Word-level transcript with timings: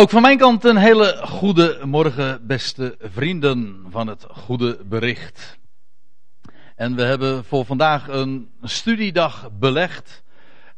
Ook 0.00 0.10
van 0.10 0.22
mijn 0.22 0.38
kant 0.38 0.64
een 0.64 0.76
hele 0.76 1.20
goede 1.22 1.80
morgen, 1.84 2.46
beste 2.46 2.96
vrienden 3.00 3.84
van 3.88 4.06
het 4.06 4.26
goede 4.30 4.78
bericht. 4.84 5.58
En 6.76 6.96
we 6.96 7.02
hebben 7.02 7.44
voor 7.44 7.64
vandaag 7.64 8.08
een 8.08 8.50
studiedag 8.62 9.50
belegd. 9.58 10.22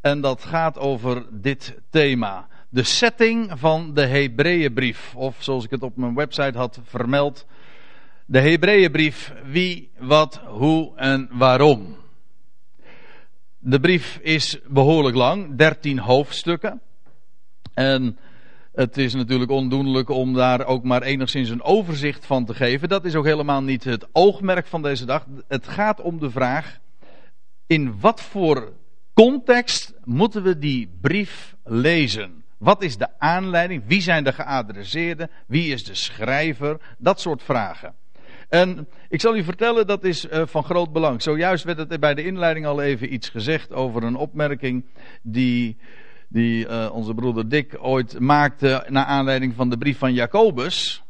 En 0.00 0.20
dat 0.20 0.44
gaat 0.44 0.78
over 0.78 1.26
dit 1.30 1.74
thema. 1.90 2.48
De 2.68 2.82
setting 2.82 3.52
van 3.54 3.94
de 3.94 4.06
Hebreeënbrief. 4.06 5.14
Of 5.14 5.36
zoals 5.38 5.64
ik 5.64 5.70
het 5.70 5.82
op 5.82 5.96
mijn 5.96 6.14
website 6.14 6.58
had 6.58 6.80
vermeld. 6.84 7.46
De 8.26 8.40
Hebreeënbrief. 8.40 9.32
Wie, 9.44 9.90
wat, 9.98 10.40
hoe 10.46 10.96
en 10.96 11.28
waarom. 11.32 11.96
De 13.58 13.80
brief 13.80 14.18
is 14.22 14.58
behoorlijk 14.66 15.16
lang. 15.16 15.56
13 15.56 15.98
hoofdstukken. 15.98 16.80
En 17.74 18.18
het 18.80 18.98
is 18.98 19.14
natuurlijk 19.14 19.50
ondoenlijk 19.50 20.08
om 20.08 20.34
daar 20.34 20.66
ook 20.66 20.84
maar 20.84 21.02
enigszins 21.02 21.50
een 21.50 21.62
overzicht 21.62 22.26
van 22.26 22.44
te 22.44 22.54
geven. 22.54 22.88
Dat 22.88 23.04
is 23.04 23.14
ook 23.14 23.24
helemaal 23.24 23.62
niet 23.62 23.84
het 23.84 24.06
oogmerk 24.12 24.66
van 24.66 24.82
deze 24.82 25.04
dag. 25.04 25.26
Het 25.48 25.68
gaat 25.68 26.00
om 26.00 26.18
de 26.18 26.30
vraag: 26.30 26.78
in 27.66 28.00
wat 28.00 28.20
voor 28.20 28.72
context 29.14 29.94
moeten 30.04 30.42
we 30.42 30.58
die 30.58 30.90
brief 31.00 31.56
lezen? 31.64 32.44
Wat 32.58 32.82
is 32.82 32.96
de 32.96 33.08
aanleiding? 33.18 33.82
Wie 33.86 34.00
zijn 34.00 34.24
de 34.24 34.32
geadresseerden? 34.32 35.30
Wie 35.46 35.72
is 35.72 35.84
de 35.84 35.94
schrijver? 35.94 36.80
Dat 36.98 37.20
soort 37.20 37.42
vragen. 37.42 37.94
En 38.48 38.88
ik 39.08 39.20
zal 39.20 39.36
u 39.36 39.44
vertellen, 39.44 39.86
dat 39.86 40.04
is 40.04 40.24
uh, 40.24 40.42
van 40.46 40.64
groot 40.64 40.92
belang. 40.92 41.22
Zojuist 41.22 41.64
werd 41.64 41.78
het 41.78 42.00
bij 42.00 42.14
de 42.14 42.24
inleiding 42.24 42.66
al 42.66 42.82
even 42.82 43.12
iets 43.12 43.28
gezegd 43.28 43.72
over 43.72 44.02
een 44.02 44.16
opmerking 44.16 44.84
die 45.22 45.76
die 46.30 46.66
uh, 46.66 46.90
onze 46.92 47.14
broeder 47.14 47.48
Dick 47.48 47.76
ooit 47.80 48.20
maakte 48.20 48.86
naar 48.88 49.04
aanleiding 49.04 49.54
van 49.54 49.70
de 49.70 49.78
brief 49.78 49.98
van 49.98 50.12
Jacobus. 50.12 51.02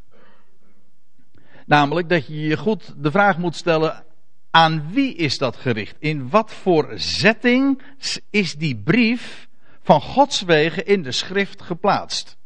Namelijk 1.66 2.08
dat 2.08 2.26
je 2.26 2.40
je 2.40 2.56
goed 2.56 2.94
de 2.96 3.10
vraag 3.10 3.38
moet 3.38 3.56
stellen: 3.56 4.04
aan 4.50 4.92
wie 4.92 5.14
is 5.14 5.38
dat 5.38 5.56
gericht? 5.56 5.96
In 5.98 6.28
wat 6.28 6.52
voor 6.52 6.92
zetting 6.94 7.82
is 8.30 8.54
die 8.54 8.76
brief 8.76 9.48
van 9.82 10.00
Gods 10.00 10.42
wegen 10.42 10.86
in 10.86 11.02
de 11.02 11.12
schrift 11.12 11.62
geplaatst? 11.62 12.38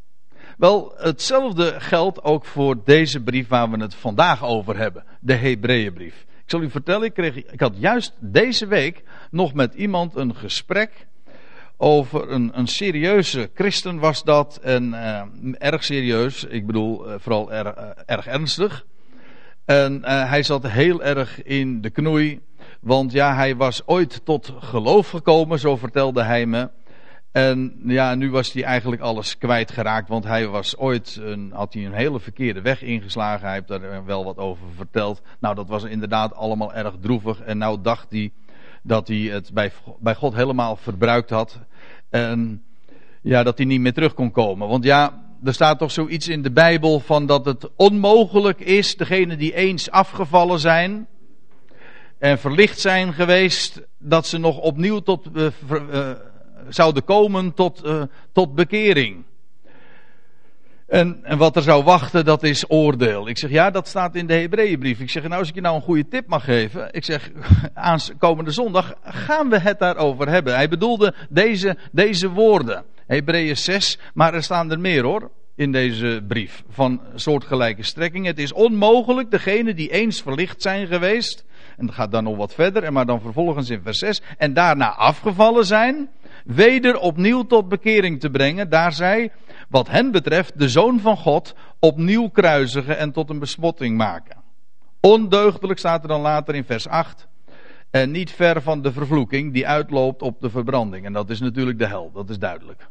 Wel, 0.57 0.93
hetzelfde 0.97 1.81
geldt 1.81 2.23
ook 2.23 2.45
voor 2.45 2.85
deze 2.85 3.21
brief 3.21 3.49
waar 3.49 3.71
we 3.71 3.81
het 3.81 3.95
vandaag 3.95 4.45
over 4.45 4.77
hebben, 4.77 5.05
de 5.21 5.35
Hebreeënbrief. 5.35 6.15
Ik 6.45 6.51
zal 6.51 6.63
u 6.63 6.71
vertellen, 6.71 7.07
ik, 7.07 7.15
kreeg, 7.15 7.37
ik 7.37 7.61
had 7.61 7.75
juist 7.79 8.13
deze 8.19 8.67
week 8.67 9.03
nog 9.31 9.55
met 9.55 9.75
iemand 9.75 10.17
een 10.17 10.35
gesprek 10.35 11.07
over 11.77 12.31
een, 12.31 12.51
een 12.59 12.67
serieuze 12.67 13.51
christen 13.55 13.99
was 13.99 14.25
dat. 14.25 14.59
En 14.63 14.89
uh, 14.89 15.23
erg 15.59 15.85
serieus. 15.85 16.45
Ik 16.45 16.67
bedoel 16.67 17.09
uh, 17.09 17.15
vooral 17.19 17.53
uh, 17.53 17.61
erg 18.07 18.27
ernstig. 18.27 18.87
En 19.65 20.05
hij 20.05 20.43
zat 20.43 20.67
heel 20.67 21.03
erg 21.03 21.43
in 21.43 21.81
de 21.81 21.91
knoei. 21.91 22.41
Want 22.81 23.13
ja, 23.13 23.35
hij 23.35 23.57
was 23.57 23.87
ooit 23.87 24.25
tot 24.25 24.53
geloof 24.59 25.11
gekomen, 25.11 25.59
zo 25.59 25.77
vertelde 25.77 26.23
hij 26.23 26.47
me. 26.47 26.71
En 27.33 27.81
ja, 27.85 28.15
nu 28.15 28.31
was 28.31 28.53
hij 28.53 28.65
eigenlijk 28.65 29.03
alles 29.03 29.39
kwijtgeraakt. 29.39 30.09
Want 30.09 30.25
hij 30.25 30.47
was 30.47 30.77
ooit, 30.77 31.19
een, 31.23 31.51
had 31.55 31.75
hij 31.75 31.87
een 31.87 31.93
hele 31.93 32.21
verkeerde 32.21 32.61
weg 32.61 32.83
ingeslagen. 32.83 33.47
Hij 33.47 33.55
heeft 33.55 33.69
daar 33.69 34.05
wel 34.05 34.25
wat 34.25 34.39
over 34.39 34.67
verteld. 34.77 35.23
Nou, 35.41 35.55
dat 35.55 35.69
was 35.69 35.85
inderdaad 35.85 36.35
allemaal 36.35 36.75
erg 36.75 36.95
droevig. 37.01 37.41
En 37.41 37.59
nou 37.59 37.79
dacht 37.83 38.07
hij 38.11 38.33
dat 38.87 39.09
hij 39.09 39.17
het 39.17 39.53
bij, 39.53 39.73
bij 39.99 40.15
God 40.15 40.35
helemaal 40.35 40.77
verbruikt 40.77 41.31
had. 41.31 41.59
En 42.11 42.63
ja, 43.23 43.43
dat 43.43 43.57
hij 43.57 43.67
niet 43.67 43.81
meer 43.81 43.93
terug 43.93 44.15
kon 44.15 44.31
komen. 44.31 44.69
Want 44.69 44.85
ja, 44.85 45.23
er 45.45 45.55
staat 45.55 45.79
toch 45.79 45.91
zoiets 45.91 46.29
in 46.29 46.43
de 46.43 46.51
Bijbel 46.51 47.01
van 47.01 47.27
dat 47.27 47.45
het 47.45 47.69
onmogelijk 47.77 48.61
is, 48.61 48.97
degenen 48.97 49.39
die 49.39 49.55
eens 49.55 49.91
afgevallen 49.91 50.59
zijn 50.59 51.07
en 52.19 52.39
verlicht 52.39 52.81
zijn 52.81 53.13
geweest, 53.13 53.81
dat 53.99 54.27
ze 54.27 54.39
nog 54.39 54.59
opnieuw 54.59 54.99
tot, 54.99 55.29
uh, 55.35 55.47
uh, 55.71 56.11
zouden 56.69 57.05
komen 57.05 57.55
tot, 57.55 57.85
uh, 57.85 58.03
tot 58.33 58.55
bekering. 58.55 59.25
En, 60.95 61.19
en, 61.23 61.39
wat 61.39 61.57
er 61.57 61.63
zou 61.63 61.85
wachten, 61.85 62.25
dat 62.25 62.43
is 62.43 62.65
oordeel. 62.71 63.29
Ik 63.29 63.39
zeg, 63.39 63.51
ja, 63.51 63.71
dat 63.71 63.89
staat 63.89 64.15
in 64.15 64.27
de 64.27 64.35
Hebreeënbrief. 64.35 65.01
Ik 65.01 65.11
zeg, 65.11 65.23
nou, 65.23 65.35
als 65.35 65.49
ik 65.49 65.55
je 65.55 65.61
nou 65.61 65.77
een 65.77 65.83
goede 65.83 66.09
tip 66.09 66.27
mag 66.27 66.45
geven. 66.45 66.89
Ik 66.91 67.05
zeg, 67.05 67.31
aankomende 67.75 68.51
zondag 68.51 68.95
gaan 69.05 69.49
we 69.49 69.59
het 69.59 69.79
daarover 69.79 70.29
hebben. 70.29 70.55
Hij 70.55 70.69
bedoelde 70.69 71.15
deze, 71.29 71.77
deze 71.93 72.31
woorden. 72.31 72.85
Hebreeën 73.07 73.57
6, 73.57 73.99
maar 74.15 74.35
er 74.35 74.43
staan 74.43 74.71
er 74.71 74.81
meer 74.81 75.03
hoor. 75.03 75.31
In 75.57 75.73
deze 75.73 76.25
brief. 76.29 76.63
Van 76.69 77.01
soortgelijke 77.15 77.83
strekking. 77.83 78.27
Het 78.27 78.39
is 78.39 78.53
onmogelijk, 78.53 79.31
degene 79.31 79.75
die 79.75 79.91
eens 79.91 80.23
verlicht 80.23 80.63
zijn 80.63 80.87
geweest. 80.87 81.45
En 81.77 81.87
dat 81.87 81.95
gaat 81.95 82.13
dan 82.13 82.25
nog 82.25 82.37
wat 82.37 82.55
verder. 82.55 82.83
En 82.83 82.93
maar 82.93 83.07
dan 83.07 83.21
vervolgens 83.21 83.71
in 83.71 83.81
vers 83.83 83.99
6. 83.99 84.23
En 84.39 84.53
daarna 84.53 84.95
afgevallen 84.95 85.67
zijn. 85.67 86.09
Weder 86.45 86.99
opnieuw 86.99 87.43
tot 87.43 87.69
bekering 87.69 88.21
te 88.21 88.31
brengen. 88.31 88.71
Daar 88.71 88.93
zij 88.93 89.31
wat 89.75 89.89
hen 89.89 90.11
betreft 90.11 90.59
de 90.59 90.69
zoon 90.69 91.01
van 91.01 91.17
God 91.17 91.55
opnieuw 91.79 92.29
kruisigen 92.29 92.99
en 92.99 93.13
tot 93.13 93.31
een 93.31 93.39
bespotting 93.39 93.97
maken. 93.97 94.43
Ondeugdelijk 95.01 95.79
staat 95.79 96.03
er 96.03 96.09
dan 96.09 96.21
later 96.21 96.55
in 96.55 96.65
vers 96.65 96.89
8. 96.89 97.27
En 97.91 98.11
niet 98.11 98.31
ver 98.31 98.63
van 98.63 98.83
de 98.83 98.93
vervloeking 98.93 99.53
die 99.53 99.69
uitloopt 99.69 100.23
op 100.23 100.41
de 100.41 100.51
verbranding. 100.51 101.07
En 101.07 101.13
dat 101.13 101.31
is 101.31 101.41
natuurlijk 101.41 101.79
de 101.79 101.87
hel, 101.87 102.11
dat 102.13 102.31
is 102.31 102.39
duidelijk. 102.39 102.89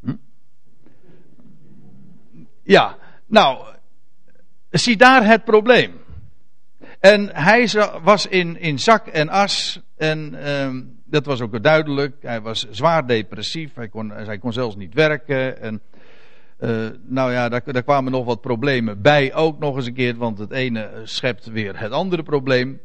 Hm? 0.00 0.16
Ja, 2.62 2.96
nou, 3.26 3.64
zie 4.70 4.96
daar 4.96 5.26
het 5.26 5.44
probleem. 5.44 6.00
En 7.00 7.28
hij 7.34 7.70
was 8.02 8.26
in, 8.26 8.56
in 8.60 8.78
zak 8.78 9.06
en 9.06 9.28
as. 9.28 9.80
En 9.96 10.34
uh, 10.34 10.68
dat 11.12 11.26
was 11.26 11.40
ook 11.40 11.62
duidelijk. 11.62 12.16
Hij 12.20 12.40
was 12.40 12.70
zwaar 12.70 13.06
depressief. 13.06 13.74
Hij 13.74 13.88
kon, 13.88 14.10
hij 14.10 14.38
kon 14.38 14.52
zelfs 14.52 14.76
niet 14.76 14.94
werken. 14.94 15.60
En 15.60 15.80
uh, 16.58 16.86
nou 17.02 17.32
ja, 17.32 17.48
daar, 17.48 17.62
daar, 17.64 17.82
kwamen 17.82 18.12
nog 18.12 18.24
wat 18.24 18.40
problemen 18.40 19.02
bij. 19.02 19.34
Ook 19.34 19.58
nog 19.58 19.76
eens 19.76 19.86
een 19.86 19.94
keer, 19.94 20.16
want 20.16 20.38
het 20.38 20.50
ene 20.50 20.90
schept 21.04 21.46
weer 21.46 21.80
het 21.80 21.92
andere 21.92 22.22
probleem. 22.22 22.80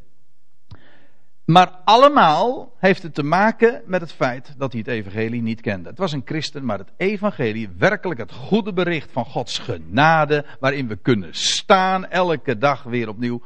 Maar 1.45 1.69
allemaal 1.83 2.73
heeft 2.77 3.03
het 3.03 3.13
te 3.13 3.23
maken 3.23 3.81
met 3.85 4.01
het 4.01 4.11
feit 4.11 4.53
dat 4.57 4.71
hij 4.71 4.81
het 4.85 4.89
evangelie 4.89 5.41
niet 5.41 5.61
kende. 5.61 5.89
Het 5.89 5.97
was 5.97 6.11
een 6.11 6.21
christen, 6.25 6.65
maar 6.65 6.77
het 6.77 6.91
evangelie, 6.97 7.69
werkelijk 7.77 8.19
het 8.19 8.31
goede 8.31 8.73
bericht 8.73 9.11
van 9.11 9.25
Gods 9.25 9.59
genade, 9.59 10.45
waarin 10.59 10.87
we 10.87 10.95
kunnen 10.95 11.35
staan 11.35 12.07
elke 12.07 12.57
dag 12.57 12.83
weer 12.83 13.09
opnieuw, 13.09 13.41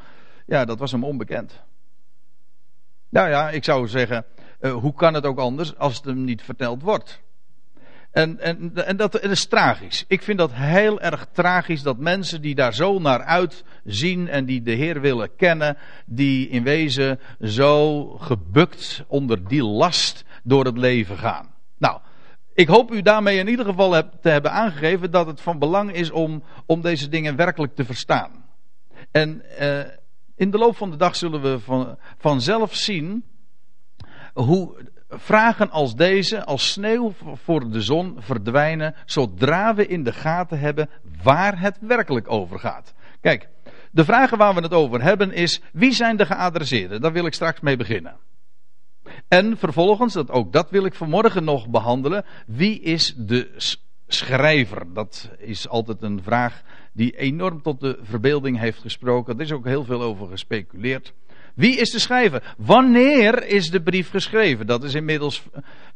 ja, 0.46 0.66
dat 0.66 0.80
was 0.80 0.92
hem 0.92 1.04
onbekend. 1.04 1.62
Nou 3.10 3.30
ja, 3.30 3.50
ik 3.50 3.64
zou 3.64 3.88
zeggen, 3.88 4.26
uh, 4.62 4.74
hoe 4.74 4.94
kan 4.94 5.14
het 5.14 5.26
ook 5.26 5.40
anders 5.40 5.78
als 5.78 5.96
het 5.96 6.06
hem 6.06 6.24
niet 6.24 6.42
verteld 6.42 6.82
wordt? 6.82 7.22
En, 8.12 8.40
en, 8.40 8.72
en 8.86 8.98
dat 8.98 9.22
is 9.22 9.46
tragisch. 9.46 10.06
Ik 10.08 10.22
vind 10.22 10.38
dat 10.38 10.52
heel 10.54 11.02
erg 11.02 11.28
tragisch 11.32 11.82
dat 11.82 11.98
mensen 11.98 12.42
die 12.42 12.56
daar 12.56 12.74
zo 12.74 13.00
naar 13.00 13.24
uitzien 13.24 14.28
en 14.28 14.46
die 14.46 14.62
de 14.62 14.72
Heer 14.72 15.02
willen 15.02 15.36
kennen, 15.36 15.78
die 16.06 16.50
in 16.50 16.64
wezen 16.64 17.20
zo 17.42 18.06
gebukt 18.08 19.04
onder 19.08 19.48
die 19.48 19.64
last 19.64 20.26
door 20.44 20.66
het 20.66 20.78
leven 20.78 21.18
gaan. 21.18 21.54
Nou, 21.78 22.00
ik 22.54 22.68
hoop 22.68 22.92
u 22.92 23.02
daarmee 23.02 23.38
in 23.38 23.48
ieder 23.48 23.66
geval 23.66 23.92
te 24.22 24.30
hebben 24.30 24.52
aangegeven 24.52 25.12
dat 25.12 25.28
het 25.28 25.42
van 25.42 25.60
belang 25.60 25.94
is 25.94 26.12
om, 26.12 26.44
om 26.66 26.82
deze 26.82 27.10
dingen 27.10 27.36
werkelijk 27.36 27.76
te 27.76 27.86
verstaan. 27.86 28.32
En 29.12 29.44
uh, 29.60 29.80
in 30.36 30.52
de 30.52 30.58
loop 30.58 30.78
van 30.78 30.92
de 30.92 30.98
dag 30.98 31.16
zullen 31.16 31.42
we 31.42 31.60
van, 31.60 31.98
vanzelf 32.18 32.76
zien 32.76 33.24
hoe 34.34 34.90
vragen 35.10 35.72
als 35.72 35.96
deze, 35.96 36.46
als 36.46 36.72
sneeuw 36.72 37.14
voor 37.34 37.72
de 37.72 37.82
zon, 37.82 38.16
verdwijnen 38.20 38.96
zodra 39.06 39.76
we 39.76 39.88
in 39.88 40.04
de 40.04 40.14
gaten 40.14 40.60
hebben 40.60 40.90
waar 41.24 41.60
het 41.60 41.78
werkelijk 41.80 42.32
over 42.32 42.60
gaat. 42.60 42.94
Kijk, 43.22 43.50
de 43.92 44.06
vragen 44.06 44.38
waar 44.38 44.56
we 44.56 44.62
het 44.62 44.74
over 44.74 45.02
hebben 45.02 45.32
is: 45.32 45.62
wie 45.74 45.92
zijn 45.92 46.18
de 46.18 46.26
geadresseerden? 46.26 47.02
Daar 47.02 47.14
wil 47.14 47.26
ik 47.26 47.34
straks 47.34 47.60
mee 47.60 47.78
beginnen. 47.78 48.16
En 49.28 49.58
vervolgens, 49.58 50.14
dat, 50.14 50.32
ook 50.32 50.54
dat 50.54 50.70
wil 50.70 50.86
ik 50.86 50.94
vanmorgen 50.94 51.44
nog 51.44 51.70
behandelen. 51.70 52.26
Wie 52.46 52.80
is 52.80 53.14
de 53.18 53.52
schrijver? 54.08 54.94
Dat 54.94 55.30
is 55.38 55.68
altijd 55.68 56.02
een 56.02 56.24
vraag 56.24 56.62
die 56.94 57.18
enorm 57.18 57.62
tot 57.62 57.80
de 57.80 58.00
verbeelding 58.02 58.60
heeft 58.60 58.80
gesproken. 58.80 59.36
Er 59.36 59.42
is 59.42 59.52
ook 59.52 59.66
heel 59.66 59.84
veel 59.84 60.02
over 60.02 60.28
gespeculeerd. 60.28 61.14
Wie 61.62 61.78
is 61.78 61.90
de 61.90 62.00
schrijver? 62.00 62.56
Wanneer 62.58 63.48
is 63.48 63.72
de 63.72 63.82
brief 63.82 64.10
geschreven? 64.10 64.68
Dat 64.68 64.84
is 64.84 64.94
inmiddels 64.94 65.44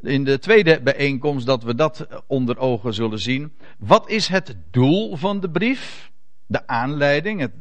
in 0.02 0.24
de 0.24 0.40
tweede 0.40 0.82
bijeenkomst 0.82 1.46
dat 1.46 1.64
we 1.64 1.76
dat 1.76 2.08
onder 2.28 2.58
ogen 2.58 2.94
zullen 2.94 3.20
zien. 3.20 3.54
Wat 3.78 4.10
is 4.10 4.28
het 4.28 4.56
doel 4.72 5.16
van 5.16 5.40
de 5.40 5.50
brief? 5.50 6.12
De 6.48 6.68
aanleiding, 6.68 7.40
het, 7.40 7.52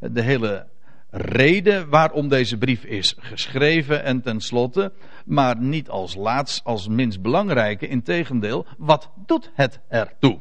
de 0.00 0.22
hele 0.22 0.66
reden 1.10 1.88
waarom 1.88 2.28
deze 2.28 2.58
brief 2.58 2.84
is 2.84 3.14
geschreven 3.18 4.04
en 4.04 4.22
tenslotte, 4.22 4.92
maar 5.24 5.56
niet 5.56 5.88
als 5.88 6.14
laatst, 6.14 6.64
als 6.64 6.88
minst 6.88 7.22
belangrijke, 7.22 7.88
integendeel, 7.88 8.66
wat 8.78 9.10
doet 9.26 9.50
het 9.54 9.80
ertoe? 9.88 10.38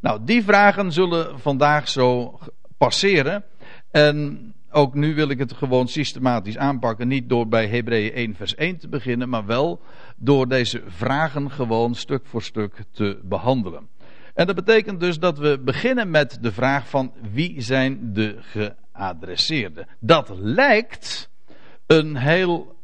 Nou, 0.00 0.20
die 0.24 0.44
vragen 0.44 0.92
zullen 0.92 1.40
vandaag 1.40 1.88
zo 1.88 2.38
passeren. 2.78 3.44
En 3.90 4.54
ook 4.72 4.94
nu 4.94 5.14
wil 5.14 5.28
ik 5.28 5.38
het 5.38 5.52
gewoon 5.52 5.88
systematisch 5.88 6.58
aanpakken. 6.58 7.08
Niet 7.08 7.28
door 7.28 7.48
bij 7.48 7.66
Hebreeën 7.66 8.12
1 8.12 8.34
vers 8.34 8.54
1 8.54 8.78
te 8.78 8.88
beginnen, 8.88 9.28
maar 9.28 9.46
wel 9.46 9.80
door 10.16 10.48
deze 10.48 10.82
vragen 10.86 11.50
gewoon 11.50 11.94
stuk 11.94 12.26
voor 12.26 12.42
stuk 12.42 12.74
te 12.90 13.20
behandelen. 13.22 13.88
En 14.34 14.46
dat 14.46 14.54
betekent 14.54 15.00
dus 15.00 15.18
dat 15.18 15.38
we 15.38 15.60
beginnen 15.64 16.10
met 16.10 16.38
de 16.40 16.52
vraag 16.52 16.88
van 16.88 17.12
wie 17.32 17.60
zijn 17.60 18.12
de 18.12 18.38
geadresseerden. 18.40 19.86
Dat 20.00 20.30
lijkt 20.38 21.30
een 21.86 22.16
heel 22.16 22.76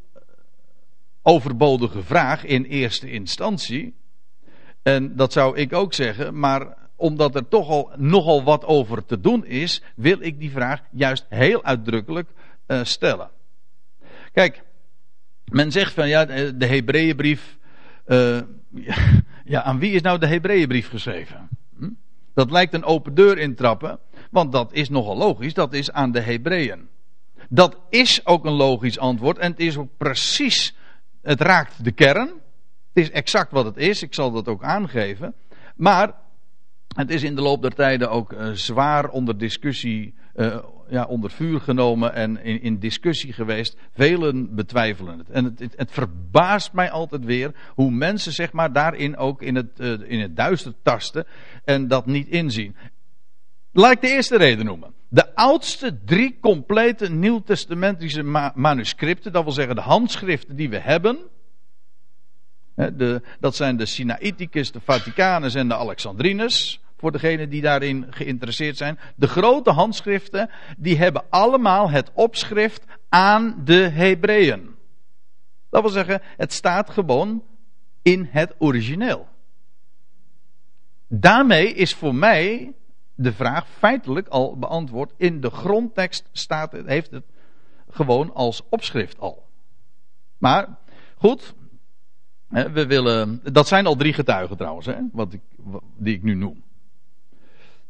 overbodige 1.21 2.03
vraag 2.03 2.45
in 2.45 2.63
eerste 2.63 3.11
instantie. 3.11 3.95
En 4.83 5.15
dat 5.15 5.33
zou 5.33 5.57
ik 5.57 5.73
ook 5.73 5.93
zeggen, 5.93 6.39
maar 6.39 6.88
omdat 6.99 7.35
er 7.35 7.47
toch 7.47 7.69
al 7.69 7.91
nogal 7.95 8.43
wat 8.43 8.65
over 8.65 9.05
te 9.05 9.19
doen 9.19 9.45
is, 9.45 9.81
wil 9.95 10.21
ik 10.21 10.39
die 10.39 10.51
vraag 10.51 10.81
juist 10.91 11.25
heel 11.29 11.63
uitdrukkelijk 11.63 12.29
uh, 12.67 12.83
stellen. 12.83 13.29
Kijk, 14.33 14.63
men 15.45 15.71
zegt 15.71 15.93
van 15.93 16.07
ja, 16.07 16.25
de 16.51 16.65
Hebreeënbrief. 16.65 17.57
Uh, 18.05 18.39
ja, 19.45 19.63
aan 19.63 19.79
wie 19.79 19.91
is 19.91 20.01
nou 20.01 20.19
de 20.19 20.27
Hebreeënbrief 20.27 20.89
geschreven? 20.89 21.49
Hm? 21.77 21.89
Dat 22.33 22.51
lijkt 22.51 22.73
een 22.73 22.83
open 22.83 23.13
deur 23.13 23.37
intrappen, 23.37 23.99
want 24.31 24.51
dat 24.51 24.73
is 24.73 24.89
nogal 24.89 25.17
logisch, 25.17 25.53
dat 25.53 25.73
is 25.73 25.91
aan 25.91 26.11
de 26.11 26.21
Hebreeën. 26.21 26.87
Dat 27.49 27.77
is 27.89 28.25
ook 28.25 28.45
een 28.45 28.53
logisch 28.53 28.99
antwoord 28.99 29.37
en 29.37 29.51
het 29.51 29.59
is 29.59 29.77
ook 29.77 29.97
precies, 29.97 30.75
het 31.21 31.41
raakt 31.41 31.83
de 31.83 31.91
kern. 31.91 32.27
Het 32.93 33.03
is 33.03 33.11
exact 33.11 33.51
wat 33.51 33.65
het 33.65 33.77
is, 33.77 34.01
ik 34.01 34.13
zal 34.13 34.31
dat 34.31 34.47
ook 34.47 34.63
aangeven. 34.63 35.33
Maar 35.75 36.13
het 36.95 37.09
is 37.09 37.23
in 37.23 37.35
de 37.35 37.41
loop 37.41 37.61
der 37.61 37.73
tijden 37.73 38.09
ook 38.09 38.33
uh, 38.33 38.49
zwaar 38.51 39.09
onder 39.09 39.37
discussie, 39.37 40.13
uh, 40.35 40.57
ja, 40.89 41.05
onder 41.05 41.31
vuur 41.31 41.59
genomen 41.59 42.13
en 42.13 42.43
in, 42.43 42.61
in, 42.61 42.79
discussie 42.79 43.33
geweest. 43.33 43.77
Velen 43.93 44.55
betwijfelen 44.55 45.17
het. 45.17 45.29
En 45.29 45.43
het, 45.43 45.73
het, 45.75 45.91
verbaast 45.91 46.73
mij 46.73 46.91
altijd 46.91 47.25
weer 47.25 47.51
hoe 47.75 47.91
mensen 47.91 48.31
zeg 48.31 48.51
maar 48.51 48.73
daarin 48.73 49.17
ook 49.17 49.41
in 49.41 49.55
het, 49.55 49.79
uh, 49.79 49.93
in 50.05 50.19
het 50.19 50.35
duister 50.35 50.73
tasten 50.83 51.25
en 51.65 51.87
dat 51.87 52.05
niet 52.05 52.27
inzien. 52.27 52.75
Laat 53.71 53.91
ik 53.91 54.01
de 54.01 54.09
eerste 54.09 54.37
reden 54.37 54.65
noemen. 54.65 54.93
De 55.09 55.35
oudste 55.35 55.99
drie 56.05 56.37
complete 56.41 57.11
nieuwtestamentische 57.11 58.23
ma 58.23 58.51
manuscripten, 58.55 59.31
dat 59.31 59.43
wil 59.43 59.51
zeggen 59.51 59.75
de 59.75 59.81
handschriften 59.81 60.55
die 60.55 60.69
we 60.69 60.79
hebben, 60.79 61.17
de, 62.79 63.21
dat 63.39 63.55
zijn 63.55 63.77
de 63.77 63.85
Sinaiticus, 63.85 64.71
de 64.71 64.79
Vaticanus 64.79 65.55
en 65.55 65.67
de 65.67 65.75
Alexandrinus. 65.75 66.81
Voor 66.97 67.11
degenen 67.11 67.49
die 67.49 67.61
daarin 67.61 68.07
geïnteresseerd 68.09 68.77
zijn. 68.77 68.99
De 69.15 69.27
grote 69.27 69.71
handschriften, 69.71 70.49
die 70.77 70.97
hebben 70.97 71.23
allemaal 71.29 71.89
het 71.89 72.11
opschrift 72.13 72.83
aan 73.09 73.61
de 73.63 73.89
Hebreeën. 73.89 74.75
Dat 75.69 75.81
wil 75.81 75.91
zeggen, 75.91 76.21
het 76.37 76.53
staat 76.53 76.89
gewoon 76.89 77.43
in 78.01 78.27
het 78.31 78.55
origineel. 78.57 79.27
Daarmee 81.07 81.73
is 81.73 81.93
voor 81.93 82.15
mij 82.15 82.73
de 83.15 83.33
vraag 83.33 83.67
feitelijk 83.67 84.27
al 84.27 84.57
beantwoord. 84.57 85.13
In 85.17 85.41
de 85.41 85.49
grondtekst 85.49 86.29
staat 86.31 86.71
heeft 86.85 87.11
het 87.11 87.25
gewoon 87.89 88.33
als 88.33 88.61
opschrift 88.69 89.19
al. 89.19 89.47
Maar 90.37 90.77
goed, 91.17 91.53
we 92.49 92.85
willen, 92.87 93.41
dat 93.51 93.67
zijn 93.67 93.85
al 93.85 93.95
drie 93.95 94.13
getuigen 94.13 94.57
trouwens, 94.57 94.85
hè, 94.85 94.95
ik, 95.29 95.41
die 95.97 96.15
ik 96.15 96.23
nu 96.23 96.35
noem. 96.35 96.63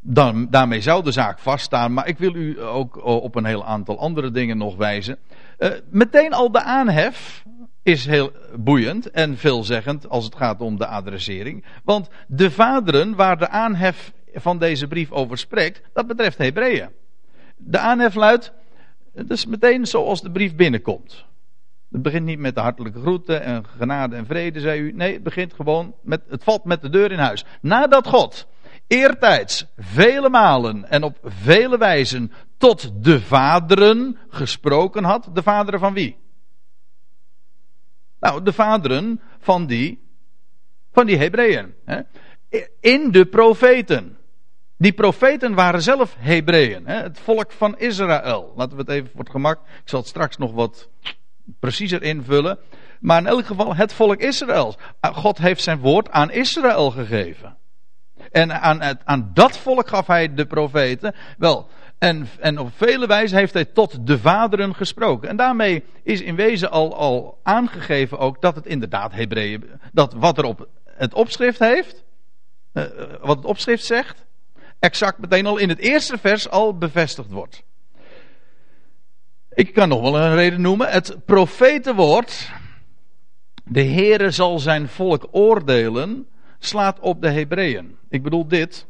Dan, 0.02 0.48
daarmee 0.50 0.82
zou 0.82 1.04
de 1.04 1.12
zaak 1.12 1.40
vaststaan, 1.40 1.94
maar 1.94 2.08
ik 2.08 2.18
wil 2.18 2.36
u 2.36 2.62
ook 2.62 3.06
op 3.06 3.36
een 3.36 3.46
heel 3.46 3.66
aantal 3.66 4.00
andere 4.00 4.32
dingen 4.32 4.58
nog 4.58 4.76
wijzen. 4.76 5.18
Uh, 5.60 5.70
meteen 5.90 6.34
al 6.34 6.52
de 6.52 6.62
aanhef 6.62 7.44
is 7.84 8.06
heel 8.06 8.32
boeiend 8.56 9.12
en 9.12 9.38
veelzeggend 9.38 10.10
als 10.10 10.26
het 10.26 10.36
gaat 10.36 10.62
om 10.62 10.78
de 10.78 10.88
adressering. 10.88 11.66
Want 11.84 12.10
de 12.28 12.52
vaderen 12.52 13.16
waar 13.16 13.38
de 13.38 13.50
aanhef 13.50 14.14
van 14.34 14.58
deze 14.58 14.88
brief 14.88 15.12
over 15.12 15.38
spreekt, 15.38 15.82
dat 15.94 16.08
betreft 16.08 16.38
Hebreeën. 16.38 16.90
De 17.58 17.78
aanhef 17.78 18.16
luidt, 18.16 18.52
dat 19.14 19.30
is 19.30 19.46
meteen 19.46 19.86
zoals 19.86 20.22
de 20.22 20.32
brief 20.32 20.56
binnenkomt. 20.56 21.26
Het 21.92 22.02
begint 22.02 22.26
niet 22.26 22.40
met 22.40 22.56
de 22.56 22.62
hartelijke 22.62 23.00
groeten 23.00 23.42
en 23.42 23.66
genade 23.78 24.16
en 24.16 24.26
vrede, 24.26 24.60
zei 24.60 24.80
u. 24.82 24.92
Nee, 24.92 25.14
het 25.14 25.24
begint 25.24 25.54
gewoon 25.54 25.96
met, 26.02 26.22
het 26.28 26.44
valt 26.44 26.64
met 26.64 26.82
de 26.82 26.90
deur 26.90 27.12
in 27.12 27.20
huis. 27.20 27.46
Nadat 27.62 28.08
God 28.08 28.48
eertijds 28.88 29.66
vele 29.78 30.30
malen 30.30 30.90
en 30.90 31.04
op 31.04 31.18
vele 31.24 31.78
wijzen 31.78 32.32
tot 32.58 33.04
de 33.04 33.22
vaderen 33.22 34.18
gesproken 34.30 35.04
had. 35.04 35.30
De 35.34 35.44
vaderen 35.44 35.80
van 35.80 35.94
wie? 35.94 36.18
Nou, 38.20 38.44
de 38.44 38.54
vaderen 38.54 39.22
van 39.40 39.66
die, 39.66 40.08
van 40.92 41.06
die 41.06 41.18
Hebreeën. 41.18 41.74
In 42.80 43.12
de 43.12 43.26
profeten. 43.26 44.18
Die 44.78 44.94
profeten 44.94 45.54
waren 45.54 45.82
zelf 45.82 46.16
Hebreeën, 46.18 46.88
het 46.88 47.20
volk 47.20 47.52
van 47.52 47.78
Israël. 47.78 48.54
Laten 48.56 48.76
we 48.76 48.82
het 48.82 48.92
even 48.92 49.10
voor 49.10 49.20
het 49.20 49.30
gemak. 49.30 49.60
Ik 49.60 49.90
zal 49.90 50.00
het 50.00 50.08
straks 50.08 50.38
nog 50.38 50.52
wat 50.52 50.90
preciezer 51.60 52.04
invullen. 52.04 52.58
Maar 53.00 53.20
in 53.20 53.28
elk 53.28 53.46
geval 53.46 53.76
het 53.76 53.94
volk 53.94 54.22
Israël. 54.22 54.76
God 55.02 55.38
heeft 55.38 55.64
zijn 55.64 55.80
woord 55.80 56.10
aan 56.10 56.32
Israël 56.32 56.92
gegeven. 56.92 57.58
En 58.32 58.62
aan, 58.62 59.08
aan 59.08 59.32
dat 59.34 59.58
volk 59.58 59.88
gaf 59.88 60.08
hij 60.08 60.34
de 60.34 60.46
profeten. 60.46 61.16
Wel, 61.38 61.70
en, 62.00 62.28
en 62.40 62.60
op 62.60 62.70
vele 62.76 63.08
wijze 63.08 63.36
heeft 63.36 63.54
hij 63.54 63.66
tot 63.66 64.08
de 64.08 64.20
vaderen 64.20 64.76
gesproken. 64.76 65.30
En 65.30 65.36
daarmee 65.36 65.84
is 66.04 66.22
in 66.22 66.36
wezen 66.36 66.72
al, 66.72 66.96
al 66.96 67.40
aangegeven 67.44 68.18
ook 68.18 68.42
dat 68.42 68.56
het 68.56 68.66
inderdaad 68.66 69.12
Hebreeën, 69.12 69.64
dat 69.92 70.14
wat 70.14 70.38
er 70.38 70.44
op 70.44 70.68
het 70.86 71.14
opschrift 71.14 71.60
heeft, 71.60 72.04
uh, 72.74 72.84
wat 73.22 73.38
het 73.38 73.46
opschrift 73.46 73.86
zegt, 73.86 74.26
exact 74.80 75.18
meteen 75.20 75.46
al 75.46 75.58
in 75.58 75.70
het 75.70 75.80
eerste 75.80 76.18
vers 76.18 76.50
al 76.50 76.78
bevestigd 76.78 77.30
wordt. 77.30 77.64
Ik 79.60 79.74
kan 79.74 79.90
nog 79.90 80.02
wel 80.02 80.18
een 80.18 80.36
reden 80.36 80.62
noemen. 80.62 80.90
Het 80.90 81.26
profetenwoord. 81.26 82.52
De 83.66 83.84
Heere 83.84 84.32
zal 84.32 84.60
zijn 84.60 84.88
volk 84.88 85.28
oordelen. 85.32 86.28
slaat 86.60 87.00
op 87.00 87.22
de 87.22 87.30
Hebreeën. 87.30 87.98
Ik 88.10 88.24
bedoel 88.24 88.48
dit. 88.48 88.88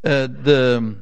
Uh, 0.00 0.24
de, 0.42 0.92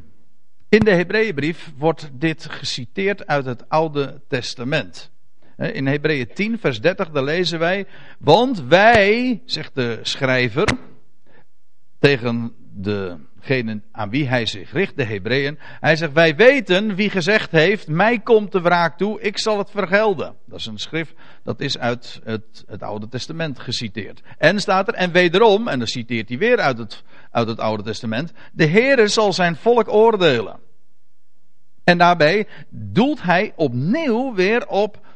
in 0.69 0.81
de 0.81 0.91
Hebreeënbrief 0.91 1.73
wordt 1.77 2.11
dit 2.13 2.47
geciteerd 2.51 3.27
uit 3.27 3.45
het 3.45 3.69
Oude 3.69 4.21
Testament. 4.29 5.11
In 5.57 5.87
Hebreeën 5.87 6.29
10, 6.35 6.59
vers 6.59 6.81
30, 6.81 7.11
daar 7.11 7.25
lezen 7.25 7.59
wij. 7.59 7.87
Want 8.19 8.63
wij, 8.63 9.43
zegt 9.45 9.75
de 9.75 9.99
schrijver. 10.03 10.69
tegen 11.99 12.53
de 12.75 13.17
aan 13.93 14.11
wie 14.11 14.29
hij 14.29 14.47
zich 14.47 14.73
richt, 14.73 14.97
de 14.97 15.05
Hebreeën. 15.05 15.59
Hij 15.81 15.97
zegt, 15.97 16.13
wij 16.13 16.37
weten 16.37 16.95
wie 16.95 17.11
gezegd 17.11 17.51
heeft, 17.51 17.89
mij 17.89 18.19
komt 18.19 18.53
de 18.53 18.61
wraak 18.61 18.99
toe, 18.99 19.21
ik 19.21 19.39
zal 19.39 19.59
het 19.59 19.71
vergelden. 19.71 20.35
Dat 20.47 20.59
is 20.59 20.67
een 20.67 20.79
schrift, 20.79 21.15
dat 21.45 21.61
is 21.61 21.79
uit 21.79 22.21
het, 22.25 22.65
het 22.67 22.83
Oude 22.83 23.09
Testament 23.09 23.59
geciteerd. 23.59 24.23
En 24.39 24.61
staat 24.61 24.89
er, 24.89 24.95
en 24.95 25.13
wederom, 25.13 25.69
en 25.69 25.79
dan 25.79 25.89
citeert 25.89 26.29
hij 26.29 26.39
weer 26.39 26.59
uit 26.59 26.79
het, 26.79 27.03
uit 27.31 27.49
het 27.49 27.61
Oude 27.61 27.83
Testament, 27.83 28.33
de 28.53 28.67
Heere 28.67 29.09
zal 29.09 29.33
zijn 29.33 29.57
volk 29.57 29.93
oordelen. 29.93 30.61
En 31.85 31.99
daarbij 31.99 32.47
doelt 32.71 33.23
hij 33.23 33.53
opnieuw 33.57 34.35
weer 34.35 34.67
op 34.67 35.07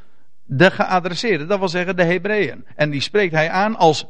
de 0.45 0.71
geadresseerde, 0.71 1.47
dat 1.47 1.59
wil 1.59 1.69
zeggen 1.69 1.97
de 1.97 2.05
Hebreeën. 2.05 2.65
En 2.75 2.91
die 2.91 3.01
spreekt 3.01 3.35
hij 3.35 3.51
aan 3.51 3.77
als 3.77 4.07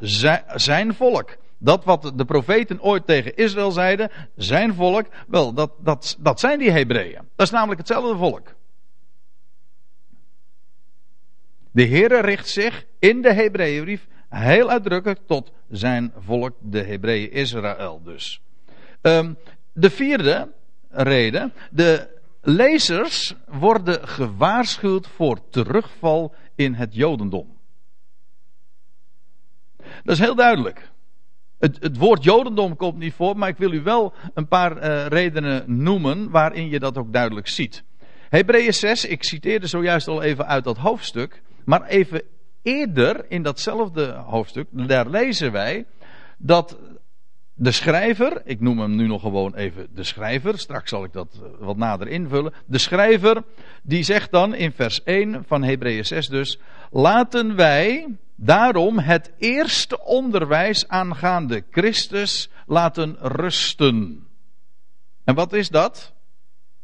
zijn 0.55 0.95
volk. 0.95 1.37
Dat 1.65 1.85
wat 1.85 2.13
de 2.17 2.25
profeten 2.25 2.83
ooit 2.83 3.07
tegen 3.07 3.37
Israël 3.37 3.71
zeiden, 3.71 4.11
zijn 4.37 4.75
volk, 4.75 5.07
wel, 5.27 5.53
dat, 5.53 5.73
dat, 5.79 6.17
dat 6.21 6.41
zijn 6.41 6.59
die 6.59 6.71
Hebreeën. 6.71 7.29
Dat 7.37 7.47
is 7.47 7.53
namelijk 7.53 7.79
hetzelfde 7.79 8.17
volk. 8.17 8.55
De 11.71 11.87
Heere 11.87 12.21
richt 12.21 12.49
zich 12.49 12.85
in 12.99 13.23
de 13.23 13.33
Hebreeënbrief 13.33 14.07
heel 14.29 14.71
uitdrukkelijk 14.71 15.21
tot 15.27 15.53
zijn 15.69 16.13
volk, 16.19 16.57
de 16.61 16.83
Hebreeën 16.83 17.33
Israël 17.33 18.03
dus. 18.03 18.43
Um, 19.03 19.37
de 19.73 19.91
vierde 19.91 20.53
reden, 20.89 21.53
de 21.71 22.21
lezers 22.41 23.35
worden 23.47 24.09
gewaarschuwd 24.09 25.07
voor 25.07 25.49
terugval 25.49 26.35
in 26.55 26.75
het 26.75 26.95
Jodendom. 26.95 27.57
Dat 29.77 30.15
is 30.15 30.19
heel 30.19 30.35
duidelijk. 30.35 30.92
Het, 31.63 31.77
het, 31.81 31.97
woord 31.97 32.25
Jodendom 32.25 32.77
komt 32.77 32.99
niet 32.99 33.15
voor, 33.15 33.37
maar 33.37 33.49
ik 33.49 33.57
wil 33.57 33.73
u 33.73 33.83
wel 33.83 34.13
een 34.35 34.49
paar 34.49 34.77
uh, 34.77 35.07
redenen 35.07 35.65
noemen 35.83 36.31
waarin 36.31 36.69
je 36.69 36.79
dat 36.79 36.99
ook 36.99 37.13
duidelijk 37.13 37.49
ziet. 37.49 37.85
Hebreeën 38.29 38.73
6, 38.73 39.05
ik 39.05 39.25
citeerde 39.25 39.67
zojuist 39.67 40.09
al 40.09 40.23
even 40.23 40.47
uit 40.47 40.65
dat 40.65 40.77
hoofdstuk, 40.77 41.43
maar 41.65 41.87
even 41.87 42.23
eerder 42.63 43.25
in 43.29 43.43
datzelfde 43.43 44.13
hoofdstuk, 44.13 44.67
daar 44.71 45.09
lezen 45.09 45.53
wij 45.53 45.87
dat 46.39 46.79
de 47.55 47.73
schrijver, 47.73 48.43
ik 48.45 48.61
noem 48.61 48.79
hem 48.79 48.97
nu 48.97 49.07
nog 49.07 49.21
gewoon 49.21 49.55
even 49.55 49.89
de 49.95 50.05
schrijver, 50.05 50.59
straks 50.59 50.91
zal 50.91 51.05
ik 51.05 51.13
dat 51.13 51.41
eh, 51.43 51.67
wat 51.67 51.77
nader 51.77 52.09
invullen. 52.09 52.53
De 52.67 52.79
schrijver, 52.79 53.43
die 53.83 54.03
zegt 54.03 54.31
dan 54.31 54.55
in 54.55 54.73
vers 54.73 55.03
1 55.03 55.45
van 55.47 55.63
Hebreeën 55.63 56.05
6 56.05 56.29
dus, 56.29 56.59
laten 56.91 57.57
wij 57.57 58.07
daarom 58.45 58.99
het 58.99 59.31
eerste 59.39 60.05
onderwijs 60.05 60.89
aangaande 60.89 61.65
Christus 61.71 62.51
laten 62.67 63.17
rusten. 63.21 64.27
En 65.25 65.35
wat 65.35 65.53
is 65.53 65.69
dat? 65.69 66.13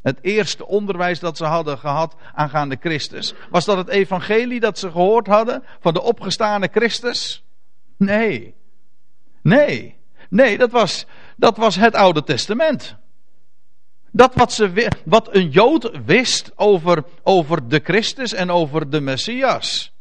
Het 0.03 0.19
eerste 0.21 0.67
onderwijs 0.67 1.21
dat 1.21 1.37
ze 1.37 1.45
hadden 1.45 1.79
gehad 1.79 2.17
aangaande 2.35 2.77
Christus. 2.81 3.35
Was 3.51 3.65
dat 3.65 3.77
het 3.77 3.89
evangelie 3.89 4.61
dat 4.61 4.79
ze 4.79 4.91
gehoord 4.91 5.27
hadden 5.27 5.65
van 5.81 5.95
de 5.95 6.03
opgestane 6.03 6.69
Christus? 6.73 7.45
Nee. 7.97 8.55
Nee. 9.43 9.97
Nee, 10.31 10.59
dat 10.59 10.71
was, 10.71 11.07
dat 11.37 11.57
was 11.57 11.77
het 11.77 11.95
Oude 11.95 12.25
Testament. 12.25 12.97
Dat 14.11 14.35
wat, 14.35 14.53
ze, 14.53 14.91
wat 15.05 15.35
een 15.35 15.49
Jood 15.49 15.91
wist 16.05 16.53
over, 16.55 17.05
over 17.23 17.69
de 17.69 17.81
Christus 17.85 18.33
en 18.33 18.51
over 18.51 18.91
de 18.91 19.01
Messias. 19.01 19.93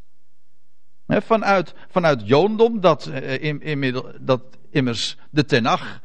Vanuit, 1.08 1.74
vanuit 1.90 2.28
Joondom, 2.28 2.80
dat, 2.80 3.06
eh, 3.06 3.44
in, 3.44 4.04
dat 4.20 4.42
immers 4.72 5.18
de 5.30 5.46
Tenach 5.46 6.00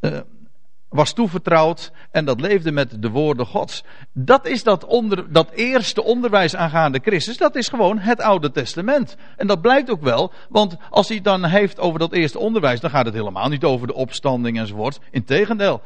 uh, 0.00 0.18
was 0.88 1.12
toevertrouwd 1.12 1.92
en 2.10 2.24
dat 2.24 2.40
leefde 2.40 2.72
met 2.72 3.02
de 3.02 3.10
woorden 3.10 3.46
Gods. 3.46 3.84
Dat 4.12 4.46
is 4.46 4.62
dat, 4.62 4.84
onder, 4.84 5.32
dat 5.32 5.50
eerste 5.50 6.02
onderwijs 6.02 6.56
aangaande 6.56 7.00
Christus, 7.02 7.36
dat 7.36 7.56
is 7.56 7.68
gewoon 7.68 7.98
het 7.98 8.20
Oude 8.20 8.50
Testament. 8.50 9.16
En 9.36 9.46
dat 9.46 9.60
blijkt 9.60 9.90
ook 9.90 10.02
wel, 10.02 10.32
want 10.48 10.76
als 10.90 11.08
hij 11.08 11.20
dan 11.20 11.44
heeft 11.44 11.80
over 11.80 11.98
dat 11.98 12.12
eerste 12.12 12.38
onderwijs, 12.38 12.80
dan 12.80 12.90
gaat 12.90 13.04
het 13.04 13.14
helemaal 13.14 13.48
niet 13.48 13.64
over 13.64 13.86
de 13.86 13.94
opstanding 13.94 14.58
enzovoort. 14.58 14.98
Integendeel, 15.10 15.80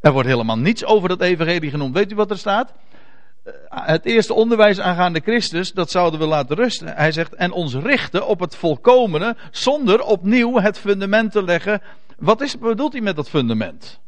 er 0.00 0.12
wordt 0.12 0.28
helemaal 0.28 0.58
niets 0.58 0.84
over 0.84 1.08
dat 1.08 1.20
evangelie 1.20 1.70
genoemd. 1.70 1.94
Weet 1.94 2.12
u 2.12 2.14
wat 2.14 2.30
er 2.30 2.38
staat? 2.38 2.72
Eh, 3.46 3.52
het 3.86 4.04
eerste 4.04 4.34
onderwijs 4.34 4.80
aangaande 4.80 5.20
Christus, 5.20 5.72
dat 5.72 5.90
zouden 5.90 6.20
we 6.20 6.26
laten 6.26 6.56
rusten. 6.56 6.88
Hij 6.88 7.12
zegt, 7.12 7.34
en 7.34 7.52
ons 7.52 7.74
richten 7.74 8.26
op 8.26 8.40
het 8.40 8.56
volkomene, 8.56 9.36
zonder 9.50 10.02
opnieuw 10.02 10.60
het 10.60 10.78
fundament 10.78 11.32
te 11.32 11.44
leggen. 11.44 11.82
Wat 12.18 12.40
is, 12.40 12.58
bedoelt 12.58 12.92
hij 12.92 13.02
met 13.02 13.16
dat 13.16 13.28
fundament? 13.28 14.00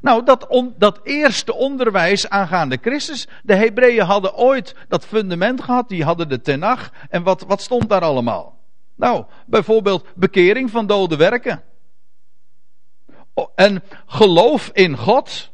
Nou, 0.00 0.24
dat, 0.24 0.64
dat 0.76 1.00
eerste 1.02 1.54
onderwijs 1.54 2.28
aangaande 2.28 2.78
Christus. 2.80 3.28
De 3.42 3.54
Hebreeën 3.54 4.04
hadden 4.04 4.34
ooit 4.34 4.74
dat 4.88 5.06
fundament 5.06 5.62
gehad. 5.62 5.88
Die 5.88 6.04
hadden 6.04 6.28
de 6.28 6.40
Tenach. 6.40 6.92
En 7.08 7.22
wat, 7.22 7.44
wat 7.46 7.62
stond 7.62 7.88
daar 7.88 8.02
allemaal? 8.02 8.58
Nou, 8.94 9.24
bijvoorbeeld 9.46 10.06
bekering 10.14 10.70
van 10.70 10.86
dode 10.86 11.16
werken. 11.16 11.62
En 13.54 13.82
geloof 14.06 14.70
in 14.72 14.96
God. 14.96 15.50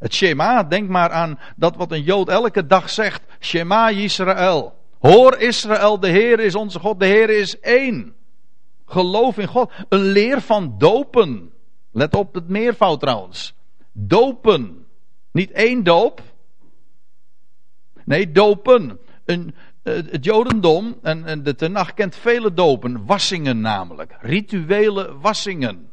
Het 0.00 0.14
Shema, 0.14 0.62
denk 0.62 0.88
maar 0.88 1.10
aan 1.10 1.38
dat 1.56 1.76
wat 1.76 1.92
een 1.92 2.02
Jood 2.02 2.28
elke 2.28 2.66
dag 2.66 2.90
zegt. 2.90 3.22
Shema 3.40 3.88
Israël. 3.88 4.74
Hoor 4.98 5.38
Israël, 5.38 6.00
de 6.00 6.08
Heer 6.08 6.40
is 6.40 6.54
onze 6.54 6.78
God, 6.78 7.00
de 7.00 7.06
Heer 7.06 7.30
is 7.30 7.60
één. 7.60 8.14
Geloof 8.86 9.38
in 9.38 9.46
God. 9.46 9.72
Een 9.88 10.02
leer 10.02 10.40
van 10.40 10.74
dopen. 10.78 11.52
Let 11.92 12.14
op 12.14 12.34
het 12.34 12.48
meervoud 12.48 13.00
trouwens. 13.00 13.54
Dopen. 13.92 14.86
Niet 15.32 15.50
één 15.50 15.84
doop. 15.84 16.22
Nee, 18.04 18.32
dopen. 18.32 18.98
Een, 19.24 19.54
eh, 19.82 19.94
het 19.94 20.24
Jodendom 20.24 20.98
en, 21.02 21.24
en 21.24 21.42
de 21.42 21.54
Tenach 21.54 21.94
kent 21.94 22.16
vele 22.16 22.52
dopen. 22.52 23.06
Wassingen 23.06 23.60
namelijk. 23.60 24.16
Rituele 24.20 25.18
wassingen. 25.18 25.90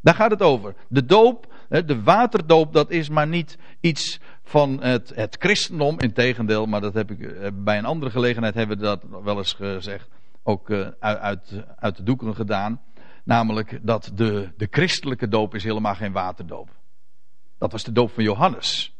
Daar 0.00 0.14
gaat 0.14 0.30
het 0.30 0.42
over. 0.42 0.74
De 0.88 1.04
doop, 1.04 1.49
de 1.70 2.02
waterdoop, 2.02 2.72
dat 2.72 2.90
is 2.90 3.08
maar 3.08 3.26
niet 3.26 3.58
iets 3.80 4.20
van 4.42 4.82
het, 4.82 5.12
het 5.14 5.36
christendom. 5.38 6.00
Integendeel, 6.00 6.66
maar 6.66 6.80
dat 6.80 6.94
heb 6.94 7.10
ik 7.10 7.20
eh, 7.20 7.48
bij 7.54 7.78
een 7.78 7.84
andere 7.84 8.10
gelegenheid 8.10 8.54
hebben 8.54 8.76
we 8.76 8.82
dat 8.82 9.02
wel 9.24 9.38
eens 9.38 9.52
gezegd. 9.52 10.08
Ook 10.42 10.70
eh, 10.70 10.88
uit, 10.98 11.64
uit 11.76 11.96
de 11.96 12.02
doeken 12.02 12.34
gedaan. 12.34 12.80
Namelijk 13.24 13.78
dat 13.82 14.10
de, 14.14 14.52
de 14.56 14.68
christelijke 14.70 15.28
doop 15.28 15.54
is 15.54 15.64
helemaal 15.64 15.94
geen 15.94 16.12
waterdoop. 16.12 16.68
Dat 17.58 17.72
was 17.72 17.84
de 17.84 17.92
doop 17.92 18.10
van 18.10 18.24
Johannes. 18.24 18.94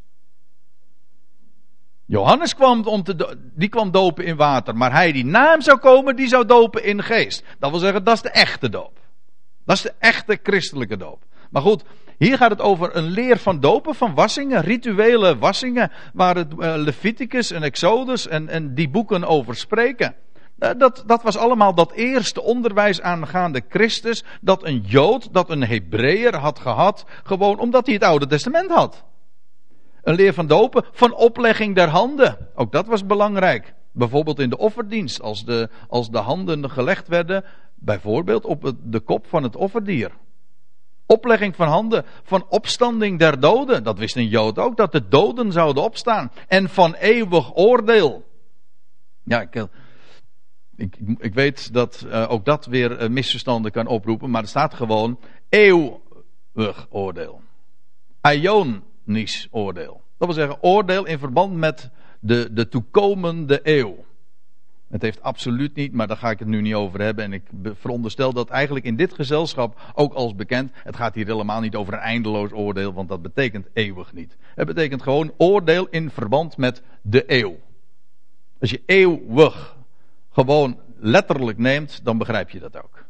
Johannes 2.04 2.54
kwam, 2.54 2.84
om 2.84 3.02
te, 3.02 3.36
die 3.54 3.68
kwam 3.68 3.90
dopen 3.90 4.24
in 4.24 4.36
water. 4.36 4.76
Maar 4.76 4.92
hij 4.92 5.12
die 5.12 5.24
na 5.24 5.50
hem 5.50 5.60
zou 5.60 5.78
komen, 5.78 6.16
die 6.16 6.28
zou 6.28 6.46
dopen 6.46 6.84
in 6.84 7.02
geest. 7.02 7.44
Dat 7.58 7.70
wil 7.70 7.78
zeggen, 7.78 8.04
dat 8.04 8.14
is 8.14 8.22
de 8.22 8.30
echte 8.30 8.68
doop. 8.68 8.98
Dat 9.64 9.76
is 9.76 9.82
de 9.82 9.94
echte 9.98 10.38
christelijke 10.42 10.96
doop. 10.96 11.24
Maar 11.50 11.62
goed, 11.62 11.84
hier 12.26 12.36
gaat 12.36 12.50
het 12.50 12.60
over 12.60 12.96
een 12.96 13.10
leer 13.10 13.38
van 13.38 13.60
dopen, 13.60 13.94
van 13.94 14.14
wassingen, 14.14 14.60
rituele 14.60 15.38
wassingen, 15.38 15.90
waar 16.12 16.36
het 16.36 16.52
uh, 16.52 16.74
Leviticus 16.76 17.50
en 17.50 17.62
Exodus 17.62 18.28
en, 18.28 18.48
en 18.48 18.74
die 18.74 18.88
boeken 18.88 19.24
over 19.24 19.56
spreken. 19.56 20.14
Eh, 20.58 20.70
dat, 20.78 21.02
dat 21.06 21.22
was 21.22 21.36
allemaal 21.36 21.74
dat 21.74 21.92
eerste 21.92 22.42
onderwijs 22.42 23.00
aangaande 23.00 23.62
Christus, 23.68 24.24
dat 24.40 24.64
een 24.64 24.80
Jood, 24.80 25.32
dat 25.32 25.50
een 25.50 25.64
Hebreeër 25.64 26.36
had 26.36 26.58
gehad, 26.58 27.04
gewoon 27.22 27.58
omdat 27.58 27.86
hij 27.86 27.94
het 27.94 28.04
Oude 28.04 28.26
Testament 28.26 28.70
had. 28.70 29.04
Een 30.02 30.14
leer 30.14 30.34
van 30.34 30.46
dopen, 30.46 30.84
van 30.92 31.14
oplegging 31.14 31.74
der 31.74 31.88
handen. 31.88 32.48
Ook 32.54 32.72
dat 32.72 32.86
was 32.86 33.06
belangrijk. 33.06 33.74
Bijvoorbeeld 33.92 34.38
in 34.38 34.50
de 34.50 34.58
offerdienst, 34.58 35.22
als 35.22 35.44
de, 35.44 35.68
als 35.88 36.10
de 36.10 36.18
handen 36.18 36.70
gelegd 36.70 37.08
werden, 37.08 37.44
bijvoorbeeld 37.74 38.44
op 38.44 38.72
de 38.82 39.00
kop 39.00 39.26
van 39.26 39.42
het 39.42 39.56
offerdier. 39.56 40.10
Oplegging 41.10 41.56
van 41.56 41.68
handen, 41.68 42.04
van 42.22 42.46
opstanding 42.48 43.18
der 43.18 43.40
doden. 43.40 43.84
Dat 43.84 43.98
wist 43.98 44.16
een 44.16 44.28
Jood 44.28 44.58
ook, 44.58 44.76
dat 44.76 44.92
de 44.92 45.08
doden 45.08 45.52
zouden 45.52 45.82
opstaan. 45.82 46.30
En 46.48 46.68
van 46.68 46.94
eeuwig 46.94 47.56
oordeel. 47.56 48.24
Ja, 49.22 49.40
ik, 49.40 49.66
ik, 50.76 50.96
ik 51.18 51.34
weet 51.34 51.72
dat 51.72 52.04
uh, 52.06 52.30
ook 52.30 52.44
dat 52.44 52.66
weer 52.66 53.02
uh, 53.02 53.08
misverstanden 53.08 53.70
kan 53.70 53.86
oproepen, 53.86 54.30
maar 54.30 54.42
er 54.42 54.48
staat 54.48 54.74
gewoon 54.74 55.20
eeuwig 55.48 56.86
oordeel. 56.88 57.40
Ionisch 58.22 59.48
oordeel. 59.50 60.02
Dat 60.18 60.28
wil 60.28 60.36
zeggen 60.36 60.62
oordeel 60.62 61.06
in 61.06 61.18
verband 61.18 61.54
met 61.54 61.90
de, 62.20 62.48
de 62.52 62.68
toekomende 62.68 63.60
eeuw. 63.62 64.04
Het 64.90 65.02
heeft 65.02 65.22
absoluut 65.22 65.74
niet, 65.74 65.92
maar 65.92 66.06
daar 66.06 66.16
ga 66.16 66.30
ik 66.30 66.38
het 66.38 66.48
nu 66.48 66.60
niet 66.60 66.74
over 66.74 67.00
hebben. 67.00 67.24
En 67.24 67.32
ik 67.32 67.42
veronderstel 67.62 68.32
dat 68.32 68.50
eigenlijk 68.50 68.84
in 68.84 68.96
dit 68.96 69.14
gezelschap 69.14 69.80
ook 69.94 70.12
als 70.12 70.34
bekend. 70.34 70.70
Het 70.74 70.96
gaat 70.96 71.14
hier 71.14 71.26
helemaal 71.26 71.60
niet 71.60 71.74
over 71.74 71.92
een 71.92 71.98
eindeloos 71.98 72.52
oordeel, 72.52 72.92
want 72.92 73.08
dat 73.08 73.22
betekent 73.22 73.68
eeuwig 73.72 74.12
niet. 74.12 74.36
Het 74.54 74.66
betekent 74.66 75.02
gewoon 75.02 75.32
oordeel 75.36 75.88
in 75.88 76.10
verband 76.10 76.56
met 76.56 76.82
de 77.02 77.24
eeuw. 77.26 77.56
Als 78.60 78.70
je 78.70 78.82
eeuwig 78.86 79.76
gewoon 80.30 80.78
letterlijk 80.96 81.58
neemt, 81.58 82.04
dan 82.04 82.18
begrijp 82.18 82.50
je 82.50 82.58
dat 82.58 82.76
ook. 82.84 83.08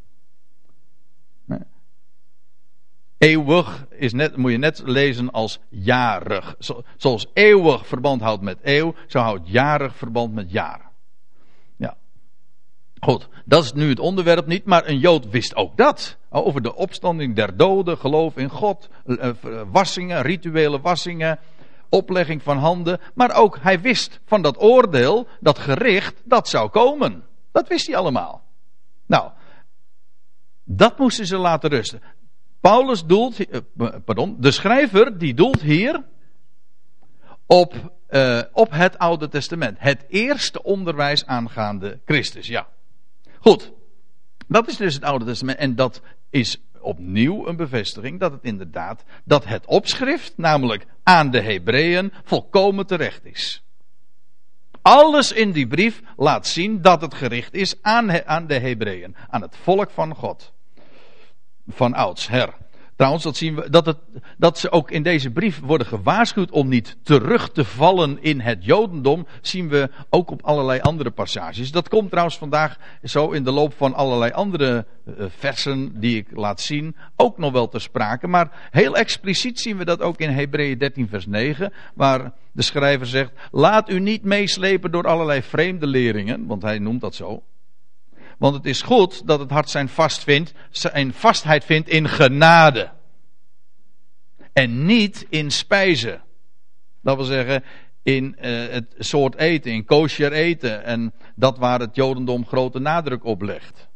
Eeuwig 3.18 3.86
is 3.90 4.12
net, 4.12 4.36
moet 4.36 4.50
je 4.50 4.58
net 4.58 4.82
lezen 4.84 5.30
als 5.30 5.60
jarig. 5.68 6.56
Zoals 6.96 7.26
eeuwig 7.32 7.86
verband 7.86 8.20
houdt 8.20 8.42
met 8.42 8.58
eeuw, 8.62 8.94
zo 9.06 9.18
houdt 9.18 9.48
jarig 9.48 9.96
verband 9.96 10.34
met 10.34 10.50
jaar. 10.50 10.89
Goed, 13.00 13.28
dat 13.44 13.64
is 13.64 13.72
nu 13.72 13.88
het 13.88 13.98
onderwerp 13.98 14.46
niet, 14.46 14.64
maar 14.64 14.88
een 14.88 14.98
Jood 14.98 15.30
wist 15.30 15.54
ook 15.54 15.76
dat. 15.76 16.16
Over 16.28 16.62
de 16.62 16.74
opstanding 16.74 17.36
der 17.36 17.56
doden, 17.56 17.98
geloof 17.98 18.36
in 18.36 18.48
God, 18.48 18.88
eh, 19.06 19.28
eh, 19.28 19.34
wassingen, 19.70 20.22
rituele 20.22 20.80
wassingen, 20.80 21.38
oplegging 21.88 22.42
van 22.42 22.58
handen. 22.58 23.00
Maar 23.14 23.34
ook 23.34 23.58
hij 23.60 23.80
wist 23.80 24.20
van 24.24 24.42
dat 24.42 24.62
oordeel, 24.62 25.26
dat 25.40 25.58
gericht, 25.58 26.22
dat 26.24 26.48
zou 26.48 26.70
komen. 26.70 27.24
Dat 27.52 27.68
wist 27.68 27.86
hij 27.86 27.96
allemaal. 27.96 28.42
Nou, 29.06 29.30
dat 30.64 30.98
moesten 30.98 31.26
ze 31.26 31.36
laten 31.36 31.70
rusten. 31.70 32.02
Paulus 32.60 33.04
doelt, 33.04 33.48
eh, 33.48 33.60
pardon, 34.04 34.36
de 34.38 34.50
schrijver 34.50 35.18
die 35.18 35.34
doelt 35.34 35.60
hier 35.60 36.04
op, 37.46 37.74
op 38.52 38.70
het 38.70 38.98
Oude 38.98 39.28
Testament. 39.28 39.76
Het 39.78 40.04
eerste 40.08 40.62
onderwijs 40.62 41.26
aangaande 41.26 42.00
Christus, 42.04 42.46
ja. 42.46 42.66
Goed, 43.40 43.72
dat 44.48 44.68
is 44.68 44.76
dus 44.76 44.94
het 44.94 45.04
Oude 45.04 45.24
Testament 45.24 45.58
en 45.58 45.74
dat 45.74 46.00
is 46.30 46.60
opnieuw 46.80 47.46
een 47.46 47.56
bevestiging 47.56 48.20
dat 48.20 48.32
het 48.32 48.44
inderdaad, 48.44 49.04
dat 49.24 49.44
het 49.44 49.66
opschrift, 49.66 50.32
namelijk 50.36 50.86
aan 51.02 51.30
de 51.30 51.40
Hebreeën, 51.40 52.12
volkomen 52.24 52.86
terecht 52.86 53.24
is. 53.24 53.62
Alles 54.82 55.32
in 55.32 55.52
die 55.52 55.66
brief 55.66 56.02
laat 56.16 56.46
zien 56.46 56.82
dat 56.82 57.00
het 57.00 57.14
gericht 57.14 57.54
is 57.54 57.82
aan, 57.82 58.26
aan 58.26 58.46
de 58.46 58.58
Hebreeën, 58.58 59.16
aan 59.28 59.42
het 59.42 59.56
volk 59.56 59.90
van 59.90 60.14
God. 60.14 60.52
Van 61.68 61.94
ouds 61.94 62.28
her. 62.28 62.54
Trouwens, 63.00 63.24
dat, 63.24 63.36
zien 63.36 63.54
we, 63.54 63.70
dat, 63.70 63.86
het, 63.86 63.98
dat 64.38 64.58
ze 64.58 64.70
ook 64.70 64.90
in 64.90 65.02
deze 65.02 65.30
brief 65.30 65.60
worden 65.60 65.86
gewaarschuwd 65.86 66.50
om 66.50 66.68
niet 66.68 66.96
terug 67.02 67.50
te 67.50 67.64
vallen 67.64 68.22
in 68.22 68.40
het 68.40 68.64
Jodendom, 68.64 69.26
zien 69.40 69.68
we 69.68 69.90
ook 70.10 70.30
op 70.30 70.42
allerlei 70.42 70.80
andere 70.80 71.10
passages. 71.10 71.70
Dat 71.70 71.88
komt 71.88 72.10
trouwens 72.10 72.38
vandaag 72.38 72.76
zo 73.02 73.30
in 73.30 73.44
de 73.44 73.50
loop 73.50 73.74
van 73.76 73.94
allerlei 73.94 74.32
andere 74.32 74.86
uh, 75.04 75.24
versen 75.28 76.00
die 76.00 76.16
ik 76.16 76.26
laat 76.30 76.60
zien, 76.60 76.96
ook 77.16 77.38
nog 77.38 77.52
wel 77.52 77.68
ter 77.68 77.80
sprake. 77.80 78.26
Maar 78.26 78.68
heel 78.70 78.96
expliciet 78.96 79.60
zien 79.60 79.76
we 79.76 79.84
dat 79.84 80.00
ook 80.00 80.18
in 80.18 80.30
Hebreeën 80.30 80.78
13, 80.78 81.08
vers 81.08 81.26
9, 81.26 81.72
waar 81.94 82.32
de 82.52 82.62
schrijver 82.62 83.06
zegt: 83.06 83.32
Laat 83.50 83.90
u 83.90 84.00
niet 84.00 84.24
meeslepen 84.24 84.90
door 84.90 85.06
allerlei 85.06 85.42
vreemde 85.42 85.86
leringen, 85.86 86.46
want 86.46 86.62
hij 86.62 86.78
noemt 86.78 87.00
dat 87.00 87.14
zo. 87.14 87.42
Want 88.40 88.54
het 88.54 88.66
is 88.66 88.82
goed 88.82 89.26
dat 89.26 89.38
het 89.38 89.50
hart 89.50 89.70
zijn, 89.70 89.88
vast 89.88 90.22
vindt, 90.22 90.52
zijn 90.70 91.12
vastheid 91.12 91.64
vindt 91.64 91.88
in 91.88 92.08
genade. 92.08 92.90
En 94.52 94.84
niet 94.84 95.26
in 95.28 95.50
spijzen. 95.50 96.22
Dat 97.02 97.16
wil 97.16 97.24
zeggen, 97.24 97.64
in 98.02 98.36
uh, 98.40 98.68
het 98.68 98.94
soort 98.98 99.34
eten, 99.34 99.72
in 99.72 99.84
kosher 99.84 100.32
eten. 100.32 100.84
En 100.84 101.12
dat 101.34 101.58
waar 101.58 101.80
het 101.80 101.94
Jodendom 101.94 102.46
grote 102.46 102.78
nadruk 102.78 103.24
op 103.24 103.42
legt. 103.42 103.88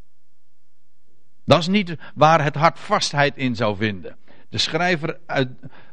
Dat 1.45 1.59
is 1.59 1.69
niet 1.69 1.97
waar 2.15 2.45
het 2.45 2.55
hart 2.55 2.79
vastheid 2.79 3.37
in 3.37 3.57
zou 3.57 3.77
vinden. 3.77 4.17
De 4.49 4.59
schrijver 4.59 5.19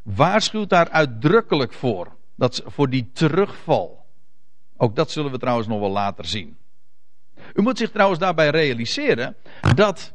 waarschuwt 0.04 0.70
daar 0.70 0.90
uitdrukkelijk 0.90 1.74
voor. 1.74 2.16
Dat, 2.36 2.64
voor 2.66 2.90
die 2.90 3.10
terugval. 3.14 4.06
Ook 4.78 4.96
dat 4.96 5.12
zullen 5.12 5.32
we 5.32 5.38
trouwens 5.38 5.68
nog 5.68 5.80
wel 5.80 5.92
later 5.92 6.26
zien. 6.26 6.60
U 7.54 7.62
moet 7.62 7.78
zich 7.78 7.92
trouwens 7.92 8.20
daarbij 8.20 8.50
realiseren 8.50 9.36
dat 9.76 10.14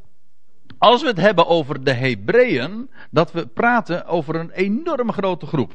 als 0.78 1.02
we 1.02 1.08
het 1.08 1.20
hebben 1.20 1.46
over 1.46 1.84
de 1.84 1.92
Hebreeën, 1.92 2.90
dat 3.10 3.32
we 3.32 3.46
praten 3.46 4.06
over 4.06 4.34
een 4.34 4.50
enorm 4.50 5.12
grote 5.12 5.46
groep 5.46 5.72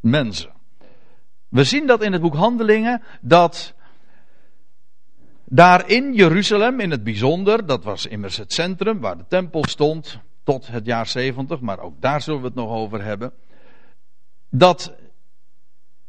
mensen. 0.00 0.50
We 1.48 1.64
zien 1.64 1.86
dat 1.86 2.02
in 2.02 2.12
het 2.12 2.22
boek 2.22 2.34
Handelingen, 2.34 3.02
dat 3.20 3.74
daar 5.44 5.88
in 5.88 6.14
Jeruzalem 6.14 6.80
in 6.80 6.90
het 6.90 7.04
bijzonder, 7.04 7.66
dat 7.66 7.84
was 7.84 8.06
immers 8.06 8.36
het 8.36 8.52
centrum 8.52 9.00
waar 9.00 9.16
de 9.16 9.26
tempel 9.28 9.64
stond 9.64 10.18
tot 10.42 10.66
het 10.66 10.86
jaar 10.86 11.06
70, 11.06 11.60
maar 11.60 11.78
ook 11.78 12.00
daar 12.00 12.22
zullen 12.22 12.40
we 12.40 12.46
het 12.46 12.54
nog 12.54 12.70
over 12.70 13.04
hebben, 13.04 13.32
dat 14.50 14.94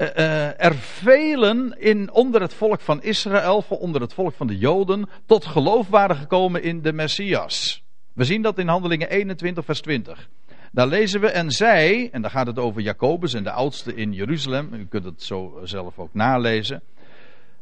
uh, 0.02 0.64
er 0.64 0.76
velen 0.76 1.76
in, 1.80 2.12
onder 2.12 2.42
het 2.42 2.54
volk 2.54 2.82
van 2.82 3.04
Israël, 3.04 3.66
onder 3.70 4.02
het 4.02 4.14
volk 4.14 4.34
van 4.34 4.48
de 4.48 4.58
Joden, 4.58 5.10
tot 5.26 5.46
geloof 5.46 5.88
waren 5.88 6.16
gekomen 6.16 6.64
in 6.64 6.82
de 6.82 6.94
Messias. 6.94 7.84
We 8.14 8.24
zien 8.24 8.42
dat 8.42 8.58
in 8.58 8.68
Handelingen 8.68 9.10
21, 9.10 9.66
vers 9.66 9.82
20. 9.82 10.30
Daar 10.72 10.88
lezen 10.88 11.22
we, 11.22 11.28
en 11.28 11.52
zij, 11.52 12.10
en 12.12 12.22
daar 12.22 12.32
gaat 12.32 12.48
het 12.48 12.60
over 12.60 12.82
Jacobus 12.82 13.34
en 13.34 13.44
de 13.44 13.52
oudste 13.52 13.96
in 13.96 14.14
Jeruzalem, 14.14 14.74
u 14.74 14.86
kunt 14.86 15.06
het 15.06 15.24
zo 15.24 15.60
zelf 15.64 16.00
ook 16.00 16.14
nalezen. 16.14 16.82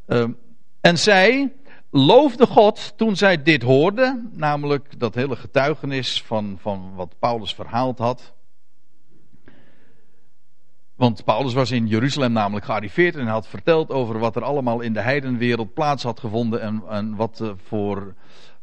Uh, 0.08 0.26
en 0.82 0.98
zij 0.98 1.52
loofde 1.90 2.46
God 2.46 2.94
toen 2.96 3.16
zij 3.16 3.44
dit 3.44 3.64
hoorden, 3.64 4.32
namelijk 4.34 5.00
dat 5.00 5.16
hele 5.16 5.36
getuigenis 5.36 6.24
van, 6.24 6.58
van 6.62 6.92
wat 6.96 7.16
Paulus 7.20 7.54
verhaald 7.54 7.98
had. 7.98 8.34
Want 11.00 11.24
Paulus 11.24 11.54
was 11.54 11.72
in 11.72 11.88
Jeruzalem 11.88 12.32
namelijk 12.32 12.66
gearriveerd 12.66 13.16
en 13.16 13.28
had 13.28 13.48
verteld 13.48 13.92
over 13.92 14.20
wat 14.20 14.36
er 14.36 14.44
allemaal 14.44 14.80
in 14.80 14.94
de 14.94 15.00
heidenwereld 15.00 15.74
plaats 15.74 16.04
had 16.04 16.20
gevonden 16.20 16.62
en, 16.62 16.84
en 16.90 17.16
wat 17.16 17.40
uh, 17.42 17.50
voor 17.68 18.14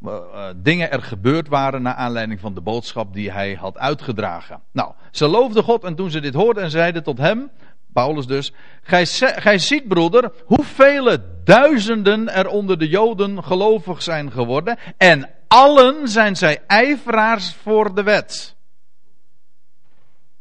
uh, 0.04 0.44
dingen 0.56 0.90
er 0.90 1.02
gebeurd 1.02 1.48
waren 1.48 1.82
naar 1.82 1.94
aanleiding 1.94 2.40
van 2.40 2.54
de 2.54 2.60
boodschap 2.60 3.14
die 3.14 3.32
hij 3.32 3.54
had 3.54 3.78
uitgedragen. 3.78 4.60
Nou, 4.72 4.92
ze 5.10 5.26
loofden 5.26 5.62
God 5.62 5.84
en 5.84 5.94
toen 5.94 6.10
ze 6.10 6.20
dit 6.20 6.34
hoorden 6.34 6.62
en 6.62 6.70
zeiden 6.70 7.02
tot 7.02 7.18
hem, 7.18 7.50
Paulus 7.92 8.26
dus, 8.26 8.52
gij 8.82 9.58
ziet 9.58 9.88
broeder, 9.88 10.32
hoeveel 10.44 11.16
duizenden 11.44 12.34
er 12.34 12.48
onder 12.48 12.78
de 12.78 12.88
Joden 12.88 13.44
gelovig 13.44 14.02
zijn 14.02 14.32
geworden 14.32 14.78
en 14.96 15.30
allen 15.48 16.08
zijn 16.08 16.36
zij 16.36 16.62
ijveraars 16.66 17.54
voor 17.54 17.94
de 17.94 18.02
wet. 18.02 18.55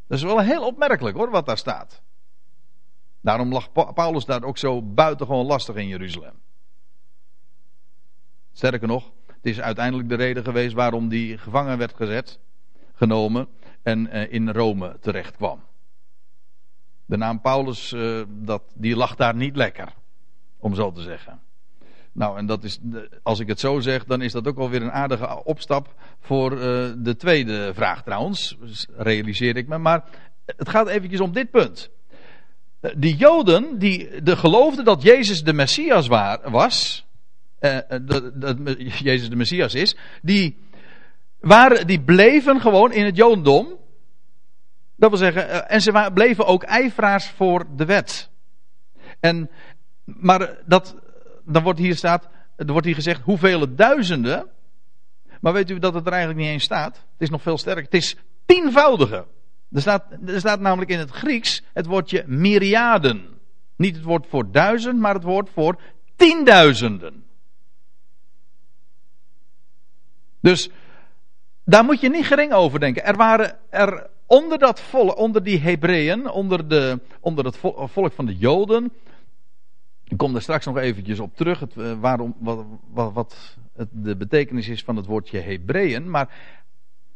Dat 0.07 0.17
is 0.17 0.23
wel 0.23 0.39
heel 0.39 0.65
opmerkelijk 0.65 1.17
hoor, 1.17 1.29
wat 1.29 1.45
daar 1.45 1.57
staat. 1.57 2.01
Daarom 3.21 3.51
lag 3.51 3.71
Paulus 3.93 4.25
daar 4.25 4.43
ook 4.43 4.57
zo 4.57 4.81
buitengewoon 4.81 5.45
lastig 5.45 5.75
in 5.75 5.87
Jeruzalem. 5.87 6.33
Sterker 8.53 8.87
nog, 8.87 9.11
het 9.27 9.45
is 9.45 9.61
uiteindelijk 9.61 10.09
de 10.09 10.15
reden 10.15 10.43
geweest 10.43 10.73
waarom 10.73 11.07
die 11.09 11.37
gevangen 11.37 11.77
werd 11.77 11.93
gezet, 11.95 12.39
genomen 12.93 13.47
en 13.83 14.07
eh, 14.07 14.33
in 14.33 14.49
Rome 14.49 14.97
terecht 14.99 15.35
kwam. 15.35 15.63
De 17.05 17.17
naam 17.17 17.41
Paulus, 17.41 17.91
eh, 17.91 18.21
dat, 18.27 18.63
die 18.73 18.95
lag 18.95 19.15
daar 19.15 19.35
niet 19.35 19.55
lekker, 19.55 19.93
om 20.57 20.75
zo 20.75 20.91
te 20.91 21.01
zeggen. 21.01 21.41
Nou, 22.15 22.37
en 22.37 22.45
dat 22.45 22.63
is, 22.63 22.79
als 23.23 23.39
ik 23.39 23.47
het 23.47 23.59
zo 23.59 23.79
zeg, 23.79 24.05
dan 24.05 24.21
is 24.21 24.31
dat 24.31 24.47
ook 24.47 24.57
alweer 24.57 24.81
een 24.81 24.91
aardige 24.91 25.43
opstap 25.43 25.93
voor 26.19 26.51
uh, 26.51 26.59
de 26.97 27.15
tweede 27.17 27.73
vraag 27.73 28.03
trouwens. 28.03 28.57
Realiseer 28.97 29.57
ik 29.57 29.67
me. 29.67 29.77
Maar 29.77 30.03
het 30.45 30.69
gaat 30.69 30.87
eventjes 30.87 31.19
om 31.19 31.31
dit 31.31 31.51
punt. 31.51 31.89
Eh, 32.79 32.91
die 32.97 33.15
Joden, 33.15 33.79
die 33.79 34.21
de 34.21 34.35
geloofden 34.35 34.85
dat 34.85 35.01
Jezus 35.01 35.43
de 35.43 35.53
Messias 35.53 36.07
was, 36.07 37.05
uh, 37.59 37.77
dat, 38.01 38.57
Jezus 38.77 39.29
de 39.29 39.35
Messias 39.35 39.73
is, 39.73 39.97
die, 40.21 40.57
waren, 41.39 41.87
die 41.87 42.01
bleven 42.01 42.61
gewoon 42.61 42.91
in 42.91 43.05
het 43.05 43.15
Jodendom. 43.15 43.67
Dat 44.95 45.09
wil 45.09 45.19
zeggen, 45.19 45.69
en 45.69 45.81
ze 45.81 46.11
bleven 46.13 46.45
ook 46.45 46.63
ijveraars 46.63 47.25
voor 47.25 47.65
de 47.75 47.85
wet. 47.85 48.29
En, 49.19 49.49
maar 50.03 50.57
dat, 50.65 50.95
dan 51.45 51.63
wordt 51.63 51.79
hier, 51.79 51.95
staat, 51.95 52.29
er 52.55 52.71
wordt 52.71 52.85
hier 52.85 52.95
gezegd 52.95 53.21
hoeveel 53.21 53.75
duizenden. 53.75 54.47
Maar 55.41 55.53
weet 55.53 55.69
u 55.69 55.79
dat 55.79 55.93
het 55.93 56.05
er 56.05 56.11
eigenlijk 56.11 56.41
niet 56.41 56.51
eens 56.51 56.63
staat? 56.63 56.95
Het 56.95 57.21
is 57.21 57.29
nog 57.29 57.41
veel 57.41 57.57
sterker. 57.57 57.83
Het 57.83 57.93
is 57.93 58.15
tienvoudige. 58.45 59.25
Er 59.71 59.81
staat, 59.81 60.03
er 60.25 60.39
staat 60.39 60.59
namelijk 60.59 60.91
in 60.91 60.99
het 60.99 61.09
Grieks 61.09 61.63
het 61.73 61.85
woordje 61.85 62.23
myriaden. 62.27 63.27
Niet 63.75 63.95
het 63.95 64.03
woord 64.03 64.27
voor 64.27 64.51
duizend, 64.51 64.99
maar 64.99 65.13
het 65.13 65.23
woord 65.23 65.49
voor 65.49 65.79
tienduizenden. 66.15 67.23
Dus 70.39 70.69
daar 71.63 71.83
moet 71.83 72.01
je 72.01 72.09
niet 72.09 72.25
gering 72.25 72.53
over 72.53 72.79
denken. 72.79 73.05
Er 73.05 73.15
waren 73.15 73.57
er 73.69 74.09
onder 74.25 74.59
dat 74.59 74.81
volk, 74.81 75.17
onder 75.17 75.43
die 75.43 75.59
Hebreeën, 75.59 76.29
onder, 76.29 76.67
de, 76.67 76.99
onder 77.19 77.45
het 77.45 77.57
volk 77.85 78.13
van 78.13 78.25
de 78.25 78.35
Joden, 78.35 78.91
ik 80.07 80.17
kom 80.17 80.31
daar 80.31 80.41
straks 80.41 80.65
nog 80.65 80.77
eventjes 80.77 81.19
op 81.19 81.35
terug, 81.35 81.59
het, 81.59 81.75
uh, 81.75 81.93
waarom, 81.99 82.35
wat, 82.39 82.65
wat, 82.93 83.13
wat 83.13 83.57
het, 83.75 83.89
de 83.91 84.15
betekenis 84.15 84.67
is 84.67 84.83
van 84.83 84.95
het 84.95 85.05
woordje 85.05 85.39
Hebreeën. 85.39 86.09
Maar 86.09 86.29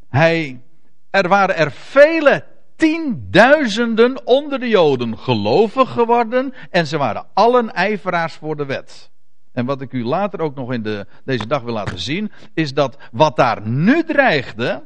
hij, 0.09 0.61
er 1.09 1.27
waren 1.27 1.57
er 1.57 1.71
vele 1.71 2.45
tienduizenden 2.75 4.27
onder 4.27 4.59
de 4.59 4.67
Joden 4.67 5.17
gelovig 5.17 5.91
geworden 5.91 6.53
en 6.69 6.87
ze 6.87 6.97
waren 6.97 7.25
allen 7.33 7.73
ijveraars 7.73 8.33
voor 8.33 8.55
de 8.55 8.65
wet. 8.65 9.11
En 9.51 9.65
wat 9.65 9.81
ik 9.81 9.91
u 9.91 10.03
later 10.03 10.39
ook 10.39 10.55
nog 10.55 10.73
in 10.73 10.83
de, 10.83 11.05
deze 11.25 11.47
dag 11.47 11.61
wil 11.61 11.73
laten 11.73 11.99
zien, 11.99 12.31
is 12.53 12.73
dat 12.73 12.97
wat 13.11 13.35
daar 13.35 13.67
nu 13.67 14.03
dreigde, 14.03 14.83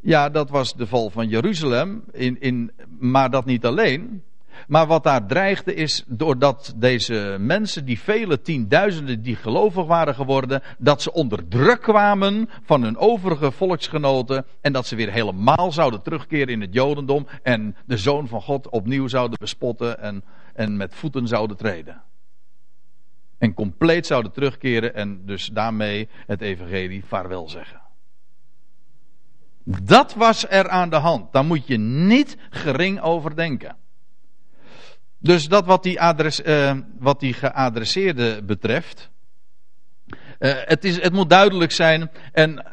ja, 0.00 0.28
dat 0.28 0.50
was 0.50 0.74
de 0.74 0.86
val 0.86 1.10
van 1.10 1.28
Jeruzalem, 1.28 2.04
in, 2.12 2.40
in, 2.40 2.72
maar 2.98 3.30
dat 3.30 3.44
niet 3.44 3.64
alleen. 3.64 4.22
Maar 4.66 4.86
wat 4.86 5.02
daar 5.02 5.26
dreigde 5.26 5.74
is, 5.74 6.04
doordat 6.06 6.74
deze 6.76 7.36
mensen, 7.40 7.84
die 7.84 8.00
vele 8.00 8.40
tienduizenden 8.40 9.22
die 9.22 9.36
gelovig 9.36 9.86
waren 9.86 10.14
geworden, 10.14 10.62
dat 10.78 11.02
ze 11.02 11.12
onder 11.12 11.48
druk 11.48 11.80
kwamen 11.80 12.50
van 12.62 12.82
hun 12.82 12.96
overige 12.96 13.50
volksgenoten 13.50 14.44
en 14.60 14.72
dat 14.72 14.86
ze 14.86 14.96
weer 14.96 15.12
helemaal 15.12 15.72
zouden 15.72 16.02
terugkeren 16.02 16.48
in 16.48 16.60
het 16.60 16.74
Jodendom 16.74 17.26
en 17.42 17.76
de 17.86 17.96
Zoon 17.96 18.28
van 18.28 18.42
God 18.42 18.68
opnieuw 18.68 19.08
zouden 19.08 19.38
bespotten 19.38 20.00
en, 20.00 20.24
en 20.54 20.76
met 20.76 20.94
voeten 20.94 21.28
zouden 21.28 21.56
treden. 21.56 22.02
En 23.38 23.54
compleet 23.54 24.06
zouden 24.06 24.32
terugkeren 24.32 24.94
en 24.94 25.26
dus 25.26 25.46
daarmee 25.46 26.08
het 26.26 26.40
evangelie 26.40 27.04
vaarwel 27.04 27.48
zeggen. 27.48 27.80
Dat 29.64 30.14
was 30.14 30.48
er 30.48 30.68
aan 30.68 30.90
de 30.90 30.96
hand. 30.96 31.32
Daar 31.32 31.44
moet 31.44 31.66
je 31.66 31.78
niet 31.78 32.36
gering 32.50 33.00
over 33.00 33.36
denken. 33.36 33.76
Dus 35.24 35.48
dat 35.48 35.64
wat 35.64 35.82
die, 35.82 36.00
adres, 36.00 36.40
uh, 36.40 36.72
wat 36.98 37.20
die 37.20 37.32
geadresseerde 37.32 38.42
betreft. 38.42 39.10
Uh, 40.06 40.16
het, 40.38 40.84
is, 40.84 41.02
het 41.02 41.12
moet 41.12 41.30
duidelijk 41.30 41.72
zijn. 41.72 42.10
En 42.32 42.64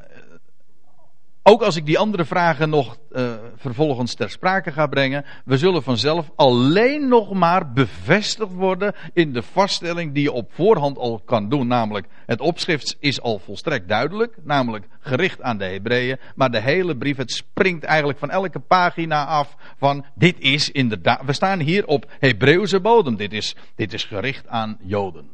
ook 1.43 1.61
als 1.61 1.75
ik 1.75 1.85
die 1.85 1.99
andere 1.99 2.25
vragen 2.25 2.69
nog 2.69 2.97
uh, 3.11 3.33
vervolgens 3.55 4.13
ter 4.13 4.29
sprake 4.29 4.71
ga 4.71 4.87
brengen, 4.87 5.25
we 5.45 5.57
zullen 5.57 5.83
vanzelf 5.83 6.31
alleen 6.35 7.07
nog 7.07 7.33
maar 7.33 7.71
bevestigd 7.71 8.51
worden 8.51 8.93
in 9.13 9.33
de 9.33 9.41
vaststelling 9.41 10.13
die 10.13 10.23
je 10.23 10.31
op 10.31 10.53
voorhand 10.53 10.97
al 10.97 11.21
kan 11.25 11.49
doen. 11.49 11.67
Namelijk, 11.67 12.07
het 12.25 12.39
opschrift 12.39 12.97
is 12.99 13.21
al 13.21 13.39
volstrekt 13.39 13.87
duidelijk, 13.87 14.37
namelijk 14.43 14.87
gericht 14.99 15.41
aan 15.41 15.57
de 15.57 15.65
Hebreeën. 15.65 16.19
Maar 16.35 16.51
de 16.51 16.61
hele 16.61 16.97
brief, 16.97 17.17
het 17.17 17.31
springt 17.31 17.83
eigenlijk 17.83 18.19
van 18.19 18.29
elke 18.29 18.59
pagina 18.59 19.25
af 19.25 19.55
van 19.77 20.05
dit 20.15 20.39
is 20.39 20.69
inderdaad, 20.69 21.25
we 21.25 21.33
staan 21.33 21.59
hier 21.59 21.85
op 21.87 22.11
Hebreeuwse 22.19 22.79
bodem. 22.79 23.15
Dit 23.15 23.33
is, 23.33 23.55
dit 23.75 23.93
is 23.93 24.03
gericht 24.03 24.47
aan 24.47 24.77
Joden. 24.81 25.29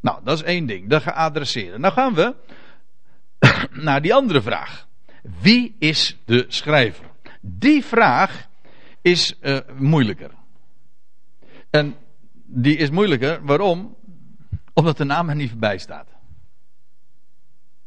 Nou, 0.00 0.20
dat 0.24 0.36
is 0.36 0.42
één 0.42 0.66
ding, 0.66 0.88
de 0.88 1.00
geadresseerde. 1.00 1.78
Nou 1.78 1.92
gaan 1.92 2.14
we 2.14 2.34
naar 3.70 4.02
die 4.02 4.14
andere 4.14 4.42
vraag. 4.42 4.86
Wie 5.40 5.76
is 5.78 6.16
de 6.24 6.44
schrijver? 6.48 7.10
Die 7.40 7.84
vraag 7.84 8.48
is 9.00 9.34
uh, 9.40 9.58
moeilijker. 9.76 10.30
En 11.70 11.96
die 12.44 12.76
is 12.76 12.90
moeilijker, 12.90 13.44
waarom? 13.44 13.96
Omdat 14.72 14.96
de 14.96 15.04
naam 15.04 15.28
er 15.28 15.34
niet 15.34 15.50
voorbij 15.50 15.78
staat. 15.78 16.08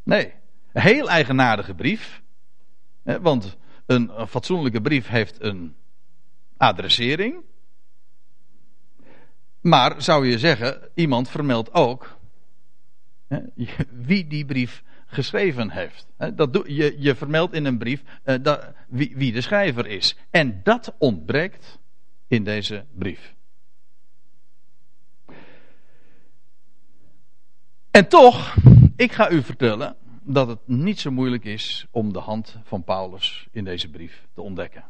Nee, 0.04 0.34
een 0.74 0.82
heel 0.82 1.10
eigenaardige 1.10 1.74
brief. 1.74 2.22
Hè, 3.04 3.22
want 3.22 3.58
een, 3.86 4.20
een 4.20 4.28
fatsoenlijke 4.28 4.82
brief 4.82 5.08
heeft 5.08 5.42
een 5.42 5.76
adressering. 6.58 7.44
Maar 9.62 10.02
zou 10.02 10.28
je 10.28 10.40
zeggen, 10.40 10.90
iemand 10.94 11.30
vermeldt 11.30 11.74
ook 11.74 12.18
hè, 13.28 13.40
wie 13.92 14.28
die 14.28 14.46
brief 14.46 14.84
geschreven 15.08 15.70
heeft. 15.70 16.08
Dat 16.36 16.54
doe, 16.54 16.74
je, 16.74 16.96
je 17.00 17.16
vermeldt 17.16 17.54
in 17.54 17.66
een 17.66 17.78
brief 17.78 18.04
uh, 18.26 18.36
dat, 18.42 18.74
wie, 18.88 19.14
wie 19.16 19.32
de 19.32 19.42
schrijver 19.42 19.88
is. 19.88 20.16
En 20.30 20.60
dat 20.64 20.96
ontbreekt 20.98 21.80
in 22.28 22.44
deze 22.44 22.86
brief. 22.94 23.36
En 27.92 28.08
toch, 28.08 28.56
ik 28.96 29.12
ga 29.12 29.30
u 29.30 29.44
vertellen 29.44 29.96
dat 30.24 30.48
het 30.48 30.60
niet 30.66 31.00
zo 31.00 31.12
moeilijk 31.12 31.46
is 31.46 31.88
om 31.92 32.14
de 32.14 32.20
hand 32.20 32.58
van 32.64 32.84
Paulus 32.84 33.48
in 33.52 33.64
deze 33.64 33.90
brief 33.90 34.28
te 34.34 34.42
ontdekken. 34.42 34.84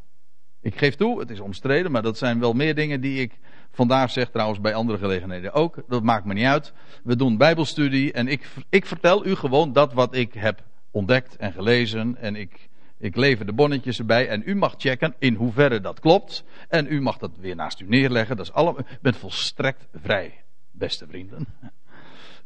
Ik 0.61 0.77
geef 0.77 0.95
toe, 0.95 1.19
het 1.19 1.29
is 1.29 1.39
omstreden, 1.39 1.91
maar 1.91 2.01
dat 2.01 2.17
zijn 2.17 2.39
wel 2.39 2.53
meer 2.53 2.75
dingen 2.75 3.01
die 3.01 3.21
ik 3.21 3.39
vandaag 3.77 4.11
zeg, 4.11 4.29
trouwens 4.29 4.61
bij 4.61 4.73
andere 4.73 4.97
gelegenheden 4.97 5.53
ook. 5.53 5.83
Dat 5.87 6.03
maakt 6.03 6.25
me 6.25 6.33
niet 6.33 6.45
uit. 6.45 6.73
We 7.03 7.15
doen 7.15 7.37
Bijbelstudie 7.37 8.11
en 8.11 8.27
ik, 8.27 8.47
ik 8.69 8.85
vertel 8.85 9.25
u 9.25 9.35
gewoon 9.35 9.73
dat 9.73 9.93
wat 9.93 10.15
ik 10.15 10.33
heb 10.33 10.63
ontdekt 10.91 11.35
en 11.35 11.53
gelezen. 11.53 12.17
En 12.19 12.35
ik, 12.35 12.69
ik 12.97 13.15
lever 13.15 13.45
de 13.45 13.53
bonnetjes 13.53 13.99
erbij 13.99 14.27
en 14.27 14.43
u 14.45 14.55
mag 14.55 14.75
checken 14.77 15.15
in 15.19 15.33
hoeverre 15.33 15.81
dat 15.81 15.99
klopt. 15.99 16.43
En 16.69 16.87
u 16.89 17.01
mag 17.01 17.17
dat 17.17 17.31
weer 17.39 17.55
naast 17.55 17.79
u 17.79 17.85
neerleggen. 17.87 18.37
Dat 18.37 18.45
is 18.45 18.53
allemaal, 18.53 18.81
u 18.81 18.97
bent 19.01 19.17
volstrekt 19.17 19.87
vrij, 20.01 20.43
beste 20.71 21.07
vrienden. 21.07 21.45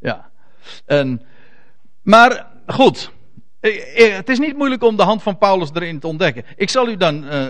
Ja. 0.04 0.30
En, 0.86 1.22
maar 2.02 2.48
goed, 2.66 3.12
het 3.60 4.30
is 4.30 4.40
niet 4.40 4.58
moeilijk 4.58 4.84
om 4.84 4.96
de 4.96 5.04
hand 5.04 5.24
van 5.24 5.38
Paulus 5.38 5.70
erin 5.74 6.00
te 6.00 6.08
ontdekken. 6.08 6.44
Ik 6.56 6.70
zal 6.70 6.90
u 6.90 6.98
dan 6.98 7.24
uh, 7.24 7.48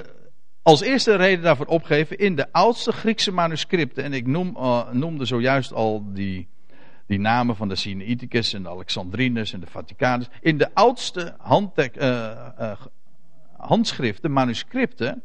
als 0.64 0.82
eerste 0.82 1.16
reden 1.16 1.44
daarvoor 1.44 1.66
opgeven 1.66 2.18
in 2.18 2.36
de 2.36 2.52
oudste 2.52 2.92
Griekse 2.92 3.32
manuscripten. 3.32 4.04
En 4.04 4.14
ik 4.14 4.28
noem, 4.28 4.56
uh, 4.58 4.92
noemde 4.92 5.26
zojuist 5.26 5.74
al 5.74 6.14
die, 6.14 6.48
die 7.08 7.20
namen 7.20 7.56
van 7.56 7.68
de 7.68 7.76
Sinaiticus 7.76 8.54
en 8.54 8.64
de 8.64 8.70
Alexandrinus 8.70 9.54
en 9.54 9.60
de 9.60 9.68
Vaticanus. 9.68 10.28
In 10.42 10.58
de 10.58 10.74
oudste 10.74 11.36
handtek, 11.38 12.02
uh, 12.02 12.72
handschriften, 13.58 14.32
manuscripten, 14.32 15.24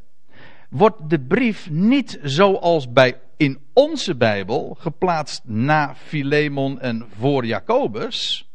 wordt 0.70 1.11
de 1.11 1.20
brief 1.20 1.70
niet 1.70 2.18
zoals 2.22 2.92
bij 2.92 3.20
in 3.37 3.59
onze 3.72 4.16
Bijbel 4.16 4.77
geplaatst 4.79 5.42
na 5.44 5.94
Filemon 5.94 6.81
en 6.81 7.07
voor 7.18 7.46
Jacobus. 7.46 8.46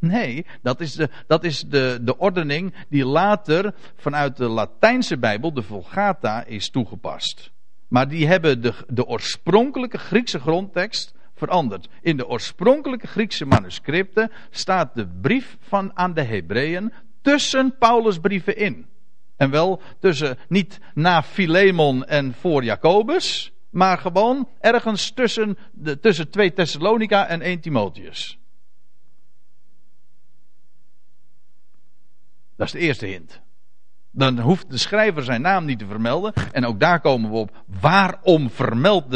Nee, 0.00 0.46
dat 0.62 0.80
is, 0.80 0.92
de, 0.94 1.08
dat 1.26 1.44
is 1.44 1.60
de, 1.60 1.98
de 2.02 2.18
ordening 2.18 2.74
die 2.88 3.04
later 3.04 3.74
vanuit 3.96 4.36
de 4.36 4.48
Latijnse 4.48 5.18
Bijbel, 5.18 5.52
de 5.52 5.62
Vulgata, 5.62 6.44
is 6.44 6.70
toegepast. 6.70 7.50
Maar 7.88 8.08
die 8.08 8.26
hebben 8.26 8.62
de, 8.62 8.74
de 8.88 9.06
oorspronkelijke 9.06 9.98
Griekse 9.98 10.38
grondtekst 10.38 11.14
veranderd. 11.34 11.88
In 12.00 12.16
de 12.16 12.28
oorspronkelijke 12.28 13.06
Griekse 13.06 13.46
manuscripten 13.46 14.30
staat 14.50 14.94
de 14.94 15.06
brief 15.20 15.56
van 15.60 15.90
aan 15.94 16.14
de 16.14 16.22
Hebreeën 16.22 16.92
tussen 17.22 17.76
Paulus' 17.78 18.18
brieven 18.18 18.56
in. 18.56 18.86
En 19.36 19.50
wel 19.50 19.82
tussen, 20.00 20.38
niet 20.48 20.78
na 20.94 21.22
Filemon 21.22 22.04
en 22.04 22.34
voor 22.34 22.64
Jacobus, 22.64 23.52
maar 23.70 23.98
gewoon 23.98 24.48
ergens 24.60 25.10
tussen, 25.10 25.58
de, 25.72 25.98
tussen 25.98 26.30
2 26.30 26.52
Thessalonica 26.52 27.26
en 27.26 27.40
1 27.40 27.60
Timotheus. 27.60 28.38
Dat 32.58 32.66
is 32.66 32.72
de 32.72 32.78
eerste 32.78 33.06
hint. 33.06 33.40
Dan 34.10 34.38
hoeft 34.40 34.70
de 34.70 34.78
schrijver 34.78 35.22
zijn 35.22 35.40
naam 35.40 35.64
niet 35.64 35.78
te 35.78 35.86
vermelden. 35.86 36.32
En 36.52 36.64
ook 36.64 36.80
daar 36.80 37.00
komen 37.00 37.30
we 37.30 37.36
op. 37.36 37.64
Waarom 37.80 38.50
vermeldt 38.50 39.10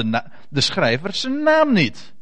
de, 0.50 0.60
schrijver 0.60 1.14
zijn 1.14 1.42
naam 1.42 1.72
niet? 1.72 2.14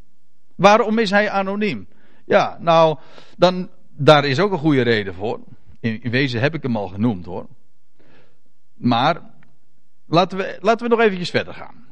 Waarom 0.54 0.98
is 0.98 1.10
hij 1.10 1.30
anoniem? 1.30 1.88
Ja, 2.24 2.56
nou, 2.60 2.98
dan, 3.36 3.70
daar 3.90 4.24
is 4.24 4.38
ook 4.38 4.52
een 4.52 4.58
goede 4.58 4.82
reden 4.82 5.14
voor. 5.14 5.40
In, 5.80 6.00
wezen 6.10 6.40
heb 6.40 6.54
ik 6.54 6.62
hem 6.62 6.76
al 6.76 6.88
genoemd 6.88 7.24
hoor. 7.24 7.46
Maar 8.74 9.20
laten 10.06 10.38
we, 10.38 10.58
laten 10.60 10.88
we 10.88 10.94
nog 10.94 11.04
eventjes 11.04 11.30
verder 11.30 11.54
gaan. 11.54 11.88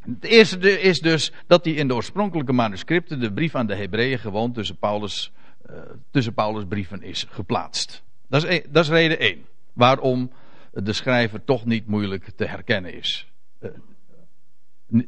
Het 0.00 0.24
eerste 0.24 0.80
is 0.80 1.00
dus 1.00 1.32
dat 1.46 1.64
hij 1.64 1.74
in 1.74 1.88
de 1.88 1.94
oorspronkelijke 1.94 2.52
manuscripten, 2.52 3.20
de 3.20 3.32
brief 3.32 3.54
aan 3.54 3.66
de 3.66 3.76
Hebreeën, 3.76 4.18
gewoon 4.18 4.52
tussen 4.52 4.76
Paulus, 4.76 5.32
uh, 5.70 5.76
tussen 6.10 6.34
Paulus 6.34 6.64
brieven 6.68 7.02
is 7.02 7.26
geplaatst. 7.30 8.04
Dat 8.28 8.44
is, 8.44 8.62
dat 8.68 8.84
is 8.84 8.90
reden 8.90 9.18
1. 9.18 9.46
Waarom 9.72 10.30
de 10.72 10.92
schrijver 10.92 11.44
toch 11.44 11.64
niet 11.64 11.86
moeilijk 11.86 12.30
te 12.36 12.44
herkennen 12.44 12.94
is. 12.94 13.26
Eh, 13.58 13.70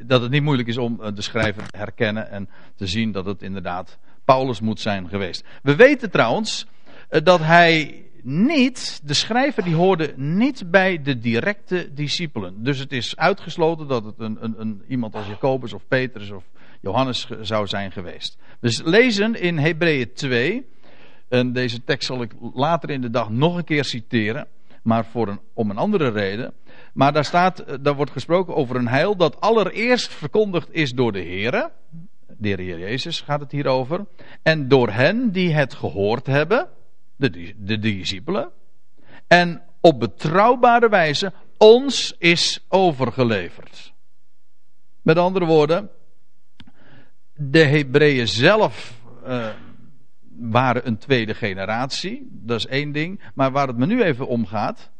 dat 0.05 0.23
het 0.23 0.31
niet 0.31 0.43
moeilijk 0.43 0.69
is 0.69 0.77
om 0.77 1.01
eh, 1.01 1.15
de 1.15 1.23
schrijver 1.23 1.71
te 1.71 1.77
herkennen 1.77 2.31
en 2.31 2.49
te 2.77 2.87
zien 2.87 3.13
dat 3.13 3.25
het 3.25 3.43
inderdaad 3.43 3.99
Paulus 4.25 4.61
moet 4.61 4.81
zijn 4.81 5.09
geweest. 5.09 5.45
We 5.63 5.77
weten 5.77 6.11
trouwens 6.11 6.67
eh, 7.09 7.21
dat 7.25 7.41
hij 7.41 8.03
niet, 8.23 9.01
de 9.05 9.15
schrijver 9.15 9.63
die 9.65 9.75
hoorde 9.75 10.13
niet 10.17 10.71
bij 10.71 11.03
de 11.03 11.19
directe 11.19 11.93
discipelen. 11.95 12.63
Dus 12.63 12.79
het 12.79 12.93
is 12.93 13.17
uitgesloten 13.17 13.89
dat 13.89 14.05
het 14.05 14.19
een, 14.19 14.37
een, 14.41 14.55
een, 14.61 14.83
iemand 14.89 15.15
als 15.15 15.27
Jacobus 15.27 15.73
of 15.73 15.83
Petrus 15.89 16.31
of 16.31 16.45
Johannes 16.81 17.29
zou 17.41 17.67
zijn 17.67 17.93
geweest. 17.93 18.39
We 18.61 18.81
lezen 18.85 19.41
in 19.41 19.59
Hebreeën 19.59 20.13
2 20.13 20.67
en 21.29 21.53
deze 21.53 21.85
tekst 21.85 22.07
zal 22.07 22.23
ik 22.23 22.33
later 22.55 22.91
in 22.91 23.01
de 23.01 23.11
dag 23.11 23.31
nog 23.31 23.57
een 23.57 23.65
keer 23.65 23.85
citeren, 23.85 24.47
maar 24.83 25.07
voor 25.07 25.29
een, 25.29 25.41
om 25.55 25.71
een 25.71 25.77
andere 25.77 26.11
reden. 26.11 26.53
Maar 26.93 27.13
daar, 27.13 27.25
staat, 27.25 27.59
eh, 27.59 27.75
daar 27.81 27.95
wordt 27.95 28.11
gesproken 28.11 28.55
over 28.55 28.77
een 28.77 28.89
heil 28.89 29.17
dat 29.17 29.41
allereerst 29.41 30.15
verkondigd 30.15 30.69
is 30.71 30.93
door 30.93 31.13
de 31.13 31.21
Heer. 31.21 31.71
De 32.39 32.49
Heer 32.49 32.79
Jezus 32.79 33.21
gaat 33.21 33.41
het 33.41 33.53
hier 33.53 33.67
over. 33.67 34.07
En 34.43 34.69
door 34.69 34.91
hen 34.91 35.31
die 35.33 35.55
het 35.55 35.75
gehoord 35.75 36.27
hebben, 36.27 36.69
de, 37.17 37.55
de 37.57 37.79
discipelen. 37.79 38.51
En 39.27 39.63
op 39.81 40.01
betrouwbare 40.01 40.89
wijze 40.89 41.33
ons 41.57 42.15
is 42.19 42.65
overgeleverd. 42.69 43.93
Met 45.03 45.19
andere 45.19 45.45
woorden, 45.45 45.91
de 47.35 47.65
Hebreeën 47.65 48.29
zelf. 48.29 49.01
Uh, 49.27 49.49
waren 50.39 50.87
een 50.87 50.99
tweede 50.99 51.35
generatie. 51.35 52.29
Dat 52.31 52.59
is 52.59 52.67
één 52.67 52.93
ding. 52.93 53.23
Maar 53.35 53.51
waar 53.51 53.67
het 53.67 53.77
me 53.77 53.87
nu 53.87 54.03
even 54.03 54.27
om 54.27 54.47
gaat. 54.47 54.91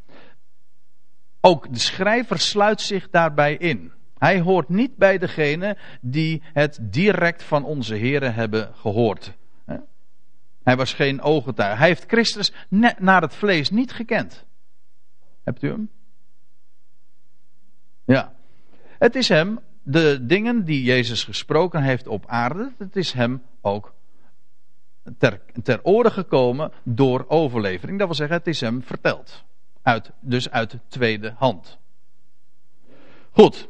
Ook 1.41 1.73
de 1.73 1.79
schrijver 1.79 2.39
sluit 2.39 2.81
zich 2.81 3.09
daarbij 3.09 3.55
in. 3.55 3.91
Hij 4.17 4.39
hoort 4.39 4.69
niet 4.69 4.97
bij 4.97 5.17
degene 5.17 5.77
die 6.01 6.41
het 6.53 6.79
direct 6.81 7.43
van 7.43 7.63
onze 7.63 7.95
heren 7.95 8.33
hebben 8.33 8.71
gehoord. 8.75 9.37
Hij 10.63 10.77
was 10.77 10.93
geen 10.93 11.21
ooggetuige. 11.21 11.77
Hij 11.77 11.87
heeft 11.87 12.03
Christus 12.07 12.53
naar 12.97 13.21
het 13.21 13.35
vlees 13.35 13.69
niet 13.69 13.91
gekend. 13.91 14.45
Hebt 15.43 15.63
u 15.63 15.67
hem? 15.67 15.89
Ja. 18.05 18.33
Het 18.99 19.15
is 19.15 19.29
hem, 19.29 19.59
de 19.83 20.25
dingen 20.25 20.63
die 20.65 20.83
Jezus 20.83 21.23
gesproken 21.23 21.83
heeft 21.83 22.07
op 22.07 22.25
aarde, 22.27 22.71
het 22.77 22.95
is 22.95 23.11
hem 23.11 23.41
ook 23.61 23.93
ter, 25.17 25.41
ter 25.63 25.79
oren 25.83 26.11
gekomen 26.11 26.71
door 26.83 27.25
overlevering. 27.27 27.97
Dat 27.97 28.07
wil 28.07 28.15
zeggen, 28.15 28.37
het 28.37 28.47
is 28.47 28.61
hem 28.61 28.83
verteld. 28.83 29.43
Uit, 29.81 30.11
dus 30.19 30.49
uit 30.49 30.77
tweede 30.87 31.33
hand. 31.37 31.77
Goed. 33.31 33.67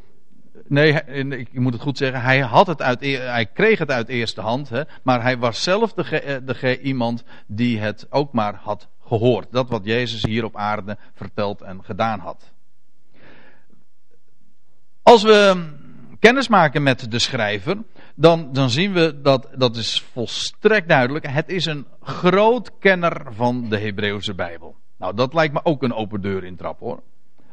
Nee, 0.68 1.04
ik 1.30 1.60
moet 1.60 1.74
het 1.74 1.82
goed 1.82 1.98
zeggen. 1.98 2.22
Hij, 2.22 2.40
had 2.40 2.68
het 2.68 2.82
uit, 2.82 3.00
hij 3.02 3.46
kreeg 3.46 3.80
het 3.80 3.92
uit 3.92 4.08
eerste 4.08 4.42
hand. 4.42 4.70
Hè, 4.70 4.82
maar 5.04 5.22
hij 5.22 5.38
was 5.38 5.64
zelf 5.64 5.94
de, 5.94 6.42
de, 6.46 6.82
iemand 6.82 7.24
die 7.48 7.80
het 7.80 8.08
ook 8.10 8.34
maar 8.34 8.56
had 8.56 8.88
gehoord. 9.06 9.48
Dat 9.52 9.70
wat 9.70 9.86
Jezus 9.86 10.24
hier 10.24 10.44
op 10.44 10.56
aarde 10.56 10.98
verteld 11.14 11.62
en 11.62 11.84
gedaan 11.84 12.20
had. 12.20 12.52
Als 15.04 15.24
we 15.24 15.68
kennis 16.20 16.48
maken 16.48 16.84
met 16.84 17.12
de 17.12 17.20
schrijver, 17.20 17.78
dan, 18.20 18.50
dan 18.54 18.70
zien 18.70 18.94
we 18.94 19.22
dat, 19.22 19.50
dat 19.56 19.76
is 19.76 20.04
volstrekt 20.12 20.88
duidelijk, 20.88 21.28
het 21.28 21.50
is 21.50 21.66
een 21.66 21.86
groot 22.02 22.72
kenner 22.80 23.34
van 23.34 23.70
de 23.70 23.78
Hebreeuwse 23.78 24.34
Bijbel. 24.34 24.76
Nou, 24.98 25.16
dat 25.16 25.34
lijkt 25.34 25.54
me 25.54 25.60
ook 25.64 25.84
een 25.84 25.94
open 25.94 26.22
deur 26.22 26.44
in 26.44 26.56
trap 26.56 26.80
hoor. 26.80 27.04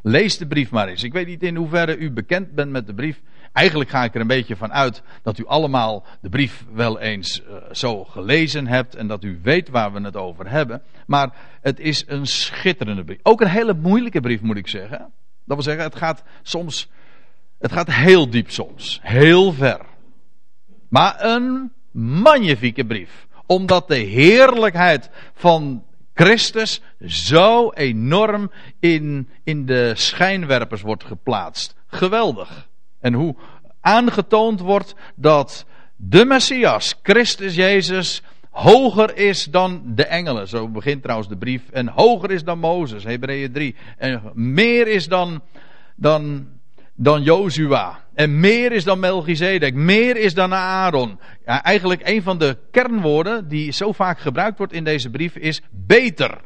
Lees 0.01 0.37
de 0.37 0.47
brief 0.47 0.71
maar 0.71 0.87
eens. 0.87 1.03
Ik 1.03 1.13
weet 1.13 1.27
niet 1.27 1.43
in 1.43 1.55
hoeverre 1.55 1.97
u 1.97 2.11
bekend 2.11 2.51
bent 2.51 2.71
met 2.71 2.87
de 2.87 2.93
brief. 2.93 3.21
Eigenlijk 3.53 3.89
ga 3.89 4.03
ik 4.03 4.15
er 4.15 4.21
een 4.21 4.27
beetje 4.27 4.55
van 4.55 4.73
uit 4.73 5.01
dat 5.23 5.37
u 5.37 5.45
allemaal 5.45 6.05
de 6.21 6.29
brief 6.29 6.65
wel 6.73 6.99
eens 6.99 7.41
uh, 7.41 7.55
zo 7.71 8.03
gelezen 8.03 8.67
hebt 8.67 8.95
en 8.95 9.07
dat 9.07 9.23
u 9.23 9.39
weet 9.43 9.69
waar 9.69 9.93
we 9.93 10.01
het 10.01 10.15
over 10.15 10.49
hebben. 10.49 10.81
Maar 11.05 11.35
het 11.61 11.79
is 11.79 12.03
een 12.07 12.25
schitterende 12.25 13.03
brief. 13.03 13.19
Ook 13.23 13.41
een 13.41 13.47
hele 13.47 13.73
moeilijke 13.73 14.19
brief 14.19 14.41
moet 14.41 14.57
ik 14.57 14.67
zeggen. 14.67 14.99
Dat 15.45 15.55
wil 15.55 15.61
zeggen, 15.61 15.83
het 15.83 15.95
gaat 15.95 16.23
soms, 16.41 16.89
het 17.59 17.71
gaat 17.71 17.91
heel 17.91 18.29
diep 18.29 18.51
soms. 18.51 18.99
Heel 19.03 19.53
ver. 19.53 19.86
Maar 20.87 21.25
een 21.25 21.71
magnifieke 21.91 22.85
brief. 22.85 23.27
Omdat 23.45 23.87
de 23.87 23.95
heerlijkheid 23.95 25.09
van 25.33 25.83
Christus 26.13 26.81
zo 27.05 27.71
enorm 27.71 28.51
in, 28.79 29.29
in 29.43 29.65
de 29.65 29.91
schijnwerpers 29.95 30.81
wordt 30.81 31.03
geplaatst. 31.03 31.75
Geweldig. 31.87 32.67
En 32.99 33.13
hoe 33.13 33.35
aangetoond 33.81 34.59
wordt 34.59 34.95
dat 35.15 35.65
de 35.95 36.25
Messias, 36.25 36.95
Christus 37.03 37.55
Jezus, 37.55 38.21
hoger 38.49 39.17
is 39.17 39.43
dan 39.43 39.81
de 39.85 40.05
engelen. 40.05 40.47
Zo 40.47 40.67
begint 40.67 41.01
trouwens 41.01 41.29
de 41.29 41.37
brief. 41.37 41.69
En 41.69 41.87
hoger 41.87 42.31
is 42.31 42.43
dan 42.43 42.59
Mozes, 42.59 43.03
Hebreeën 43.03 43.51
3. 43.51 43.75
En 43.97 44.21
meer 44.33 44.87
is 44.87 45.07
dan, 45.07 45.41
dan, 45.95 46.47
dan 46.95 47.23
Jozua. 47.23 47.99
En 48.17 48.39
meer 48.39 48.71
is 48.71 48.83
dan 48.83 48.99
Melchizedek. 48.99 49.73
Meer 49.73 50.17
is 50.17 50.33
dan 50.33 50.53
Aaron. 50.53 51.19
Ja, 51.45 51.63
eigenlijk 51.63 52.01
een 52.03 52.21
van 52.21 52.37
de 52.37 52.57
kernwoorden 52.71 53.47
die 53.47 53.71
zo 53.71 53.91
vaak 53.91 54.19
gebruikt 54.19 54.57
wordt 54.57 54.73
in 54.73 54.83
deze 54.83 55.09
brief 55.09 55.35
is 55.35 55.61
beter. 55.69 56.41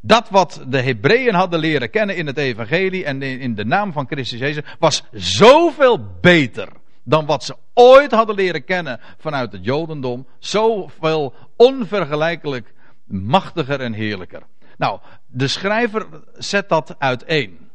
Dat 0.00 0.28
wat 0.28 0.64
de 0.68 0.80
Hebreeën 0.80 1.34
hadden 1.34 1.60
leren 1.60 1.90
kennen 1.90 2.16
in 2.16 2.26
het 2.26 2.36
evangelie 2.36 3.04
en 3.04 3.22
in 3.22 3.54
de 3.54 3.64
naam 3.64 3.92
van 3.92 4.06
Christus 4.06 4.38
Jezus 4.38 4.64
was 4.78 5.04
zoveel 5.12 6.06
beter 6.20 6.68
dan 7.02 7.26
wat 7.26 7.44
ze 7.44 7.56
ooit 7.74 8.10
hadden 8.10 8.34
leren 8.34 8.64
kennen 8.64 9.00
vanuit 9.18 9.52
het 9.52 9.64
Jodendom. 9.64 10.26
Zoveel 10.38 11.34
onvergelijkelijk 11.56 12.74
machtiger 13.04 13.80
en 13.80 13.92
heerlijker. 13.92 14.42
Nou, 14.76 15.00
de 15.26 15.48
schrijver 15.48 16.06
zet 16.34 16.68
dat 16.68 16.94
uiteen. 16.98 17.69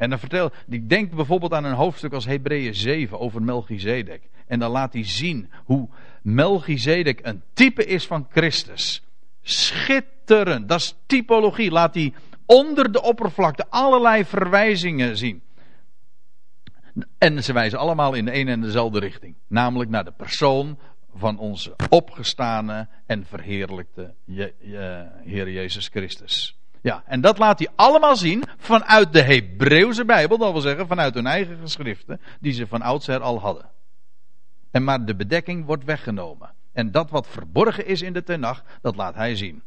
En 0.00 0.10
dan 0.10 0.18
vertelt, 0.18 0.54
ik 0.68 0.88
denk 0.88 1.14
bijvoorbeeld 1.14 1.52
aan 1.52 1.64
een 1.64 1.74
hoofdstuk 1.74 2.12
als 2.12 2.24
Hebreeën 2.24 2.74
7 2.74 3.18
over 3.18 3.42
Melchizedek. 3.42 4.28
En 4.46 4.58
dan 4.58 4.70
laat 4.70 4.92
hij 4.92 5.04
zien 5.04 5.50
hoe 5.64 5.88
Melchizedek 6.22 7.20
een 7.22 7.42
type 7.52 7.84
is 7.84 8.06
van 8.06 8.26
Christus. 8.30 9.02
Schitterend, 9.42 10.68
dat 10.68 10.78
is 10.78 10.96
typologie. 11.06 11.70
Laat 11.70 11.94
hij 11.94 12.12
onder 12.46 12.92
de 12.92 13.02
oppervlakte 13.02 13.66
allerlei 13.68 14.24
verwijzingen 14.24 15.16
zien. 15.16 15.42
En 17.18 17.44
ze 17.44 17.52
wijzen 17.52 17.78
allemaal 17.78 18.14
in 18.14 18.24
de 18.24 18.34
een 18.34 18.48
en 18.48 18.60
dezelfde 18.60 18.98
richting. 18.98 19.34
Namelijk 19.46 19.90
naar 19.90 20.04
de 20.04 20.12
persoon 20.16 20.78
van 21.14 21.38
onze 21.38 21.76
opgestane 21.88 22.88
en 23.06 23.26
verheerlijkte 23.26 24.14
Heer 25.24 25.50
Jezus 25.50 25.88
Christus. 25.88 26.59
Ja, 26.82 27.02
en 27.06 27.20
dat 27.20 27.38
laat 27.38 27.58
hij 27.58 27.68
allemaal 27.76 28.16
zien 28.16 28.44
vanuit 28.56 29.12
de 29.12 29.22
Hebreeuwse 29.22 30.04
Bijbel, 30.04 30.38
dat 30.38 30.52
wil 30.52 30.60
zeggen 30.60 30.86
vanuit 30.86 31.14
hun 31.14 31.26
eigen 31.26 31.58
geschriften, 31.62 32.20
die 32.40 32.52
ze 32.52 32.66
van 32.66 32.82
oudsher 32.82 33.20
al 33.20 33.40
hadden. 33.40 33.70
En 34.70 34.84
maar 34.84 35.04
de 35.04 35.14
bedekking 35.14 35.64
wordt 35.64 35.84
weggenomen. 35.84 36.50
En 36.72 36.90
dat 36.90 37.10
wat 37.10 37.26
verborgen 37.26 37.86
is 37.86 38.02
in 38.02 38.12
de 38.12 38.22
Tenach, 38.22 38.62
dat 38.82 38.96
laat 38.96 39.14
hij 39.14 39.36
zien. 39.36 39.62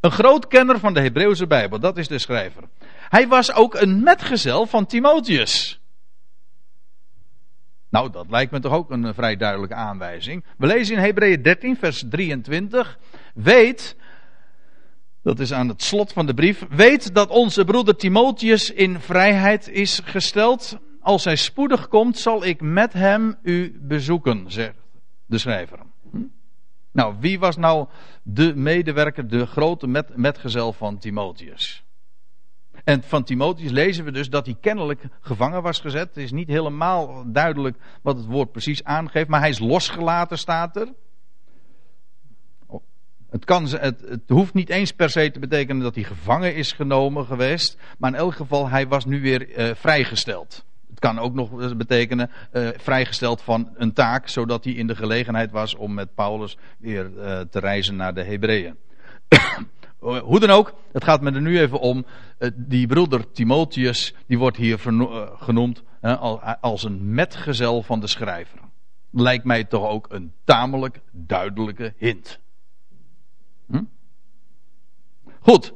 Een 0.00 0.10
groot 0.10 0.46
kenner 0.46 0.78
van 0.78 0.94
de 0.94 1.00
Hebreeuwse 1.00 1.46
Bijbel, 1.46 1.78
dat 1.78 1.96
is 1.96 2.08
de 2.08 2.18
schrijver. 2.18 2.62
Hij 3.08 3.28
was 3.28 3.52
ook 3.52 3.74
een 3.74 4.02
metgezel 4.02 4.66
van 4.66 4.86
Timotheus. 4.86 5.80
Nou, 7.90 8.10
dat 8.10 8.26
lijkt 8.30 8.52
me 8.52 8.60
toch 8.60 8.72
ook 8.72 8.90
een 8.90 9.14
vrij 9.14 9.36
duidelijke 9.36 9.74
aanwijzing. 9.74 10.44
We 10.56 10.66
lezen 10.66 10.96
in 10.96 11.02
Hebreeën 11.02 11.42
13, 11.42 11.76
vers 11.76 12.04
23. 12.08 12.98
Weet 13.34 13.96
dat 15.28 15.40
is 15.40 15.52
aan 15.52 15.68
het 15.68 15.82
slot 15.82 16.12
van 16.12 16.26
de 16.26 16.34
brief, 16.34 16.66
weet 16.70 17.14
dat 17.14 17.28
onze 17.28 17.64
broeder 17.64 17.96
Timotheus 17.96 18.70
in 18.70 19.00
vrijheid 19.00 19.68
is 19.68 20.00
gesteld. 20.04 20.78
Als 21.00 21.24
hij 21.24 21.36
spoedig 21.36 21.88
komt, 21.88 22.18
zal 22.18 22.44
ik 22.44 22.60
met 22.60 22.92
hem 22.92 23.36
u 23.42 23.78
bezoeken, 23.80 24.44
zegt 24.46 24.74
de 25.26 25.38
schrijver. 25.38 25.78
Hm? 26.10 26.22
Nou, 26.92 27.14
wie 27.20 27.38
was 27.38 27.56
nou 27.56 27.88
de 28.22 28.54
medewerker, 28.56 29.28
de 29.28 29.46
grote 29.46 29.86
met, 29.86 30.16
metgezel 30.16 30.72
van 30.72 30.98
Timotheus? 30.98 31.84
En 32.84 33.02
van 33.02 33.24
Timotheus 33.24 33.70
lezen 33.70 34.04
we 34.04 34.12
dus 34.12 34.30
dat 34.30 34.46
hij 34.46 34.56
kennelijk 34.60 35.02
gevangen 35.20 35.62
was 35.62 35.80
gezet. 35.80 36.08
Het 36.08 36.16
is 36.24 36.32
niet 36.32 36.48
helemaal 36.48 37.24
duidelijk 37.32 37.76
wat 38.02 38.16
het 38.16 38.26
woord 38.26 38.52
precies 38.52 38.84
aangeeft, 38.84 39.28
maar 39.28 39.40
hij 39.40 39.48
is 39.48 39.58
losgelaten, 39.58 40.38
staat 40.38 40.76
er. 40.76 40.88
Het, 43.30 43.44
kan, 43.44 43.68
het, 43.68 44.00
het, 44.08 44.20
hoeft 44.26 44.54
niet 44.54 44.68
eens 44.68 44.92
per 44.92 45.10
se 45.10 45.30
te 45.30 45.38
betekenen 45.38 45.82
dat 45.82 45.94
hij 45.94 46.04
gevangen 46.04 46.54
is 46.54 46.72
genomen 46.72 47.26
geweest. 47.26 47.76
Maar 47.98 48.10
in 48.10 48.16
elk 48.16 48.34
geval, 48.34 48.68
hij 48.68 48.88
was 48.88 49.04
nu 49.04 49.20
weer 49.20 49.48
uh, 49.48 49.74
vrijgesteld. 49.74 50.64
Het 50.88 50.98
kan 50.98 51.18
ook 51.18 51.34
nog 51.34 51.76
betekenen 51.76 52.30
uh, 52.52 52.68
vrijgesteld 52.76 53.42
van 53.42 53.68
een 53.74 53.92
taak, 53.92 54.28
zodat 54.28 54.64
hij 54.64 54.72
in 54.72 54.86
de 54.86 54.96
gelegenheid 54.96 55.50
was 55.50 55.74
om 55.74 55.94
met 55.94 56.14
Paulus 56.14 56.56
weer 56.78 57.10
uh, 57.16 57.40
te 57.40 57.58
reizen 57.58 57.96
naar 57.96 58.14
de 58.14 58.22
Hebreeën. 58.24 58.76
Hoe 59.98 60.40
dan 60.40 60.50
ook, 60.50 60.74
het 60.92 61.04
gaat 61.04 61.20
me 61.20 61.32
er 61.32 61.40
nu 61.40 61.60
even 61.60 61.80
om. 61.80 62.06
die 62.54 62.86
broeder 62.86 63.32
Timotheus, 63.32 64.14
die 64.26 64.38
wordt 64.38 64.56
hier 64.56 64.78
genoemd 65.38 65.82
als 66.60 66.82
een 66.82 67.14
metgezel 67.14 67.82
van 67.82 68.00
de 68.00 68.06
schrijver. 68.06 68.58
Lijkt 69.10 69.44
mij 69.44 69.64
toch 69.64 69.88
ook 69.88 70.06
een 70.10 70.32
tamelijk 70.44 71.00
duidelijke 71.12 71.94
hint. 71.96 72.40
Hm? 73.68 73.82
Goed. 75.40 75.72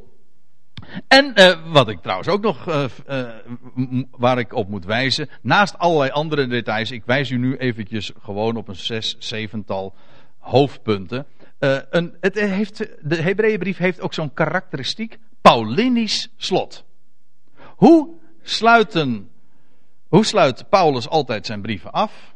En 1.09 1.33
uh, 1.41 1.73
wat 1.73 1.89
ik 1.89 2.01
trouwens 2.01 2.29
ook 2.29 2.43
nog, 2.43 2.69
uh, 2.69 2.85
uh, 3.09 4.03
waar 4.11 4.39
ik 4.39 4.53
op 4.53 4.69
moet 4.69 4.85
wijzen, 4.85 5.29
naast 5.43 5.79
allerlei 5.79 6.11
andere 6.11 6.47
details, 6.47 6.91
ik 6.91 7.05
wijs 7.05 7.31
u 7.31 7.37
nu 7.37 7.57
eventjes 7.57 8.13
gewoon 8.21 8.57
op 8.57 8.69
een 8.69 8.77
zes, 8.77 9.17
zevental 9.19 9.95
hoofdpunten. 10.39 11.27
Een, 11.59 12.17
het 12.21 12.35
heeft, 12.35 12.77
de 13.01 13.17
Hebreeënbrief 13.23 13.77
heeft 13.77 14.01
ook 14.01 14.15
zo'n 14.15 14.35
karakteristiek, 14.35 15.19
Paulinisch 15.41 16.29
slot. 16.37 16.85
Hoe 17.65 18.15
sluiten, 18.43 19.31
hoe 20.09 20.25
sluit 20.25 20.69
Paulus 20.69 21.09
altijd 21.09 21.47
zijn 21.47 21.63
brieven 21.63 21.93
af? 21.93 22.35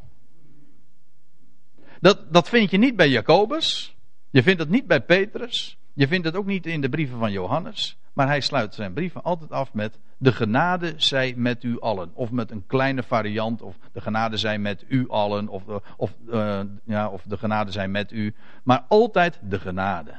Dat, 2.01 2.33
dat 2.33 2.49
vind 2.49 2.71
je 2.71 2.79
niet 2.79 2.97
bij 2.97 3.09
Jacobus. 3.09 3.96
Je 4.37 4.43
vindt 4.43 4.61
het 4.61 4.69
niet 4.69 4.87
bij 4.87 5.01
Petrus. 5.01 5.79
Je 5.93 6.09
vindt 6.09 6.27
het 6.27 6.37
ook 6.37 6.47
niet 6.47 6.67
in 6.67 6.81
de 6.81 6.89
brieven 6.89 7.19
van 7.19 7.33
Johannes. 7.33 7.99
Maar 8.13 8.27
hij 8.27 8.41
sluit 8.41 8.75
zijn 8.75 8.93
brieven 8.93 9.23
altijd 9.23 9.51
af 9.51 9.75
met: 9.75 9.99
De 10.19 10.33
genade 10.33 10.95
zij 10.97 11.35
met 11.37 11.63
u 11.63 11.81
allen. 11.81 12.11
Of 12.15 12.31
met 12.31 12.51
een 12.51 12.67
kleine 12.67 13.03
variant. 13.03 13.63
Of 13.63 13.77
de 13.93 14.01
genade 14.01 14.37
zij 14.37 14.59
met 14.59 14.85
u 14.89 15.09
allen. 15.09 15.49
Of, 15.49 15.69
eh, 15.69 15.77
of, 15.97 16.17
uh, 16.29 16.61
ja, 16.85 17.09
of 17.09 17.23
de 17.23 17.37
genade 17.37 17.73
zij 17.73 17.89
met 17.89 18.13
u. 18.13 18.35
Maar 18.63 18.85
altijd 18.89 19.41
de 19.43 19.61
genade 19.61 20.15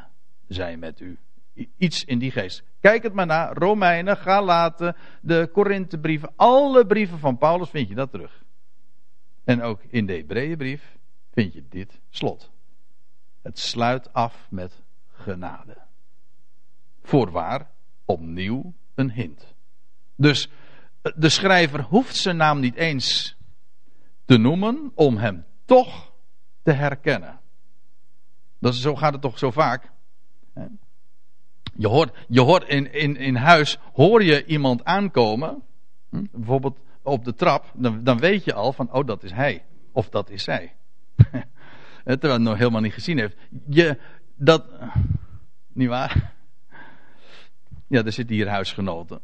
zij 0.47 0.77
met 0.77 0.99
u. 0.99 1.17
Iets 1.77 2.05
in 2.05 2.19
die 2.19 2.31
geest. 2.31 2.63
Kijk 2.79 3.03
het 3.03 3.13
maar 3.13 3.25
na. 3.25 3.53
Romeinen, 3.53 4.17
Galaten, 4.17 4.95
de 5.21 5.49
Korinthebrieven. 5.51 6.29
Alle 6.35 6.85
brieven 6.85 7.19
van 7.19 7.37
Paulus 7.37 7.69
vind 7.69 7.87
je 7.87 7.95
dat 7.95 8.11
terug. 8.11 8.43
En 9.43 9.61
ook 9.61 9.81
in 9.89 10.05
de 10.05 10.13
Hebreeënbrief 10.13 10.97
vind 11.31 11.53
je 11.53 11.63
dit 11.69 11.99
slot. 12.09 12.55
Het 13.41 13.59
sluit 13.59 14.13
af 14.13 14.47
met 14.49 14.81
genade. 15.11 15.77
Voorwaar, 17.03 17.69
opnieuw 18.05 18.73
een 18.95 19.11
hint. 19.11 19.55
Dus 20.15 20.49
eh, 21.01 21.11
de 21.15 21.29
schrijver 21.29 21.81
hoeft 21.81 22.15
zijn 22.15 22.37
naam 22.37 22.59
niet 22.59 22.75
eens 22.75 23.35
te 24.25 24.37
noemen 24.37 24.91
om 24.95 25.17
hem 25.17 25.45
toch 25.65 26.11
te 26.63 26.71
herkennen. 26.71 27.39
Dat 28.59 28.75
zo 28.75 28.95
gaat 28.95 29.13
het 29.13 29.21
toch 29.21 29.37
zo 29.37 29.51
vaak. 29.51 29.91
Je 31.77 31.87
hoort, 31.87 32.25
je 32.27 32.41
hoort 32.41 32.67
in, 32.67 32.93
in, 32.93 33.15
in 33.15 33.35
huis, 33.35 33.77
hoor 33.93 34.23
je 34.23 34.45
iemand 34.45 34.83
aankomen, 34.83 35.63
hm, 36.09 36.25
bijvoorbeeld 36.31 36.79
op 37.01 37.25
de 37.25 37.33
trap, 37.33 37.71
dan, 37.73 38.03
dan 38.03 38.19
weet 38.19 38.43
je 38.43 38.53
al 38.53 38.73
van, 38.73 38.93
oh 38.93 39.05
dat 39.05 39.23
is 39.23 39.31
hij, 39.31 39.65
of 39.91 40.09
dat 40.09 40.29
is 40.29 40.43
zij. 40.43 40.75
terwijl 42.07 42.33
het 42.33 42.41
nog 42.41 42.57
helemaal 42.57 42.81
niet 42.81 42.93
gezien 42.93 43.17
heeft. 43.17 43.35
Je, 43.69 43.97
dat, 44.35 44.65
niet 45.73 45.87
waar? 45.87 46.33
Ja, 47.87 48.03
er 48.03 48.11
zitten 48.11 48.35
hier 48.35 48.47
huisgenoten. 48.47 49.19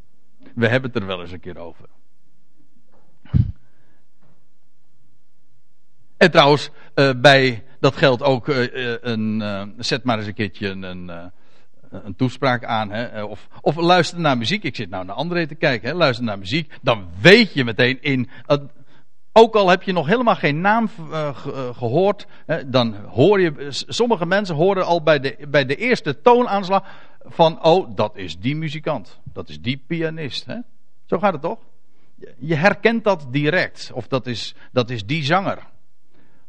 We 0.56 0.68
hebben 0.68 0.92
het 0.92 1.02
er 1.02 1.08
wel 1.08 1.22
eens 1.22 1.32
een 1.32 1.40
keer 1.40 1.58
over. 1.58 1.86
En 6.18 6.32
trouwens, 6.32 6.70
uh, 6.96 7.12
bij, 7.18 7.64
dat 7.80 7.96
geldt 7.96 8.22
ook, 8.22 8.48
uh, 8.48 8.96
een, 9.02 9.74
zet 9.78 10.04
maar 10.04 10.18
eens 10.18 10.28
een 10.28 10.34
keertje 10.34 10.70
een, 10.70 11.32
een 11.90 12.16
toespraak 12.16 12.66
aan. 12.66 12.92
Hè, 12.92 13.24
of, 13.24 13.48
of 13.62 13.76
luister 13.76 14.20
naar 14.20 14.38
muziek. 14.38 14.64
Ik 14.64 14.76
zit 14.76 14.90
nou 14.90 15.06
naar 15.06 15.16
André 15.16 15.48
te 15.48 15.56
kijken. 15.56 15.90
Hè, 15.90 15.96
luister 15.96 16.26
naar 16.26 16.40
muziek. 16.40 16.74
Dan 16.82 17.08
weet 17.22 17.54
je 17.54 17.64
meteen 17.64 18.02
in. 18.02 18.30
Ook 19.34 19.56
al 19.56 19.70
heb 19.70 19.84
je 19.84 19.94
nog 19.94 20.08
helemaal 20.08 20.36
geen 20.36 20.62
naam 20.62 20.90
gehoord. 21.74 22.28
Hè, 22.46 22.70
dan 22.70 22.96
hoor 22.96 23.42
je. 23.42 23.68
Sommige 23.70 24.26
mensen 24.26 24.56
horen 24.56 24.86
al 24.86 25.04
bij 25.04 25.20
de, 25.20 25.38
bij 25.48 25.66
de 25.66 25.76
eerste 25.76 26.22
toonaanslag. 26.22 26.84
Van, 27.26 27.64
oh, 27.64 27.96
dat 27.96 28.18
is 28.18 28.40
die 28.40 28.56
muzikant. 28.56 29.20
Dat 29.24 29.50
is 29.50 29.62
die 29.62 29.84
pianist. 29.88 30.46
Hè? 30.46 30.58
Zo 31.06 31.20
gaat 31.20 31.34
het 31.34 31.42
toch? 31.42 31.60
Je 32.38 32.56
herkent 32.56 33.04
dat 33.04 33.26
direct. 33.30 33.92
Of 33.94 34.08
dat 34.08 34.28
is, 34.28 34.56
dat 34.72 34.90
is 34.90 35.06
die 35.06 35.24
zanger. 35.24 35.60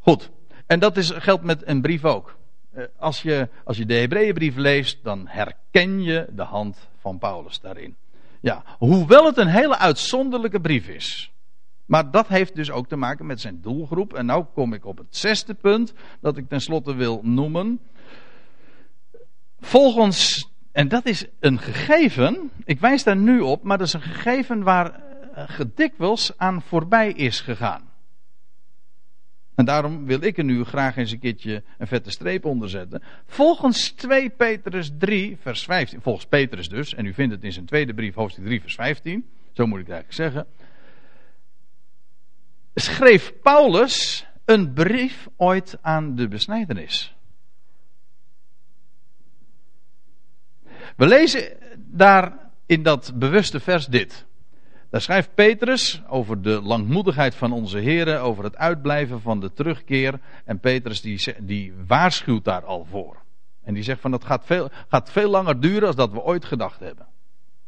Goed. 0.00 0.30
En 0.66 0.78
dat 0.78 0.96
is, 0.96 1.10
geldt 1.10 1.42
met 1.42 1.66
een 1.66 1.80
brief 1.80 2.04
ook. 2.04 2.36
Eh, 2.72 2.84
als 2.98 3.22
je, 3.22 3.48
als 3.64 3.76
je 3.76 3.86
de 3.86 3.94
Hebreeënbrief 3.94 4.56
leest, 4.56 4.98
dan 5.02 5.26
herken 5.28 6.02
je 6.02 6.26
de 6.30 6.42
hand 6.42 6.88
van 7.00 7.18
Paulus 7.18 7.60
daarin. 7.60 7.96
Ja, 8.40 8.64
hoewel 8.78 9.26
het 9.26 9.36
een 9.36 9.48
hele 9.48 9.78
uitzonderlijke 9.78 10.60
brief 10.60 10.88
is. 10.88 11.32
Maar 11.86 12.10
dat 12.10 12.28
heeft 12.28 12.54
dus 12.54 12.70
ook 12.70 12.88
te 12.88 12.96
maken 12.96 13.26
met 13.26 13.40
zijn 13.40 13.60
doelgroep. 13.60 14.14
En 14.14 14.26
nu 14.26 14.42
kom 14.54 14.72
ik 14.72 14.84
op 14.84 14.98
het 14.98 15.16
zesde 15.16 15.54
punt 15.54 15.92
dat 16.20 16.36
ik 16.36 16.48
tenslotte 16.48 16.94
wil 16.94 17.20
noemen. 17.22 17.80
Volgens, 19.60 20.50
en 20.72 20.88
dat 20.88 21.06
is 21.06 21.26
een 21.40 21.58
gegeven, 21.58 22.50
ik 22.64 22.80
wijs 22.80 23.04
daar 23.04 23.16
nu 23.16 23.40
op, 23.40 23.62
maar 23.62 23.78
dat 23.78 23.86
is 23.86 23.92
een 23.92 24.02
gegeven 24.02 24.62
waar 24.62 24.92
eh, 25.34 25.44
gedikwijls 25.46 26.38
aan 26.38 26.62
voorbij 26.62 27.12
is 27.12 27.40
gegaan. 27.40 27.92
En 29.54 29.64
daarom 29.64 30.06
wil 30.06 30.22
ik 30.22 30.38
er 30.38 30.44
nu 30.44 30.64
graag 30.64 30.96
eens 30.96 31.12
een 31.12 31.18
keertje 31.18 31.62
een 31.78 31.86
vette 31.86 32.10
streep 32.10 32.44
onder 32.44 32.68
zetten. 32.68 33.02
Volgens 33.26 33.90
2 33.90 34.30
Petrus 34.30 34.90
3, 34.98 35.36
vers 35.40 35.64
15. 35.64 36.00
Volgens 36.00 36.26
Petrus 36.26 36.68
dus. 36.68 36.94
En 36.94 37.06
u 37.06 37.14
vindt 37.14 37.34
het 37.34 37.44
in 37.44 37.52
zijn 37.52 37.66
tweede 37.66 37.94
brief, 37.94 38.14
hoofdstuk 38.14 38.44
3, 38.44 38.60
vers 38.60 38.74
15. 38.74 39.26
Zo 39.52 39.66
moet 39.66 39.80
ik 39.80 39.86
het 39.86 39.94
eigenlijk 39.94 40.34
zeggen. 40.34 40.46
Schreef 42.74 43.32
Paulus 43.42 44.26
een 44.44 44.72
brief 44.72 45.28
ooit 45.36 45.78
aan 45.80 46.14
de 46.14 46.28
besnijdenis. 46.28 47.14
We 50.96 51.06
lezen 51.06 51.56
daar 51.76 52.50
in 52.66 52.82
dat 52.82 53.12
bewuste 53.14 53.60
vers 53.60 53.86
dit. 53.86 54.26
Daar 54.90 55.00
schrijft 55.00 55.34
Petrus 55.34 56.02
over 56.08 56.42
de 56.42 56.62
langmoedigheid 56.62 57.34
van 57.34 57.52
onze 57.52 57.78
heren, 57.78 58.20
over 58.20 58.44
het 58.44 58.56
uitblijven 58.56 59.20
van 59.20 59.40
de 59.40 59.52
terugkeer. 59.52 60.20
En 60.44 60.60
Petrus 60.60 61.00
die, 61.00 61.34
die 61.40 61.74
waarschuwt 61.86 62.44
daar 62.44 62.64
al 62.64 62.84
voor. 62.84 63.22
En 63.62 63.74
die 63.74 63.82
zegt 63.82 64.00
van 64.00 64.10
dat 64.10 64.24
gaat 64.24 64.46
veel, 64.46 64.70
gaat 64.88 65.10
veel 65.10 65.30
langer 65.30 65.60
duren 65.60 65.80
dan 65.80 65.96
dat 65.96 66.12
we 66.12 66.22
ooit 66.22 66.44
gedacht 66.44 66.80
hebben. 66.80 67.06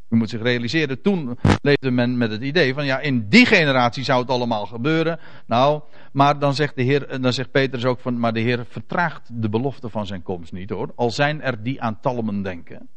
U 0.09 0.17
moet 0.17 0.31
zich 0.31 0.43
realiseren, 0.43 1.03
toen 1.03 1.39
leefde 1.63 1.91
men 1.91 2.17
met 2.17 2.31
het 2.31 2.43
idee 2.43 2.75
van 2.75 2.85
ja, 2.85 2.99
in 2.99 3.29
die 3.29 3.47
generatie 3.47 4.05
zou 4.05 4.21
het 4.21 4.31
allemaal 4.31 4.67
gebeuren. 4.67 5.19
Nou, 5.47 5.83
maar 6.13 6.39
dan 6.39 6.55
zegt, 6.55 6.77
de 6.77 6.83
heer, 6.83 7.21
dan 7.21 7.33
zegt 7.33 7.51
Petrus 7.51 7.85
ook 7.85 8.01
van, 8.01 8.19
maar 8.19 8.33
de 8.33 8.41
Heer 8.41 8.65
vertraagt 8.69 9.43
de 9.43 9.49
belofte 9.49 9.89
van 9.89 10.07
zijn 10.07 10.23
komst 10.23 10.53
niet 10.53 10.71
hoor. 10.71 10.93
Al 10.95 11.11
zijn 11.11 11.43
er 11.43 11.63
die 11.63 11.83
aan 11.83 12.01
talmen 12.01 12.43
denken. 12.43 12.89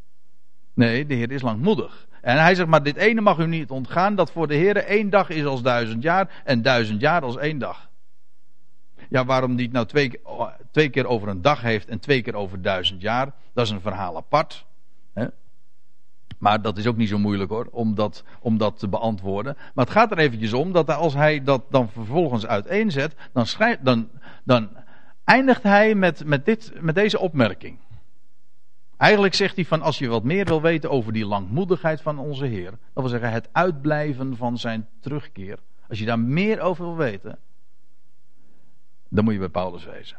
Nee, 0.74 1.06
de 1.06 1.14
Heer 1.14 1.32
is 1.32 1.42
langmoedig. 1.42 2.08
En 2.22 2.38
hij 2.38 2.56
zegt, 2.56 2.70
maar 2.70 2.84
dit 2.84 2.96
ene 2.96 3.22
mag 3.22 3.38
u 3.38 3.48
niet 3.48 3.70
ontgaan, 3.70 4.16
dat 4.16 4.32
voor 4.32 4.48
de 4.48 4.56
Heer 4.56 4.78
één 4.78 5.10
dag 5.10 5.30
is 5.30 5.46
als 5.46 5.62
duizend 5.62 6.04
jaar 6.04 6.42
en 6.44 6.62
duizend 6.62 7.02
jaar 7.02 7.22
als 7.22 7.38
één 7.38 7.58
dag. 7.60 7.90
Ja, 9.10 9.26
waarom 9.26 9.56
niet 9.56 9.72
nou 9.72 9.86
twee, 9.86 10.22
twee 10.72 10.90
keer 10.90 11.08
over 11.08 11.28
een 11.28 11.42
dag 11.42 11.62
heeft 11.62 11.88
en 11.88 12.00
twee 12.00 12.22
keer 12.22 12.36
over 12.36 12.62
duizend 12.62 13.02
jaar, 13.02 13.34
dat 13.54 13.66
is 13.66 13.72
een 13.72 13.82
verhaal 13.82 14.16
apart. 14.16 14.68
Maar 16.40 16.62
dat 16.62 16.78
is 16.78 16.88
ook 16.88 16.98
niet 16.98 17.10
zo 17.10 17.18
moeilijk 17.18 17.50
hoor, 17.50 17.68
om 17.72 17.96
dat, 17.96 18.24
om 18.40 18.58
dat 18.58 18.80
te 18.80 18.88
beantwoorden. 18.88 19.58
Maar 19.74 19.86
het 19.86 19.94
gaat 19.94 20.12
er 20.12 20.18
eventjes 20.18 20.54
om 20.54 20.72
dat 20.72 20.90
als 20.90 21.14
hij 21.14 21.44
dat 21.44 21.64
dan 21.70 21.90
vervolgens 21.90 22.46
uiteenzet, 22.46 23.16
dan, 23.34 23.46
dan, 23.82 24.10
dan 24.44 24.70
eindigt 25.24 25.64
hij 25.64 25.96
met, 25.96 26.26
met, 26.26 26.46
dit, 26.46 26.72
met 26.80 26.96
deze 26.96 27.20
opmerking. 27.20 27.78
Eigenlijk 28.98 29.34
zegt 29.34 29.56
hij 29.56 29.66
van 29.66 29.82
als 29.82 29.98
je 29.98 30.08
wat 30.08 30.24
meer 30.24 30.46
wil 30.46 30.62
weten 30.62 30.90
over 30.90 31.14
die 31.14 31.26
langmoedigheid 31.26 32.02
van 32.02 32.18
onze 32.18 32.46
Heer, 32.46 32.70
dat 32.70 32.80
wil 32.94 33.08
zeggen 33.08 33.32
het 33.32 33.50
uitblijven 33.52 34.38
van 34.38 34.58
zijn 34.58 34.88
terugkeer. 35.00 35.60
Als 35.90 36.00
je 36.00 36.06
daar 36.06 36.20
meer 36.20 36.60
over 36.60 36.86
wil 36.86 36.96
weten, 36.96 37.40
dan 39.10 39.24
moet 39.24 39.34
je 39.34 39.40
bij 39.40 39.50
Paulus 39.50 39.86
wezen. 39.86 40.18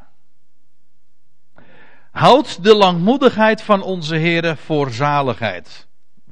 Houd 2.11 2.65
de 2.65 2.75
langmoedigheid 2.75 3.63
van 3.63 3.83
onze 3.83 4.15
Heer 4.15 4.57
voor 4.57 4.91
zaligheid. 4.91 5.89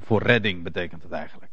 Voor 0.08 0.22
redding 0.22 0.62
betekent 0.62 1.02
het 1.02 1.12
eigenlijk. 1.12 1.52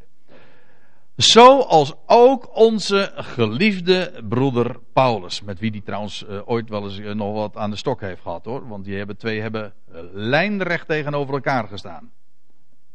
Zoals 1.16 1.94
ook 2.06 2.56
onze 2.56 3.12
geliefde 3.16 4.24
broeder 4.30 4.80
Paulus. 4.94 5.42
Met 5.42 5.60
wie 5.60 5.72
die 5.72 5.84
trouwens 5.84 6.24
uh, 6.24 6.50
ooit 6.50 6.70
wel 6.70 6.84
eens 6.84 6.98
uh, 6.98 7.12
nog 7.12 7.34
wat 7.34 7.58
aan 7.58 7.70
de 7.70 7.76
stok 7.76 8.02
heeft 8.02 8.22
gehad 8.22 8.46
hoor. 8.46 8.68
Want 8.68 8.86
die 8.86 8.98
hebben, 8.98 9.18
twee 9.18 9.42
hebben 9.42 9.74
uh, 9.90 10.00
lijnrecht 10.12 10.88
tegenover 10.88 11.34
elkaar 11.34 11.68
gestaan. 11.68 12.12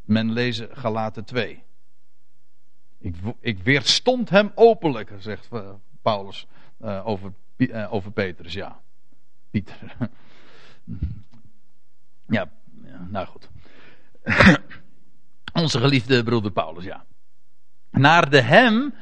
Men 0.04 0.32
lezen 0.32 0.68
Galaten 0.72 1.24
2. 1.24 1.62
Ik, 2.98 3.16
ik 3.40 3.58
weerstond 3.62 4.30
hem 4.30 4.52
openlijk, 4.54 5.12
zegt 5.18 5.48
Paulus 6.02 6.46
over, 7.04 7.32
over 7.90 8.10
Petrus. 8.10 8.52
Ja, 8.52 8.80
Pieter. 9.50 9.96
ja, 12.36 12.50
nou 13.08 13.26
goed. 13.26 13.48
onze 15.60 15.78
geliefde 15.78 16.22
broeder 16.22 16.50
Paulus, 16.50 16.84
ja 16.84 17.04
naar 17.90 18.30
de 18.30 18.40
hem, 18.40 18.94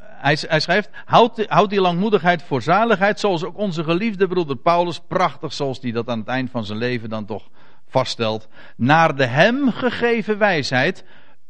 hij, 0.00 0.38
hij 0.40 0.60
schrijft, 0.60 0.90
houd, 1.04 1.70
die 1.70 1.80
langmoedigheid 1.80 2.42
voor 2.42 2.62
zaligheid, 2.62 3.20
zoals 3.20 3.44
ook 3.44 3.56
onze 3.56 3.84
geliefde 3.84 4.26
broeder 4.28 4.56
Paulus, 4.56 5.00
prachtig 5.08 5.52
zoals 5.52 5.78
hij 5.80 5.92
dat 5.92 6.08
aan 6.08 6.18
het 6.18 6.28
eind 6.28 6.50
van 6.50 6.64
zijn 6.64 6.78
leven 6.78 7.08
dan 7.08 7.24
toch 7.24 7.48
vaststelt, 7.88 8.48
naar 8.76 9.16
de 9.16 9.26
hem 9.26 9.72
gegeven 9.72 10.38
wijsheid, 10.38 11.04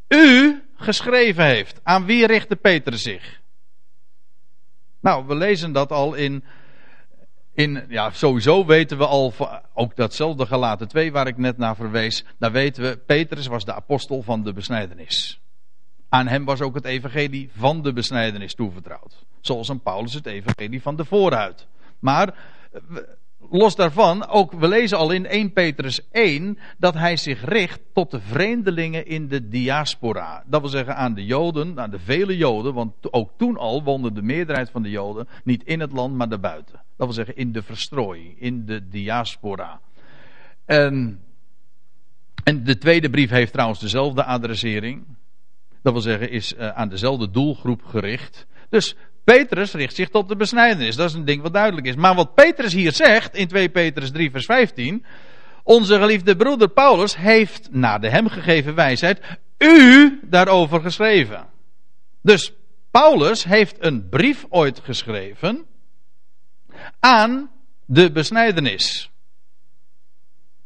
u 0.09 0.63
geschreven 0.77 1.45
heeft. 1.45 1.81
Aan 1.83 2.05
wie 2.05 2.27
richtte 2.27 2.57
Peter 2.57 2.99
zich? 2.99 3.41
Nou, 5.01 5.27
we 5.27 5.35
lezen 5.35 5.73
dat 5.73 5.93
al 5.93 6.15
in, 6.15 6.45
in, 7.59 7.85
ja, 7.89 8.11
sowieso 8.11 8.67
weten 8.67 8.99
we 8.99 9.07
al, 9.07 9.33
ook 9.75 9.97
datzelfde 9.97 10.47
gelaten 10.47 10.89
2 10.89 11.13
waar 11.13 11.27
ik 11.27 11.37
net 11.37 11.59
naar 11.59 11.77
verwees, 11.77 12.25
daar 12.39 12.53
weten 12.53 12.83
we, 12.83 12.97
Petrus 12.97 13.47
was 13.47 13.65
de 13.65 13.75
apostel 13.75 14.23
van 14.23 14.43
de 14.43 14.53
besnijdenis. 14.53 15.41
Aan 16.09 16.27
hem 16.27 16.45
was 16.45 16.61
ook 16.61 16.75
het 16.75 16.85
evangelie 16.85 17.51
van 17.57 17.83
de 17.83 17.93
besnijdenis 17.93 18.55
toevertrouwd. 18.55 19.25
Zoals 19.41 19.71
aan 19.71 19.81
Paulus 19.81 20.15
het 20.15 20.27
evangelie 20.27 20.83
van 20.83 20.97
de 20.97 21.05
vooruit. 21.05 21.67
Maar 21.99 22.35
los 23.51 23.77
daarvan, 23.77 24.29
ook 24.29 24.53
we 24.53 24.69
lezen 24.69 24.99
al 24.99 25.11
in 25.11 25.27
1 25.27 25.53
Petrus 25.53 26.01
1 26.11 26.59
dat 26.79 26.95
hij 26.95 27.17
zich 27.17 27.45
richt 27.45 27.81
tot 27.93 28.11
de 28.11 28.21
vreemdelingen 28.21 29.07
in 29.07 29.29
de 29.29 29.49
diaspora. 29.49 30.45
Dat 30.47 30.61
wil 30.61 30.71
zeggen 30.71 30.97
aan 30.97 31.15
de 31.15 31.25
Joden, 31.25 31.81
aan 31.81 31.91
de 31.91 31.99
vele 31.99 32.37
Joden, 32.37 32.75
want 32.75 33.13
ook 33.13 33.31
toen 33.37 33.57
al 33.57 33.83
woonde 33.83 34.13
de 34.13 34.23
meerderheid 34.23 34.71
van 34.71 34.83
de 34.83 34.91
Joden 34.91 35.29
niet 35.45 35.65
in 35.65 35.81
het 35.81 35.93
land, 35.93 36.15
maar 36.15 36.29
daarbuiten. 36.29 36.83
Dat 36.97 37.07
wil 37.07 37.13
zeggen 37.13 37.37
in 37.37 37.53
de 37.53 37.63
verstrooiing, 37.63 38.41
in 38.41 38.67
de 38.67 38.89
diaspora. 38.89 39.81
En, 40.65 41.21
en 42.45 42.65
de 42.65 42.79
tweede 42.79 43.11
brief 43.11 43.31
heeft 43.31 43.53
trouwens 43.53 43.81
dezelfde 43.81 44.25
adressering. 44.25 45.05
Dat 45.83 45.93
wil 45.93 46.03
zeggen, 46.03 46.31
is 46.31 46.55
uh, 46.55 46.69
aan 46.69 46.89
dezelfde 46.89 47.31
doelgroep 47.31 47.85
gericht. 47.85 48.47
Dus 48.69 48.97
Petrus 49.35 49.73
richt 49.73 49.95
zich 49.95 50.09
tot 50.09 50.29
de 50.29 50.37
besnijdenis. 50.37 50.97
Dat 50.97 51.09
is 51.09 51.15
een 51.15 51.25
ding 51.25 51.43
wat 51.43 51.53
duidelijk 51.53 51.87
is. 51.87 51.95
Maar 51.95 52.15
wat 52.15 52.35
Petrus 52.35 52.73
hier 52.73 52.93
zegt 52.93 53.35
in 53.35 53.49
2 53.49 53.69
Petrus 53.69 54.11
3 54.11 54.31
vers 54.31 54.45
15. 54.45 55.05
Onze 55.63 55.99
geliefde 55.99 56.37
broeder 56.37 56.69
Paulus 56.69 57.17
heeft 57.17 57.69
naar 57.71 58.01
de 58.01 58.09
hem 58.09 58.29
gegeven 58.29 58.75
wijsheid 58.75 59.21
u 59.59 60.21
daarover 60.23 60.81
geschreven. 60.81 61.47
Dus 62.23 62.53
Paulus 62.91 63.45
heeft 63.45 63.77
een 63.79 64.09
brief 64.09 64.47
ooit 64.49 64.81
geschreven 64.83 65.65
aan 67.01 67.51
de 67.85 68.13
besnijdenis. 68.13 69.11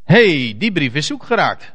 hey, 0.05 0.55
die 0.59 0.73
brief 0.73 0.95
is 0.95 1.07
zoek 1.07 1.25
geraakt. 1.25 1.72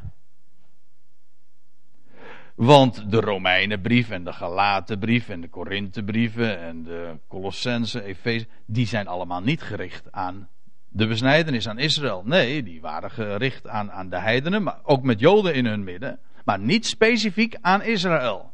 Want 2.57 3.11
de 3.11 3.19
Romeinenbrief 3.19 4.09
en 4.09 4.23
de 4.23 4.33
Galatenbrief 4.33 5.29
en 5.29 5.41
de 5.41 5.49
Korinthebrieven 5.49 6.59
en 6.59 6.83
de 6.83 7.19
Colossense, 7.27 8.03
Efeze, 8.03 8.47
die 8.65 8.85
zijn 8.85 9.07
allemaal 9.07 9.41
niet 9.41 9.61
gericht 9.61 10.11
aan 10.11 10.49
de 10.89 11.07
besnijdenis 11.07 11.67
aan 11.67 11.77
Israël. 11.77 12.21
Nee, 12.25 12.63
die 12.63 12.81
waren 12.81 13.11
gericht 13.11 13.67
aan, 13.67 13.91
aan 13.91 14.09
de 14.09 14.19
heidenen, 14.19 14.63
maar 14.63 14.79
ook 14.83 15.03
met 15.03 15.19
Joden 15.19 15.53
in 15.53 15.65
hun 15.65 15.83
midden. 15.83 16.19
maar 16.45 16.59
niet 16.59 16.85
specifiek 16.85 17.57
aan 17.61 17.81
Israël. 17.81 18.51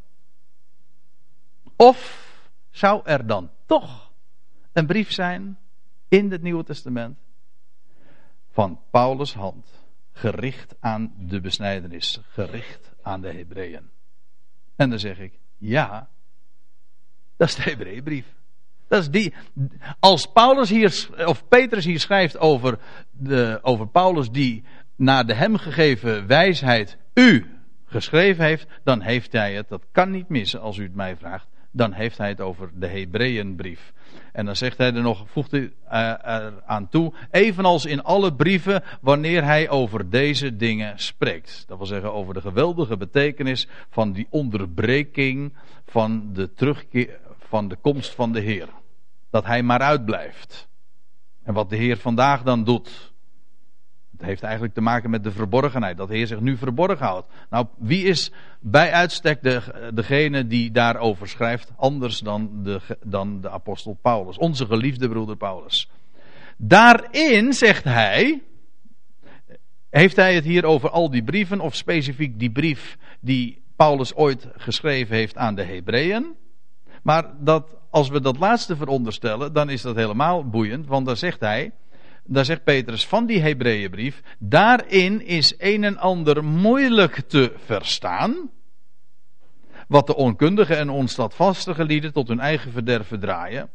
Of 1.76 2.28
zou 2.72 3.02
er 3.06 3.28
dan 3.28 3.50
toch 3.66 4.12
een 4.74 4.86
brief 4.86 5.12
zijn 5.12 5.58
in 6.08 6.32
het 6.32 6.42
Nieuwe 6.42 6.64
Testament 6.64 7.18
van 8.52 8.80
Paulus' 8.90 9.34
hand, 9.34 9.68
gericht 10.12 10.76
aan 10.80 11.14
de 11.18 11.42
besnijdenis, 11.42 12.20
gericht 12.30 12.92
aan 13.02 13.22
de 13.22 13.32
Hebreeën? 13.32 13.92
En 14.76 14.90
dan 14.90 15.00
zeg 15.00 15.20
ik, 15.20 15.40
ja, 15.58 16.10
dat 17.38 17.48
is 17.48 17.56
de 17.56 17.62
Hebreeënbrief. 17.62 18.26
Dat 18.88 19.02
is 19.02 19.10
die. 19.10 19.34
Als 20.00 20.32
Paulus 20.32 20.70
hier, 20.70 21.08
of 21.26 21.48
Petrus 21.48 21.86
hier 21.86 22.00
schrijft 22.00 22.38
over, 22.38 22.80
de, 23.12 23.60
over 23.62 23.88
Paulus 23.88 24.30
die 24.30 24.64
naar 24.96 25.26
de 25.26 25.34
hem 25.34 25.58
gegeven 25.58 26.28
wijsheid 26.28 26.98
u 27.14 27.46
geschreven 27.86 28.46
heeft, 28.46 28.68
dan 28.84 29.02
heeft 29.02 29.32
hij 29.32 29.54
het, 29.54 29.70
dat 29.70 29.86
kan 29.92 30.12
niet 30.12 30.30
missen 30.30 30.62
als 30.62 30.78
u 30.78 30.84
het 30.84 30.96
mij 30.96 31.16
vraagt, 31.16 31.48
dan 31.72 31.94
heeft 31.94 32.18
hij 32.18 32.30
het 32.30 32.42
over 32.42 32.72
de 32.74 32.88
Hebreeënbrief. 32.88 33.94
En 34.34 34.46
dan 34.46 34.56
zegt 34.56 34.78
hij 34.78 34.94
er 34.94 35.02
nog, 35.02 35.24
voegt 35.28 35.52
hij 35.52 35.72
er 35.90 36.64
aan 36.66 36.90
toe, 36.90 37.14
evenals 37.32 37.86
in 37.86 38.04
alle 38.04 38.34
brieven 38.34 38.84
wanneer 39.02 39.44
hij 39.44 39.70
over 39.70 40.10
deze 40.10 40.56
dingen 40.56 41.00
spreekt. 41.00 41.64
Dat 41.68 41.78
wil 41.78 41.88
zeggen 41.88 42.14
over 42.14 42.34
de 42.34 42.42
geweldige 42.42 42.98
betekenis 42.98 43.68
van 43.90 44.12
die 44.12 44.28
onderbreking 44.30 45.54
van 45.86 46.30
de 46.34 46.54
terugkeer, 46.54 47.20
van 47.38 47.68
de 47.68 47.76
komst 47.76 48.16
van 48.16 48.32
de 48.32 48.40
Heer. 48.40 48.68
Dat 49.30 49.46
hij 49.46 49.64
maar 49.64 49.80
uitblijft. 49.80 50.68
En 51.44 51.54
wat 51.54 51.70
de 51.70 51.76
Heer 51.76 51.98
vandaag 51.98 52.44
dan 52.44 52.64
doet. 52.64 53.13
Heeft 54.24 54.44
eigenlijk 54.44 54.74
te 54.74 54.82
maken 54.82 55.10
met 55.10 55.24
de 55.24 55.32
verborgenheid. 55.32 55.98
Dat 55.98 56.08
de 56.08 56.16
Heer 56.16 56.28
zich 56.28 56.40
nu 56.40 56.58
verborgen 56.58 57.06
houdt. 57.06 57.28
Nou, 57.50 57.66
wie 57.78 58.04
is 58.04 58.32
bij 58.60 58.92
uitstek 58.92 59.44
de, 59.44 59.92
degene 59.94 60.48
die 60.48 60.72
daarover 60.72 61.28
schrijft? 61.28 61.72
Anders 61.76 62.20
dan 62.20 62.64
de, 62.64 62.80
dan 63.04 63.42
de 63.42 63.50
apostel 63.50 63.98
Paulus. 64.02 64.38
Onze 64.38 64.66
geliefde 64.66 65.10
broeder 65.10 65.38
Paulus. 65.38 65.90
Daarin 66.58 67.54
zegt 67.54 67.84
hij. 67.84 68.42
Heeft 69.90 70.16
hij 70.16 70.36
het 70.36 70.44
hier 70.44 70.66
over 70.66 70.90
al 70.90 71.10
die 71.10 71.24
brieven 71.24 71.60
of 71.60 71.76
specifiek 71.76 72.40
die 72.40 72.52
brief 72.52 72.98
die 73.20 73.62
Paulus 73.76 74.16
ooit 74.16 74.48
geschreven 74.56 75.16
heeft 75.16 75.38
aan 75.38 75.56
de 75.56 75.64
Hebreeën? 75.64 76.36
Maar 77.04 77.26
dat, 77.40 77.76
als 77.90 78.10
we 78.10 78.22
dat 78.22 78.38
laatste 78.38 78.76
veronderstellen, 78.76 79.54
dan 79.54 79.70
is 79.70 79.82
dat 79.82 79.96
helemaal 79.96 80.50
boeiend, 80.50 80.88
want 80.88 81.06
dan 81.06 81.18
zegt 81.18 81.40
hij, 81.40 81.72
daar 82.26 82.46
zegt 82.46 82.64
Petrus 82.64 83.08
van 83.08 83.26
die 83.26 83.40
Hebreeënbrief, 83.40 84.22
daarin 84.40 85.26
is 85.26 85.54
een 85.58 85.84
en 85.84 85.98
ander 85.98 86.44
moeilijk 86.44 87.22
te 87.28 87.54
verstaan, 87.66 88.50
wat 89.88 90.08
de 90.08 90.16
onkundige 90.16 90.76
en 90.76 90.90
onstandvastige 90.90 91.84
lieden 91.84 92.14
tot 92.14 92.28
hun 92.28 92.40
eigen 92.40 92.72
verderf 92.72 93.08
verdraaien. 93.08 93.70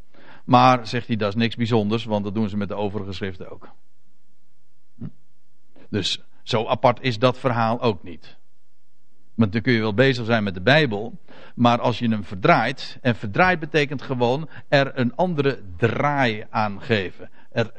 Maar, 0.45 0.87
zegt 0.87 1.07
hij, 1.07 1.17
dat 1.17 1.29
is 1.29 1.35
niks 1.35 1.57
bijzonders, 1.57 2.05
want 2.05 2.25
dat 2.25 2.35
doen 2.35 2.49
ze 2.49 2.57
met 2.57 2.69
de 2.69 2.75
overige 2.75 3.13
schriften 3.13 3.51
ook. 3.51 3.69
Hm? 4.99 5.07
Dus 5.91 6.21
zo 6.43 6.67
apart 6.67 6.99
is 7.03 7.19
dat 7.19 7.39
verhaal 7.39 7.81
ook 7.81 8.03
niet. 8.03 8.37
Want 9.35 9.53
dan 9.53 9.63
kun 9.63 9.73
je 9.73 9.81
wel 9.81 9.95
bezig 9.95 10.27
zijn 10.27 10.45
met 10.45 10.55
de 10.55 10.61
Bijbel. 10.61 11.19
Maar 11.55 11.81
als 11.81 11.99
je 11.99 12.09
hem 12.09 12.25
verdraait. 12.25 12.99
En 13.01 13.17
verdraait 13.17 13.59
betekent 13.59 14.03
gewoon 14.03 14.49
er 14.69 14.99
een 14.99 15.17
andere 15.17 15.63
draai 15.77 16.47
aan 16.51 16.83
geven. 16.83 17.31
Er, 17.53 17.73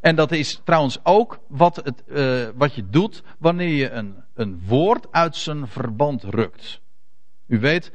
en 0.00 0.16
dat 0.16 0.32
is 0.32 0.60
trouwens 0.64 0.98
ook 1.02 1.40
wat, 1.48 1.76
het, 1.76 2.02
uh, 2.06 2.48
wat 2.54 2.74
je 2.74 2.88
doet 2.90 3.22
wanneer 3.38 3.68
je 3.68 3.90
een, 3.90 4.14
een 4.34 4.62
woord 4.66 5.06
uit 5.10 5.36
zijn 5.36 5.68
verband 5.68 6.22
rukt. 6.22 6.80
U 7.46 7.60
weet, 7.60 7.92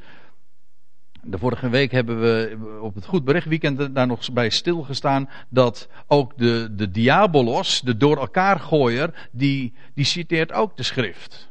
de 1.22 1.38
vorige 1.38 1.68
week 1.68 1.92
hebben 1.92 2.20
we 2.20 2.58
op 2.80 2.94
het 2.94 3.06
Goed 3.06 3.24
Bericht 3.24 3.46
Weekend 3.46 3.94
daar 3.94 4.06
nog 4.06 4.32
bij 4.32 4.50
stilgestaan 4.50 5.28
dat 5.48 5.88
ook 6.06 6.38
de, 6.38 6.68
de 6.74 6.90
diabolos, 6.90 7.80
de 7.80 7.96
door 7.96 8.16
elkaar 8.16 8.60
gooier, 8.60 9.28
die, 9.32 9.74
die 9.94 10.04
citeert 10.04 10.52
ook 10.52 10.76
de 10.76 10.82
schrift. 10.82 11.50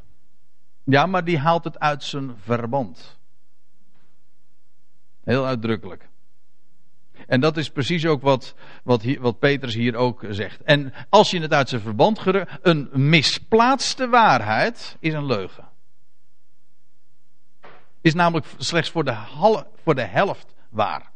Ja, 0.84 1.06
maar 1.06 1.24
die 1.24 1.38
haalt 1.38 1.64
het 1.64 1.78
uit 1.78 2.04
zijn 2.04 2.36
verband. 2.36 3.18
Heel 5.24 5.46
uitdrukkelijk. 5.46 6.07
En 7.28 7.40
dat 7.40 7.56
is 7.56 7.70
precies 7.70 8.06
ook 8.06 8.22
wat, 8.22 8.54
wat, 8.82 9.02
hier, 9.02 9.20
wat 9.20 9.40
hier 9.62 9.96
ook 9.96 10.24
zegt. 10.30 10.62
En 10.62 10.92
als 11.08 11.30
je 11.30 11.40
het 11.40 11.52
uit 11.52 11.68
zijn 11.68 11.80
verband 11.80 12.18
gerukt, 12.18 12.58
een 12.62 12.88
misplaatste 12.92 14.08
waarheid 14.08 14.96
is 15.00 15.12
een 15.12 15.26
leugen. 15.26 15.68
Is 18.00 18.14
namelijk 18.14 18.46
slechts 18.56 18.90
voor 18.90 19.04
de, 19.04 19.16
voor 19.82 19.94
de 19.94 20.04
helft 20.04 20.54
waar. 20.70 21.10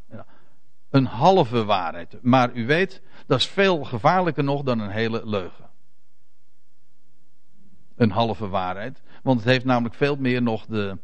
Een 0.90 1.06
halve 1.06 1.64
waarheid. 1.64 2.18
Maar 2.22 2.52
u 2.54 2.66
weet, 2.66 3.02
dat 3.26 3.38
is 3.38 3.46
veel 3.46 3.84
gevaarlijker 3.84 4.44
nog 4.44 4.62
dan 4.62 4.78
een 4.78 4.90
hele 4.90 5.22
leugen. 5.24 5.70
Een 7.96 8.10
halve 8.10 8.48
waarheid. 8.48 9.02
Want 9.22 9.38
het 9.38 9.48
heeft 9.48 9.64
namelijk 9.64 9.94
veel 9.94 10.16
meer 10.16 10.42
nog 10.42 10.66
de. 10.66 10.98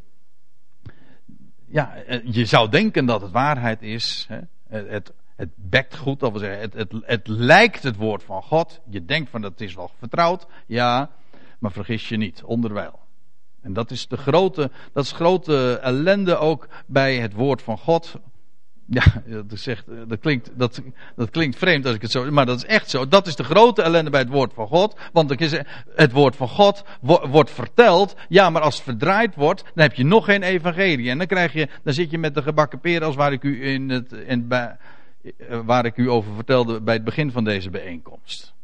Ja, 1.66 1.94
eh, 1.94 2.20
je 2.24 2.44
zou 2.44 2.68
denken 2.68 3.06
dat 3.06 3.20
het 3.20 3.30
waarheid 3.30 3.82
is. 3.82 4.26
Hè? 4.28 4.40
Het, 4.68 5.12
het 5.36 5.50
bekt 5.54 5.96
goed, 5.96 6.20
dat 6.20 6.30
wil 6.30 6.40
zeggen, 6.40 6.60
het, 6.60 6.74
het, 6.74 6.92
het 7.04 7.26
lijkt 7.26 7.82
het 7.82 7.96
woord 7.96 8.22
van 8.22 8.42
God. 8.42 8.80
Je 8.90 9.04
denkt 9.04 9.30
van 9.30 9.40
dat 9.40 9.60
is 9.60 9.74
wel 9.74 9.90
vertrouwd. 9.98 10.46
Ja, 10.66 11.10
maar 11.58 11.72
vergis 11.72 12.08
je 12.08 12.16
niet, 12.16 12.42
onderwijl. 12.42 12.98
En 13.60 13.72
dat 13.72 13.90
is 13.90 14.08
de 14.08 14.16
grote, 14.16 14.70
dat 14.92 15.04
is 15.04 15.12
grote 15.12 15.78
ellende 15.82 16.36
ook 16.36 16.68
bij 16.86 17.16
het 17.16 17.32
woord 17.32 17.62
van 17.62 17.78
God. 17.78 18.14
Ja, 18.90 19.22
dat, 19.26 19.58
zegt, 19.58 19.84
dat, 20.06 20.18
klinkt, 20.20 20.50
dat, 20.54 20.82
dat 21.16 21.30
klinkt 21.30 21.58
vreemd 21.58 21.86
als 21.86 21.94
ik 21.94 22.02
het 22.02 22.10
zo. 22.10 22.30
Maar 22.30 22.46
dat 22.46 22.56
is 22.56 22.64
echt 22.64 22.90
zo. 22.90 23.08
Dat 23.08 23.26
is 23.26 23.36
de 23.36 23.44
grote 23.44 23.82
ellende 23.82 24.10
bij 24.10 24.20
het 24.20 24.28
woord 24.28 24.54
van 24.54 24.66
God. 24.66 24.98
Want 25.12 25.30
het 25.94 26.12
woord 26.12 26.36
van 26.36 26.48
God 26.48 26.84
wordt 27.30 27.50
verteld. 27.50 28.16
Ja, 28.28 28.50
maar 28.50 28.62
als 28.62 28.74
het 28.74 28.84
verdraaid 28.84 29.34
wordt, 29.34 29.62
dan 29.62 29.84
heb 29.84 29.94
je 29.94 30.04
nog 30.04 30.24
geen 30.24 30.42
evangelie. 30.42 31.10
En 31.10 31.18
dan, 31.18 31.26
krijg 31.26 31.52
je, 31.52 31.68
dan 31.82 31.94
zit 31.94 32.10
je 32.10 32.18
met 32.18 32.34
de 32.34 32.42
gebakken 32.42 32.80
peren 32.80 33.06
als 33.06 33.16
waar 33.16 33.32
ik 33.32 33.42
u, 33.42 33.66
in 33.66 33.88
het, 33.88 34.12
in, 34.12 34.48
waar 35.64 35.84
ik 35.84 35.96
u 35.96 36.10
over 36.10 36.34
vertelde 36.34 36.80
bij 36.80 36.94
het 36.94 37.04
begin 37.04 37.32
van 37.32 37.44
deze 37.44 37.70
bijeenkomst. 37.70 38.54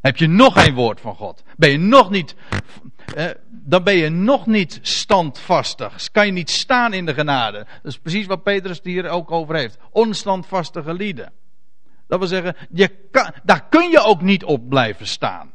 Heb 0.00 0.16
je 0.16 0.26
nog 0.26 0.62
geen 0.62 0.74
woord 0.74 1.00
van 1.00 1.14
God? 1.14 1.42
Ben 1.56 1.70
je 1.70 1.78
nog 1.78 2.10
niet, 2.10 2.34
eh, 3.14 3.26
dan 3.48 3.82
ben 3.82 3.96
je 3.96 4.08
nog 4.08 4.46
niet 4.46 4.78
standvastig. 4.82 6.10
Kan 6.10 6.26
je 6.26 6.32
niet 6.32 6.50
staan 6.50 6.92
in 6.92 7.06
de 7.06 7.14
genade. 7.14 7.58
Dat 7.58 7.92
is 7.92 7.98
precies 7.98 8.26
wat 8.26 8.42
Petrus 8.42 8.80
hier 8.82 9.08
ook 9.08 9.30
over 9.30 9.54
heeft. 9.54 9.78
Onstandvastige 9.90 10.94
lieden. 10.94 11.32
Dat 12.06 12.18
wil 12.18 12.28
zeggen, 12.28 12.56
je 12.70 12.88
kan, 13.10 13.32
daar 13.42 13.66
kun 13.68 13.90
je 13.90 14.04
ook 14.04 14.22
niet 14.22 14.44
op 14.44 14.68
blijven 14.68 15.06
staan. 15.06 15.52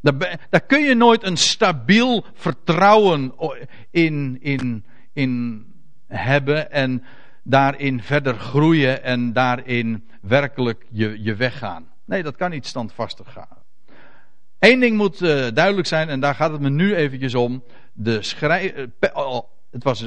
Daar, 0.00 0.40
daar 0.50 0.66
kun 0.66 0.80
je 0.80 0.94
nooit 0.94 1.22
een 1.24 1.36
stabiel 1.36 2.24
vertrouwen 2.32 3.34
in, 3.90 4.38
in, 4.40 4.84
in 5.12 5.64
hebben 6.06 6.70
en 6.70 7.04
daarin 7.42 8.02
verder 8.02 8.34
groeien 8.34 9.02
en 9.02 9.32
daarin 9.32 10.08
werkelijk 10.20 10.86
je, 10.90 11.22
je 11.22 11.34
weggaan. 11.34 11.88
Nee, 12.04 12.22
dat 12.22 12.36
kan 12.36 12.50
niet 12.50 12.66
standvastig 12.66 13.32
gaan. 13.32 13.64
Eén 14.58 14.80
ding 14.80 14.96
moet 14.96 15.20
uh, 15.20 15.46
duidelijk 15.54 15.86
zijn, 15.86 16.08
en 16.08 16.20
daar 16.20 16.34
gaat 16.34 16.52
het 16.52 16.60
me 16.60 16.70
nu 16.70 16.94
eventjes 16.94 17.34
om. 17.34 17.64
De 17.92 18.22
schrij, 18.22 18.74
uh, 18.74 19.40
het 19.70 19.82
was 19.82 20.06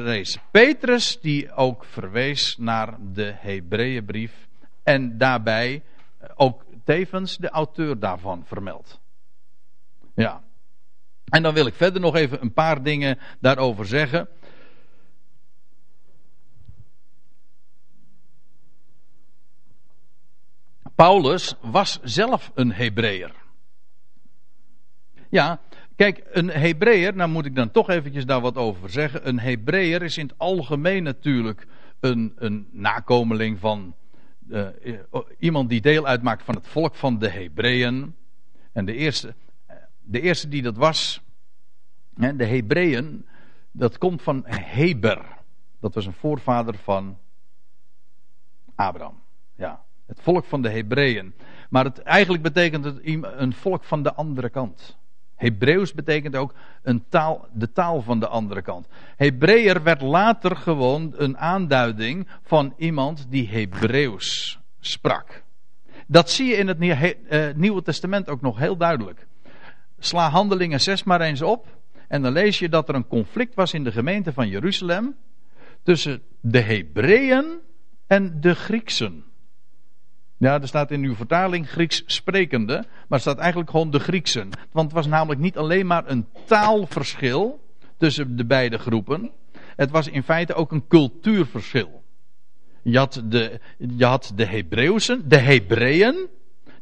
Petrus 0.52 1.20
die 1.22 1.52
ook 1.52 1.86
verwees 1.86 2.58
naar 2.58 2.98
de 3.14 3.34
Hebreeënbrief. 3.36 4.48
En 4.84 5.18
daarbij 5.18 5.74
uh, 5.74 6.30
ook 6.36 6.66
tevens 6.84 7.38
de 7.38 7.50
auteur 7.50 8.00
daarvan 8.00 8.46
vermeldt. 8.46 9.00
Ja. 10.16 10.44
En 11.26 11.44
dan 11.44 11.54
wil 11.54 11.66
ik 11.66 11.74
verder 11.74 12.02
nog 12.02 12.16
even 12.16 12.42
een 12.42 12.54
paar 12.54 12.84
dingen 12.84 13.20
daarover 13.40 13.86
zeggen. 13.86 14.28
Paulus 20.96 21.56
was 21.62 22.00
zelf 22.04 22.52
een 22.54 22.74
Hebreeër. 22.74 23.32
Ja, 25.30 25.60
kijk, 25.96 26.24
een 26.32 26.50
Hebreeër, 26.50 27.16
nou 27.16 27.30
moet 27.30 27.46
ik 27.46 27.56
dan 27.56 27.72
toch 27.72 27.90
eventjes 27.90 28.26
daar 28.26 28.42
wat 28.42 28.56
over 28.56 28.90
zeggen. 28.90 29.28
Een 29.28 29.40
Hebreeër 29.40 30.02
is 30.02 30.18
in 30.18 30.28
het 30.28 30.38
algemeen 30.38 31.04
natuurlijk 31.04 31.68
een, 32.00 32.34
een 32.36 32.68
nakomeling 32.72 33.60
van 33.60 33.96
uh, 34.48 34.68
iemand 35.40 35.70
die 35.70 35.82
deel 35.82 36.06
uitmaakt 36.06 36.44
van 36.44 36.56
het 36.56 36.68
volk 36.68 36.96
van 36.96 37.20
de 37.20 37.30
Hebreeën. 37.30 38.16
En 38.72 38.86
de 38.86 38.94
eerste, 38.94 39.36
de 40.02 40.22
eerste 40.22 40.50
die 40.50 40.62
dat 40.62 40.78
was, 40.78 41.22
de 42.16 42.46
Hebreeën, 42.46 43.26
dat 43.72 43.98
komt 43.98 44.22
van 44.22 44.44
Heber. 44.48 45.26
Dat 45.80 45.94
was 45.94 46.06
een 46.06 46.14
voorvader 46.14 46.76
van 46.76 47.18
Abraham. 48.76 49.22
Ja. 49.56 49.84
Het 50.06 50.22
volk 50.22 50.46
van 50.46 50.62
de 50.62 50.70
Hebreeën. 50.70 51.34
Maar 51.70 51.84
het, 51.84 52.00
eigenlijk 52.00 52.44
betekent 52.44 52.86
het 52.86 53.00
een 53.04 53.54
volk 53.54 53.84
van 53.84 54.04
de 54.04 54.14
andere 54.14 54.50
kant. 54.50 54.98
Hebreeuws 55.40 55.94
betekent 55.94 56.36
ook 56.36 56.54
een 56.84 57.04
taal, 57.10 57.48
de 57.54 57.72
taal 57.72 58.02
van 58.02 58.20
de 58.20 58.28
andere 58.28 58.62
kant. 58.62 58.88
Hebreeër 59.16 59.84
werd 59.84 60.02
later 60.02 60.56
gewoon 60.56 61.14
een 61.16 61.38
aanduiding 61.38 62.28
van 62.44 62.74
iemand 62.78 63.26
die 63.30 63.50
Hebreeuws 63.50 64.60
sprak. 64.80 65.44
Dat 66.08 66.30
zie 66.30 66.48
je 66.48 66.56
in 66.56 66.68
het 66.68 66.80
eh, 66.80 67.48
Nieuwe 67.56 67.82
Testament 67.82 68.30
ook 68.30 68.42
nog 68.42 68.58
heel 68.58 68.78
duidelijk. 68.78 69.28
Sla 70.00 70.30
Handelingen 70.30 70.82
6 70.82 71.04
maar 71.04 71.22
eens 71.22 71.42
op. 71.42 71.68
En 72.08 72.22
dan 72.22 72.32
lees 72.32 72.60
je 72.60 72.70
dat 72.70 72.90
er 72.90 72.96
een 72.96 73.08
conflict 73.08 73.56
was 73.56 73.74
in 73.74 73.84
de 73.84 73.92
gemeente 73.92 74.34
van 74.34 74.48
Jeruzalem. 74.48 75.16
Tussen 75.84 76.22
de 76.42 76.60
Hebreeën 76.60 77.60
en 78.08 78.42
de 78.42 78.56
Grieksen. 78.56 79.24
Ja, 80.40 80.62
er 80.62 80.68
staat 80.68 80.92
in 80.92 81.04
uw 81.04 81.16
vertaling 81.16 81.70
Grieks 81.70 82.04
sprekende, 82.06 82.74
maar 82.74 83.18
er 83.18 83.20
staat 83.20 83.38
eigenlijk 83.38 83.70
gewoon 83.70 83.92
de 83.92 84.00
Grieksen. 84.00 84.50
Want 84.72 84.86
het 84.86 84.96
was 84.96 85.08
namelijk 85.08 85.42
niet 85.42 85.58
alleen 85.58 85.88
maar 85.88 86.04
een 86.08 86.28
taalverschil 86.46 87.60
tussen 87.98 88.36
de 88.36 88.46
beide 88.46 88.78
groepen. 88.78 89.32
Het 89.76 89.92
was 89.92 90.08
in 90.08 90.24
feite 90.24 90.54
ook 90.54 90.72
een 90.72 90.88
cultuurverschil. 90.88 92.04
Je 92.82 92.98
had 92.98 93.22
de, 93.26 93.60
je 93.78 94.06
had 94.06 94.32
de 94.36 94.46
Hebreeuwsen, 94.46 95.30
de 95.30 95.38
Hebreeën, 95.38 96.28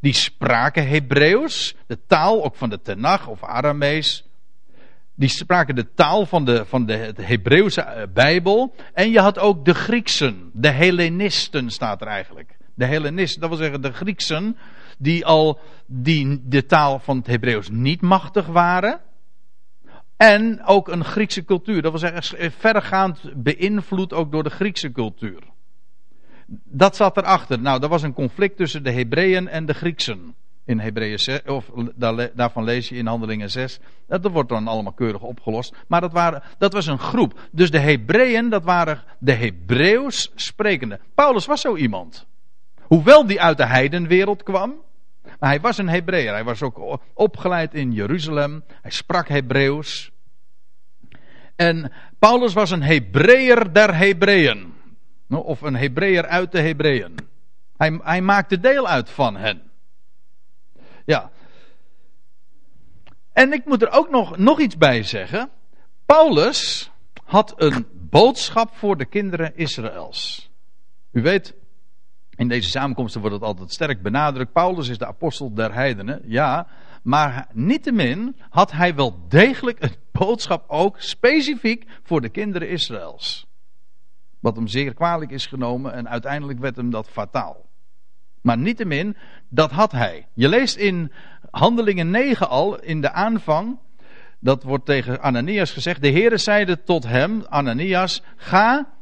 die 0.02 0.14
spraken 0.14 0.88
Hebreeuws, 0.88 1.76
de 1.88 1.98
taal 2.08 2.44
ook 2.44 2.56
van 2.56 2.70
de 2.70 2.82
Tenach 2.82 3.28
of 3.28 3.44
Aramees. 3.44 4.26
Die 5.16 5.30
spraken 5.30 5.76
de 5.76 5.94
taal 5.94 6.26
van 6.26 6.46
de, 6.46 6.66
van 6.66 6.86
de 6.86 7.14
Hebreeuwse 7.22 7.82
eh, 7.82 8.04
Bijbel. 8.14 8.76
En 8.94 9.12
je 9.12 9.20
had 9.20 9.40
ook 9.40 9.66
de 9.66 9.74
Grieksen, 9.74 10.50
de 10.54 10.70
Hellenisten 10.70 11.70
staat 11.70 12.02
er 12.02 12.08
eigenlijk. 12.08 12.57
De 12.78 12.86
Hellenisten, 12.86 13.42
dat 13.42 13.50
wil 13.50 13.58
zeggen 13.58 13.82
de 13.82 13.94
Grieksen, 13.94 14.58
die 14.98 15.26
al 15.26 15.60
die 15.86 16.42
de 16.44 16.66
taal 16.66 17.00
van 17.00 17.18
het 17.18 17.28
Hebreeuws 17.28 17.70
niet 17.70 18.02
machtig 18.02 18.46
waren. 18.46 19.00
En 20.18 20.66
ook 20.66 20.88
een 20.88 21.06
Griekse 21.06 21.46
cultuur, 21.46 21.82
dat 21.82 21.92
wil 21.92 22.00
zeggen 22.00 22.52
verregaand 22.52 23.20
beïnvloed 23.36 24.14
ook 24.14 24.32
door 24.32 24.44
de 24.44 24.50
Griekse 24.50 24.92
cultuur. 24.92 25.40
Dat 26.64 26.96
zat 26.96 27.18
erachter. 27.18 27.60
Nou, 27.60 27.84
er 27.84 27.90
was 27.90 28.02
een 28.02 28.14
conflict 28.14 28.58
tussen 28.58 28.84
de 28.84 28.92
Hebreeën 28.92 29.48
en 29.48 29.66
de 29.66 29.74
Grieksen. 29.74 30.36
In 30.66 30.80
Hebreeën 30.80 31.20
6, 31.20 31.42
of 31.44 31.72
daarvan 32.34 32.64
lees 32.64 32.90
je 32.90 32.96
in 32.96 33.08
Handelingen 33.08 33.50
6. 33.50 33.80
Dat 34.08 34.32
wordt 34.32 34.50
dan 34.50 34.68
allemaal 34.68 34.94
keurig 34.94 35.22
opgelost. 35.22 35.76
Maar 35.88 36.02
dat, 36.02 36.12
waren, 36.12 36.44
dat 36.58 36.74
was 36.74 36.86
een 36.86 37.00
groep. 37.00 37.40
Dus 37.52 37.72
de 37.72 37.80
Hebreeën, 37.80 38.50
dat 38.50 38.64
waren 38.64 39.04
de 39.20 39.34
Hebreeuws 39.34 40.32
sprekenden. 40.36 41.00
Paulus 41.14 41.46
was 41.46 41.62
zo 41.62 41.76
iemand. 41.76 42.26
Hoewel 42.88 43.26
die 43.26 43.42
uit 43.42 43.58
de 43.58 43.66
heidenwereld 43.66 44.44
kwam. 44.44 44.76
Maar 45.40 45.50
hij 45.50 45.62
was 45.62 45.78
een 45.78 45.90
Hebreeër. 45.90 46.34
Hij 46.34 46.44
was 46.44 46.62
ook 46.62 47.00
opgeleid 47.14 47.74
in 47.74 47.92
Jeruzalem. 47.92 48.64
Hij 48.82 48.92
sprak 48.92 49.28
Hebreeuws. 49.28 50.12
En 51.56 51.92
Paulus 52.20 52.54
was 52.54 52.72
een 52.72 52.84
Hebreeër 52.84 53.74
der 53.74 53.96
Hebreeën. 53.96 54.74
Of 55.30 55.62
een 55.62 55.76
Hebreeër 55.76 56.26
uit 56.26 56.52
de 56.52 56.62
Hebreeën. 56.62 57.16
Hij, 57.78 58.00
hij 58.04 58.22
maakte 58.22 58.60
deel 58.60 58.88
uit 58.88 59.10
van 59.10 59.36
hen. 59.36 59.62
Ja. 61.06 61.32
En 63.34 63.54
ik 63.54 63.66
moet 63.66 63.82
er 63.82 63.92
ook 63.92 64.10
nog, 64.10 64.38
nog 64.38 64.60
iets 64.60 64.78
bij 64.78 65.04
zeggen. 65.04 65.50
Paulus 66.06 66.92
had 67.24 67.54
een 67.58 67.88
boodschap 67.94 68.76
voor 68.76 68.98
de 68.98 69.06
kinderen 69.06 69.56
Israëls. 69.56 70.50
U 71.12 71.22
weet, 71.22 71.54
in 72.38 72.48
deze 72.48 72.70
samenkomsten 72.70 73.22
wordt 73.22 73.36
het 73.36 73.46
altijd 73.46 73.72
sterk 73.72 74.02
benadrukt. 74.02 74.52
Paulus 74.54 74.88
is 74.88 74.98
de 74.98 75.06
apostel 75.06 75.54
der 75.54 75.74
heidenen. 75.74 76.22
Ja, 76.26 76.68
maar 77.04 77.48
niettemin 77.54 78.36
had 78.50 78.72
hij 78.72 78.96
wel 78.96 79.26
degelijk 79.28 79.84
een 79.84 79.96
boodschap 80.12 80.64
ook 80.68 81.02
specifiek 81.02 81.86
voor 82.04 82.22
de 82.22 82.30
kinderen 82.30 82.70
Israëls. 82.70 83.46
Wat 84.40 84.56
hem 84.56 84.68
zeer 84.68 84.94
kwalijk 84.94 85.32
is 85.32 85.46
genomen 85.46 85.94
en 85.94 86.10
uiteindelijk 86.10 86.60
werd 86.60 86.76
hem 86.76 86.90
dat 86.90 87.10
fataal. 87.10 87.66
Maar 88.42 88.58
niettemin, 88.58 89.18
dat 89.50 89.72
had 89.72 89.92
hij. 89.92 90.28
Je 90.34 90.50
leest 90.50 90.76
in 90.76 91.12
Handelingen 91.52 92.10
9 92.10 92.50
al, 92.50 92.80
in 92.80 93.02
de 93.02 93.12
aanvang, 93.12 93.80
dat 94.40 94.64
wordt 94.64 94.86
tegen 94.86 95.22
Ananias 95.22 95.72
gezegd. 95.72 96.02
De 96.02 96.12
Heere 96.12 96.38
zeide 96.38 96.84
tot 96.84 97.04
hem, 97.04 97.44
Ananias, 97.50 98.22
ga, 98.36 98.97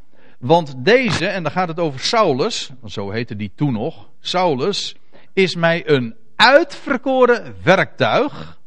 want 0.46 0.74
deze, 0.78 1.28
en 1.28 1.44
dan 1.44 1.52
gaat 1.52 1.68
het 1.68 1.80
over 1.80 2.00
Saulus, 2.00 2.72
zo 2.86 3.12
heette 3.12 3.36
die 3.36 3.52
toen 3.56 3.74
nog, 3.74 4.10
Saulus, 4.20 4.96
is 5.34 5.56
mij 5.56 5.90
een 5.90 6.16
uitverkoren 6.36 7.56
werktuig 7.64 8.60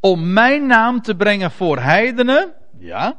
om 0.00 0.32
mijn 0.32 0.66
naam 0.66 1.02
te 1.02 1.14
brengen 1.14 1.50
voor 1.50 1.78
heidenen, 1.78 2.52
ja, 2.78 3.18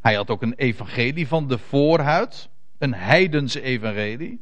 hij 0.00 0.14
had 0.14 0.30
ook 0.30 0.42
een 0.42 0.54
evangelie 0.54 1.28
van 1.28 1.48
de 1.48 1.58
voorhuid. 1.58 2.48
Een 2.78 2.94
heidense 2.94 3.60
evangelie. 3.60 4.40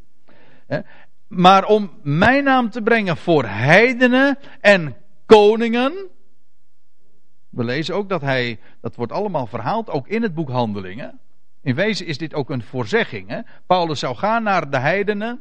Maar 1.29 1.65
om 1.65 1.91
mijn 2.03 2.45
naam 2.45 2.71
te 2.71 2.83
brengen 2.83 3.17
voor 3.17 3.45
heidenen 3.45 4.39
en 4.61 4.97
koningen. 5.27 6.09
We 7.59 7.65
lezen 7.65 7.95
ook 7.95 8.09
dat 8.09 8.21
hij, 8.21 8.59
dat 8.81 8.97
wordt 8.97 9.13
allemaal 9.13 9.47
verhaald, 9.47 9.91
ook 9.91 10.09
in 10.09 10.23
het 10.23 10.35
boek 10.35 10.49
Handelingen. 10.49 11.19
In 11.63 11.75
wezen 11.75 12.07
is 12.07 12.19
dit 12.19 12.35
ook 12.35 12.51
een 12.51 12.63
voorzegging. 12.63 13.29
Hè? 13.29 13.41
Paulus 13.67 13.99
zou 13.99 14.17
gaan 14.17 14.43
naar 14.43 14.71
de 14.71 14.79
heidenen. 14.79 15.41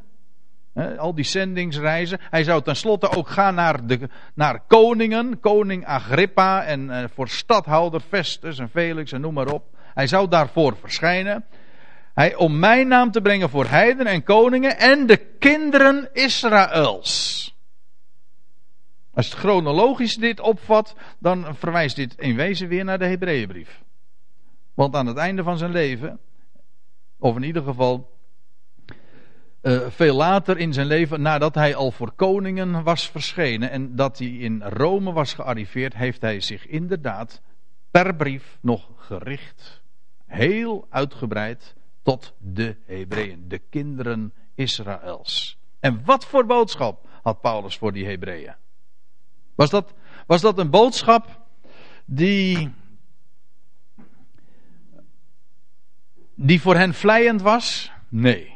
Hè? 0.74 0.98
Al 0.98 1.14
die 1.14 1.24
zendingsreizen. 1.24 2.18
Hij 2.30 2.44
zou 2.44 2.62
tenslotte 2.62 3.10
ook 3.10 3.28
gaan 3.28 3.54
naar, 3.54 3.86
de, 3.86 4.08
naar 4.34 4.60
koningen. 4.66 5.40
Koning 5.40 5.86
Agrippa 5.86 6.64
en 6.64 6.90
eh, 6.90 7.04
voor 7.14 7.28
stadhouder 7.28 8.00
Festus 8.00 8.58
en 8.58 8.68
Felix 8.68 9.12
en 9.12 9.20
noem 9.20 9.34
maar 9.34 9.52
op. 9.52 9.64
Hij 9.94 10.06
zou 10.06 10.28
daarvoor 10.28 10.76
verschijnen. 10.80 11.44
Hij, 12.14 12.34
om 12.34 12.58
mijn 12.58 12.88
naam 12.88 13.10
te 13.10 13.20
brengen 13.20 13.50
voor 13.50 13.66
heiden 13.66 14.06
en 14.06 14.22
koningen 14.22 14.78
en 14.78 15.06
de 15.06 15.16
kinderen 15.38 16.08
Israëls. 16.12 17.57
Als 19.18 19.30
het 19.30 19.38
chronologisch 19.38 20.16
dit 20.16 20.40
opvat, 20.40 20.96
dan 21.18 21.56
verwijst 21.56 21.96
dit 21.96 22.14
in 22.18 22.36
wezen 22.36 22.68
weer 22.68 22.84
naar 22.84 22.98
de 22.98 23.04
Hebreeënbrief. 23.04 23.82
Want 24.74 24.94
aan 24.94 25.06
het 25.06 25.16
einde 25.16 25.42
van 25.42 25.58
zijn 25.58 25.70
leven, 25.70 26.18
of 27.18 27.36
in 27.36 27.42
ieder 27.42 27.62
geval 27.62 28.18
uh, 29.62 29.86
veel 29.88 30.14
later 30.14 30.58
in 30.58 30.72
zijn 30.72 30.86
leven, 30.86 31.22
nadat 31.22 31.54
hij 31.54 31.74
al 31.74 31.90
voor 31.90 32.12
koningen 32.12 32.82
was 32.82 33.10
verschenen 33.10 33.70
en 33.70 33.96
dat 33.96 34.18
hij 34.18 34.28
in 34.28 34.62
Rome 34.62 35.12
was 35.12 35.34
gearriveerd, 35.34 35.94
heeft 35.94 36.20
hij 36.20 36.40
zich 36.40 36.66
inderdaad 36.66 37.42
per 37.90 38.16
brief 38.16 38.58
nog 38.60 38.88
gericht 38.96 39.82
heel 40.26 40.86
uitgebreid 40.90 41.74
tot 42.02 42.34
de 42.38 42.76
Hebreeën, 42.86 43.48
de 43.48 43.58
kinderen 43.58 44.32
Israëls. 44.54 45.58
En 45.80 46.04
wat 46.04 46.24
voor 46.24 46.46
boodschap 46.46 47.08
had 47.22 47.40
Paulus 47.40 47.78
voor 47.78 47.92
die 47.92 48.06
Hebreeën? 48.06 48.54
Was 49.58 49.70
dat, 49.70 49.94
was 50.26 50.40
dat 50.40 50.58
een 50.58 50.70
boodschap 50.70 51.40
die, 52.04 52.72
die 56.34 56.60
voor 56.60 56.76
hen 56.76 56.94
vlijend 56.94 57.42
was? 57.42 57.90
Nee. 58.08 58.54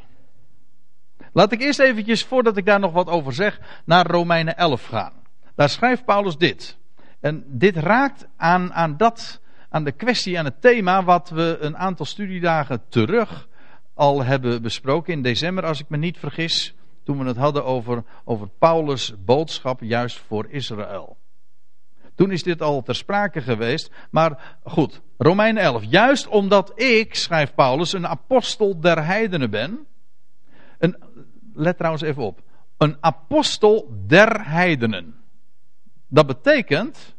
Laat 1.33 1.53
ik 1.53 1.61
eerst 1.61 1.79
eventjes, 1.79 2.25
voordat 2.25 2.57
ik 2.57 2.65
daar 2.65 2.81
nog 2.81 2.93
wat 2.93 3.09
over 3.09 3.33
zeg, 3.33 3.61
naar 3.85 4.07
Romeinen 4.07 4.57
11 4.57 4.87
gaan. 4.87 5.13
Daar 5.55 5.69
schrijft 5.69 6.05
Paulus 6.05 6.37
dit. 6.37 6.79
En 7.21 7.45
dit 7.47 7.77
raakt 7.77 8.27
aan, 8.37 8.73
aan 8.73 8.97
dat 8.97 9.41
aan 9.69 9.85
de 9.85 9.93
kwestie, 9.93 10.39
aan 10.39 10.45
het 10.45 10.61
thema 10.61 11.05
wat 11.05 11.31
we 11.31 11.57
een 11.61 11.77
aantal 11.77 12.07
studiedagen 12.07 12.83
terug 12.89 13.49
al 13.95 14.25
hebben 14.25 14.63
besproken. 14.63 15.13
In 15.13 15.23
december, 15.23 15.65
als 15.65 15.81
ik 15.81 15.89
me 15.89 15.97
niet 15.97 16.19
vergis. 16.19 16.75
Toen 17.05 17.19
we 17.19 17.25
het 17.25 17.37
hadden 17.37 17.65
over, 17.65 18.05
over 18.25 18.49
Paulus' 18.49 19.15
boodschap 19.25 19.81
juist 19.81 20.19
voor 20.19 20.47
Israël. 20.49 21.17
Toen 22.15 22.31
is 22.31 22.43
dit 22.43 22.63
al 22.63 22.83
ter 22.83 22.95
sprake 22.95 23.41
geweest. 23.41 23.91
Maar 24.11 24.59
goed, 24.65 25.01
Romein 25.19 25.59
11. 25.59 25.85
Juist 25.85 26.27
omdat 26.27 26.81
ik, 26.81 27.15
schrijft 27.15 27.55
Paulus, 27.55 27.93
een 27.93 28.07
apostel 28.07 28.81
der 28.81 29.05
heidenen 29.05 29.51
ben. 29.51 29.87
Een, 30.79 30.97
let 31.55 31.77
trouwens 31.77 32.03
even 32.03 32.23
op. 32.23 32.43
Een 32.77 32.97
apostel 33.01 33.89
der 34.07 34.47
heidenen. 34.47 35.15
Dat 36.09 36.27
betekent 36.27 37.17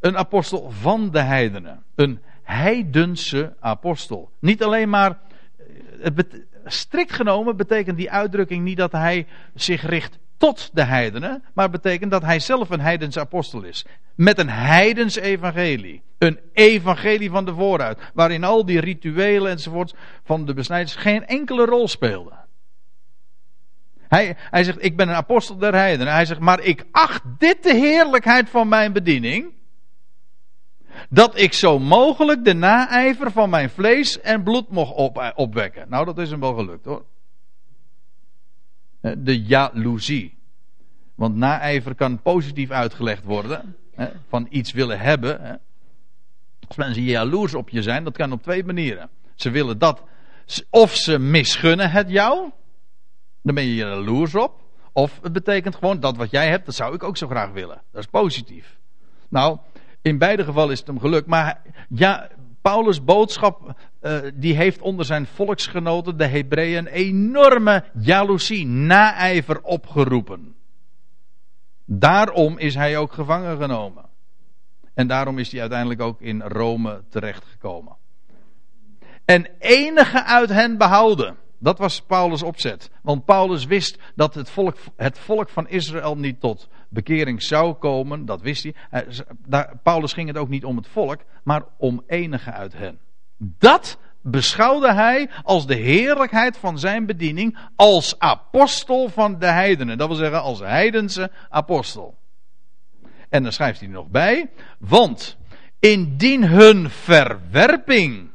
een 0.00 0.16
apostel 0.16 0.70
van 0.70 1.10
de 1.10 1.20
heidenen. 1.20 1.82
Een 1.94 2.22
heidense 2.42 3.56
apostel. 3.60 4.30
Niet 4.38 4.62
alleen 4.62 4.88
maar. 4.88 5.18
Het 6.00 6.46
strikt 6.64 7.12
genomen 7.12 7.56
betekent 7.56 7.96
die 7.96 8.10
uitdrukking 8.10 8.64
niet 8.64 8.76
dat 8.76 8.92
hij 8.92 9.26
zich 9.54 9.86
richt 9.86 10.18
tot 10.36 10.70
de 10.72 10.82
heidenen, 10.84 11.44
maar 11.54 11.70
betekent 11.70 12.10
dat 12.10 12.22
hij 12.22 12.40
zelf 12.40 12.70
een 12.70 12.80
heidense 12.80 13.20
apostel 13.20 13.62
is. 13.62 13.84
Met 14.14 14.38
een 14.38 14.48
heidens 14.48 15.16
evangelie. 15.16 16.02
Een 16.18 16.38
evangelie 16.52 17.30
van 17.30 17.44
de 17.44 17.54
vooruit, 17.54 17.98
waarin 18.14 18.44
al 18.44 18.64
die 18.64 18.80
rituelen 18.80 19.50
enzovoorts 19.50 19.94
van 20.24 20.46
de 20.46 20.54
besnijders 20.54 20.94
geen 20.94 21.26
enkele 21.26 21.64
rol 21.64 21.88
speelden. 21.88 22.38
Hij, 24.08 24.36
hij 24.36 24.64
zegt, 24.64 24.84
ik 24.84 24.96
ben 24.96 25.08
een 25.08 25.14
apostel 25.14 25.58
der 25.58 25.74
heidenen. 25.74 26.12
Hij 26.12 26.24
zegt, 26.24 26.40
maar 26.40 26.60
ik 26.60 26.84
acht 26.90 27.22
dit 27.38 27.62
de 27.62 27.74
heerlijkheid 27.74 28.50
van 28.50 28.68
mijn 28.68 28.92
bediening. 28.92 29.52
Dat 31.10 31.38
ik 31.38 31.52
zo 31.52 31.78
mogelijk 31.78 32.44
de 32.44 32.52
naijver 32.52 33.32
van 33.32 33.50
mijn 33.50 33.70
vlees 33.70 34.20
en 34.20 34.42
bloed 34.42 34.68
mocht 34.68 34.94
op, 34.94 35.32
opwekken. 35.34 35.88
Nou, 35.88 36.04
dat 36.04 36.18
is 36.18 36.30
hem 36.30 36.40
wel 36.40 36.54
gelukt 36.54 36.84
hoor. 36.84 37.04
De 39.18 39.42
jaloezie. 39.42 40.38
Want 41.14 41.36
naijver 41.36 41.94
kan 41.94 42.22
positief 42.22 42.70
uitgelegd 42.70 43.24
worden. 43.24 43.76
Hè, 43.94 44.08
van 44.28 44.46
iets 44.50 44.72
willen 44.72 45.00
hebben. 45.00 45.40
Hè. 45.42 45.54
Als 46.68 46.76
mensen 46.76 47.02
jaloers 47.02 47.54
op 47.54 47.68
je 47.68 47.82
zijn, 47.82 48.04
dat 48.04 48.16
kan 48.16 48.32
op 48.32 48.42
twee 48.42 48.64
manieren. 48.64 49.10
Ze 49.34 49.50
willen 49.50 49.78
dat, 49.78 50.02
of 50.70 50.94
ze 50.94 51.18
misgunnen 51.18 51.90
het 51.90 52.10
jou. 52.10 52.50
Dan 53.42 53.54
ben 53.54 53.64
je 53.64 53.74
jaloers 53.74 54.34
op. 54.34 54.60
Of 54.92 55.18
het 55.22 55.32
betekent 55.32 55.74
gewoon 55.74 56.00
dat 56.00 56.16
wat 56.16 56.30
jij 56.30 56.48
hebt, 56.48 56.66
dat 56.66 56.74
zou 56.74 56.94
ik 56.94 57.02
ook 57.02 57.16
zo 57.16 57.28
graag 57.28 57.50
willen. 57.50 57.82
Dat 57.90 58.02
is 58.02 58.10
positief. 58.10 58.78
Nou, 59.28 59.58
in 60.02 60.18
beide 60.18 60.44
gevallen 60.44 60.72
is 60.72 60.78
het 60.78 60.86
hem 60.86 61.00
gelukt. 61.00 61.26
Maar 61.26 61.62
ja, 61.88 62.28
Paulus' 62.62 63.04
boodschap, 63.04 63.74
uh, 64.02 64.18
die 64.34 64.54
heeft 64.54 64.80
onder 64.80 65.04
zijn 65.04 65.26
volksgenoten, 65.26 66.16
de 66.16 66.26
Hebreeën, 66.26 66.86
enorme 66.86 67.84
jaloezie, 67.92 68.66
naijver 68.66 69.62
opgeroepen. 69.62 70.54
Daarom 71.84 72.58
is 72.58 72.74
hij 72.74 72.96
ook 72.96 73.12
gevangen 73.12 73.56
genomen. 73.56 74.04
En 74.94 75.06
daarom 75.06 75.38
is 75.38 75.52
hij 75.52 75.60
uiteindelijk 75.60 76.00
ook 76.00 76.20
in 76.20 76.42
Rome 76.42 77.02
terechtgekomen. 77.08 77.96
En 79.24 79.46
enige 79.58 80.24
uit 80.24 80.48
hen 80.48 80.78
behouden. 80.78 81.36
Dat 81.58 81.78
was 81.78 82.02
Paulus' 82.02 82.42
opzet. 82.42 82.90
Want 83.02 83.24
Paulus 83.24 83.64
wist 83.64 83.98
dat 84.14 84.34
het 84.34 84.50
volk, 84.50 84.76
het 84.96 85.18
volk 85.18 85.48
van 85.48 85.68
Israël 85.68 86.16
niet 86.16 86.40
tot 86.40 86.68
bekering 86.92 87.42
zou 87.42 87.74
komen. 87.74 88.24
Dat 88.24 88.40
wist 88.40 88.62
hij. 88.62 88.74
Paulus 89.82 90.12
ging 90.12 90.28
het 90.28 90.36
ook 90.36 90.48
niet 90.48 90.64
om 90.64 90.76
het 90.76 90.88
volk, 90.88 91.20
maar 91.44 91.62
om 91.78 92.02
enige 92.06 92.52
uit 92.52 92.72
hen. 92.72 92.98
Dat 93.38 93.98
beschouwde 94.22 94.92
hij 94.92 95.30
als 95.42 95.66
de 95.66 95.74
heerlijkheid 95.74 96.56
van 96.56 96.78
zijn 96.78 97.06
bediening 97.06 97.58
als 97.76 98.18
apostel 98.18 99.08
van 99.08 99.38
de 99.38 99.46
heidenen. 99.46 99.98
Dat 99.98 100.08
wil 100.08 100.16
zeggen 100.16 100.42
als 100.42 100.60
heidense 100.60 101.30
apostel. 101.48 102.14
En 103.28 103.42
dan 103.42 103.52
schrijft 103.52 103.80
hij 103.80 103.88
er 103.88 103.94
nog 103.94 104.08
bij, 104.08 104.50
want 104.78 105.36
indien 105.78 106.44
hun 106.44 106.90
verwerping 106.90 108.30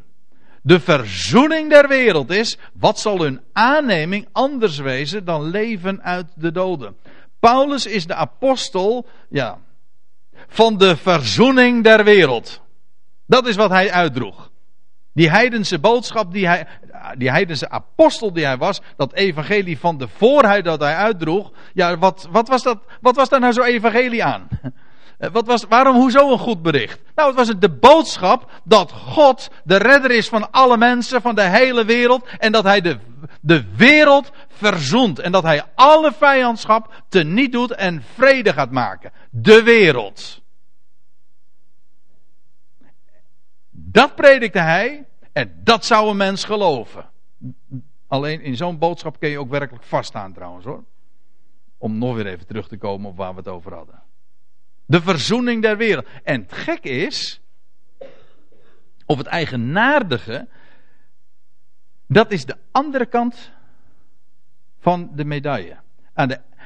de 0.67 0.79
verzoening 0.79 1.69
der 1.69 1.87
wereld 1.87 2.29
is, 2.29 2.57
wat 2.73 2.99
zal 2.99 3.21
hun 3.21 3.41
aanneming 3.53 4.27
anders 4.31 4.77
wezen 4.77 5.25
dan 5.25 5.43
leven 5.43 6.03
uit 6.03 6.27
de 6.35 6.51
doden? 6.51 6.95
Paulus 7.53 7.85
is 7.85 8.05
de 8.05 8.13
apostel, 8.13 9.05
ja, 9.29 9.57
van 10.47 10.77
de 10.77 10.95
verzoening 10.97 11.83
der 11.83 12.03
wereld. 12.03 12.61
Dat 13.25 13.47
is 13.47 13.55
wat 13.55 13.69
hij 13.69 13.91
uitdroeg. 13.91 14.51
Die 15.13 15.29
heidense 15.29 15.79
boodschap, 15.79 16.33
die, 16.33 16.47
hij, 16.47 16.67
die 17.17 17.29
heidense 17.29 17.69
apostel 17.69 18.33
die 18.33 18.45
hij 18.45 18.57
was, 18.57 18.81
dat 18.95 19.13
evangelie 19.13 19.79
van 19.79 19.97
de 19.97 20.07
voorheid 20.07 20.65
dat 20.65 20.79
hij 20.79 20.95
uitdroeg. 20.95 21.51
Ja, 21.73 21.97
wat, 21.97 22.27
wat, 22.31 22.47
was, 22.47 22.63
dat, 22.63 22.79
wat 23.01 23.15
was 23.15 23.29
daar 23.29 23.39
nou 23.39 23.53
zo 23.53 23.61
evangelie 23.61 24.23
aan? 24.23 24.47
Eh, 25.17 25.29
wat 25.29 25.45
was, 25.45 25.63
waarom, 25.63 25.95
hoezo 25.95 26.31
een 26.31 26.39
goed 26.39 26.61
bericht? 26.61 27.01
Nou, 27.15 27.27
het 27.27 27.37
was 27.37 27.59
de 27.59 27.69
boodschap 27.69 28.51
dat 28.63 28.91
God 28.91 29.49
de 29.63 29.77
redder 29.77 30.11
is 30.11 30.29
van 30.29 30.51
alle 30.51 30.77
mensen, 30.77 31.21
van 31.21 31.35
de 31.35 31.49
hele 31.49 31.85
wereld. 31.85 32.27
En 32.37 32.51
dat 32.51 32.63
hij 32.63 32.81
de, 32.81 32.97
de 33.41 33.75
wereld 33.75 34.31
verzoent. 34.47 35.19
En 35.19 35.31
dat 35.31 35.43
hij 35.43 35.63
alle 35.75 36.11
vijandschap 36.11 37.03
teniet 37.09 37.51
doet 37.51 37.71
en 37.71 38.03
vrede 38.13 38.53
gaat 38.53 38.71
maken. 38.71 39.11
De 39.29 39.63
wereld. 39.63 40.41
Dat 43.69 44.15
predikte 44.15 44.59
hij. 44.59 45.05
En 45.33 45.59
dat 45.63 45.85
zou 45.85 46.09
een 46.09 46.17
mens 46.17 46.43
geloven. 46.43 47.09
Alleen 48.07 48.41
in 48.41 48.55
zo'n 48.55 48.77
boodschap 48.77 49.19
kun 49.19 49.29
je 49.29 49.39
ook 49.39 49.49
werkelijk 49.49 49.85
vaststaan 49.85 50.33
trouwens 50.33 50.65
hoor. 50.65 50.83
Om 51.77 51.97
nog 51.97 52.15
weer 52.15 52.27
even 52.27 52.47
terug 52.47 52.67
te 52.67 52.77
komen 52.77 53.09
op 53.09 53.17
waar 53.17 53.31
we 53.31 53.37
het 53.37 53.47
over 53.47 53.73
hadden. 53.73 54.06
De 54.87 55.01
verzoening 55.01 55.61
der 55.61 55.77
wereld. 55.77 56.05
En 56.23 56.41
het 56.41 56.53
gek 56.53 56.83
is, 56.83 57.41
of 59.05 59.17
het 59.17 59.27
eigenaardige, 59.27 60.47
dat 62.07 62.31
is 62.31 62.45
de 62.45 62.55
andere 62.71 63.05
kant 63.05 63.51
van 64.79 65.09
de 65.13 65.25
medaille. 65.25 65.77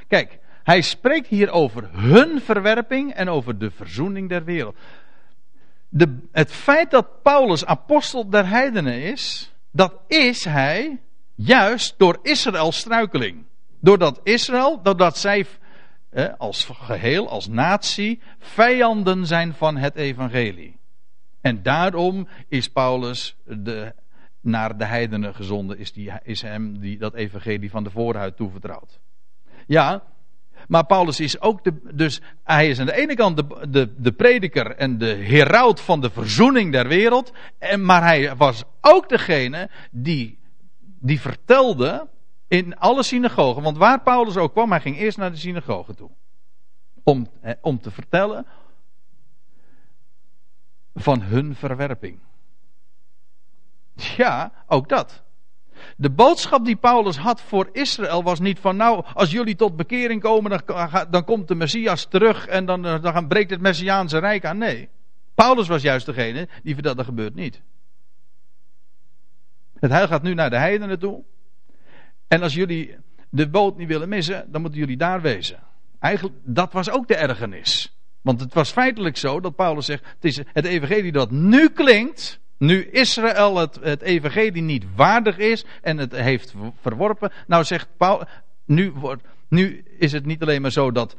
Kijk, 0.07 0.39
hij 0.63 0.81
spreekt 0.81 1.27
hier 1.27 1.51
over 1.51 1.89
hun 1.91 2.41
verwerping 2.41 3.13
en 3.13 3.29
over 3.29 3.57
de 3.57 3.71
verzoening 3.71 4.29
der 4.29 4.43
wereld. 4.43 4.75
De, 5.89 6.17
het 6.31 6.51
feit 6.51 6.91
dat 6.91 7.21
Paulus 7.21 7.65
apostel 7.65 8.29
der 8.29 8.47
heidenen 8.47 9.01
is, 9.01 9.53
dat 9.71 9.93
is 10.07 10.43
hij 10.43 11.01
juist 11.35 11.93
door 11.97 12.19
Israëls 12.21 12.77
struikeling. 12.77 13.45
Doordat 13.79 14.19
Israël, 14.23 14.81
doordat 14.81 15.17
zij 15.17 15.45
als 16.37 16.65
geheel, 16.65 17.29
als 17.29 17.47
natie, 17.47 18.21
vijanden 18.39 19.25
zijn 19.25 19.53
van 19.53 19.77
het 19.77 19.95
evangelie. 19.95 20.79
En 21.41 21.63
daarom 21.63 22.27
is 22.47 22.69
Paulus 22.69 23.35
de, 23.45 23.93
naar 24.41 24.77
de 24.77 24.85
heidenen 24.85 25.35
gezonden, 25.35 25.77
is, 25.77 25.93
die, 25.93 26.11
is 26.23 26.41
hem 26.41 26.79
die, 26.79 26.97
dat 26.97 27.13
evangelie 27.13 27.69
van 27.69 27.83
de 27.83 27.89
voorhuid 27.89 28.35
toevertrouwd. 28.35 28.99
Ja, 29.67 30.03
maar 30.67 30.85
Paulus 30.85 31.19
is 31.19 31.41
ook 31.41 31.63
de, 31.63 31.73
dus 31.93 32.21
hij 32.43 32.69
is 32.69 32.79
aan 32.79 32.85
de 32.85 32.95
ene 32.95 33.15
kant 33.15 33.37
de, 33.37 33.67
de, 33.69 33.93
de 33.97 34.11
prediker 34.11 34.75
en 34.75 34.97
de 34.97 35.15
heraut 35.15 35.81
van 35.81 36.01
de 36.01 36.09
verzoening 36.09 36.71
der 36.71 36.87
wereld, 36.87 37.31
en, 37.57 37.85
maar 37.85 38.03
hij 38.03 38.35
was 38.35 38.63
ook 38.81 39.09
degene 39.09 39.69
die, 39.91 40.39
die 40.99 41.21
vertelde 41.21 42.07
in 42.51 42.77
alle 42.77 43.03
synagogen, 43.03 43.61
want 43.63 43.77
waar 43.77 44.01
Paulus 44.01 44.37
ook 44.37 44.51
kwam, 44.51 44.71
hij 44.71 44.81
ging 44.81 44.97
eerst 44.97 45.17
naar 45.17 45.31
de 45.31 45.37
synagogen 45.37 45.95
toe. 45.95 46.09
Om, 47.03 47.27
om 47.61 47.79
te 47.79 47.91
vertellen 47.91 48.45
van 50.93 51.21
hun 51.21 51.55
verwerping. 51.55 52.19
Ja, 53.93 54.51
ook 54.67 54.89
dat. 54.89 55.23
De 55.97 56.09
boodschap 56.09 56.65
die 56.65 56.75
Paulus 56.75 57.17
had 57.17 57.41
voor 57.41 57.69
Israël 57.71 58.23
was 58.23 58.39
niet 58.39 58.59
van 58.59 58.75
nou, 58.75 59.05
als 59.13 59.31
jullie 59.31 59.55
tot 59.55 59.75
bekering 59.75 60.21
komen, 60.21 60.63
dan, 60.65 60.89
dan 61.09 61.23
komt 61.23 61.47
de 61.47 61.55
Messias 61.55 62.05
terug 62.05 62.47
en 62.47 62.65
dan, 62.65 62.85
eh, 62.85 63.01
dan 63.01 63.27
breekt 63.27 63.49
het 63.49 63.61
Messiaanse 63.61 64.17
Rijk 64.17 64.45
aan. 64.45 64.57
Nee. 64.57 64.89
Paulus 65.35 65.67
was 65.67 65.81
juist 65.81 66.05
degene 66.05 66.47
die 66.63 66.73
vertelde 66.73 66.97
dat 66.97 67.05
gebeurt 67.05 67.35
niet. 67.35 67.61
Het 69.79 69.91
heil 69.91 70.07
gaat 70.07 70.23
nu 70.23 70.33
naar 70.33 70.49
de 70.49 70.57
heidenen 70.57 70.99
toe. 70.99 71.23
En 72.31 72.41
als 72.41 72.53
jullie 72.53 72.95
de 73.29 73.49
boot 73.49 73.77
niet 73.77 73.87
willen 73.87 74.09
missen, 74.09 74.45
dan 74.51 74.61
moeten 74.61 74.79
jullie 74.79 74.97
daar 74.97 75.21
wezen. 75.21 75.59
Eigenlijk, 75.99 76.35
dat 76.43 76.73
was 76.73 76.89
ook 76.89 77.07
de 77.07 77.15
ergernis. 77.15 77.95
Want 78.21 78.39
het 78.39 78.53
was 78.53 78.71
feitelijk 78.71 79.17
zo 79.17 79.39
dat 79.39 79.55
Paulus 79.55 79.85
zegt: 79.85 80.03
het 80.05 80.25
is 80.25 80.37
het 80.45 80.65
evangelie 80.65 81.11
dat 81.11 81.31
nu 81.31 81.69
klinkt. 81.69 82.39
Nu 82.57 82.85
Israël 82.85 83.57
het, 83.57 83.79
het 83.81 84.01
evangelie 84.01 84.61
niet 84.61 84.85
waardig 84.95 85.37
is 85.37 85.65
en 85.81 85.97
het 85.97 86.11
heeft 86.15 86.53
verworpen. 86.81 87.31
Nou 87.47 87.63
zegt 87.63 87.87
Paulus, 87.97 88.27
nu, 88.65 88.91
wordt, 88.91 89.23
nu 89.47 89.83
is 89.97 90.11
het 90.11 90.25
niet 90.25 90.41
alleen 90.41 90.61
maar 90.61 90.71
zo 90.71 90.91
dat 90.91 91.15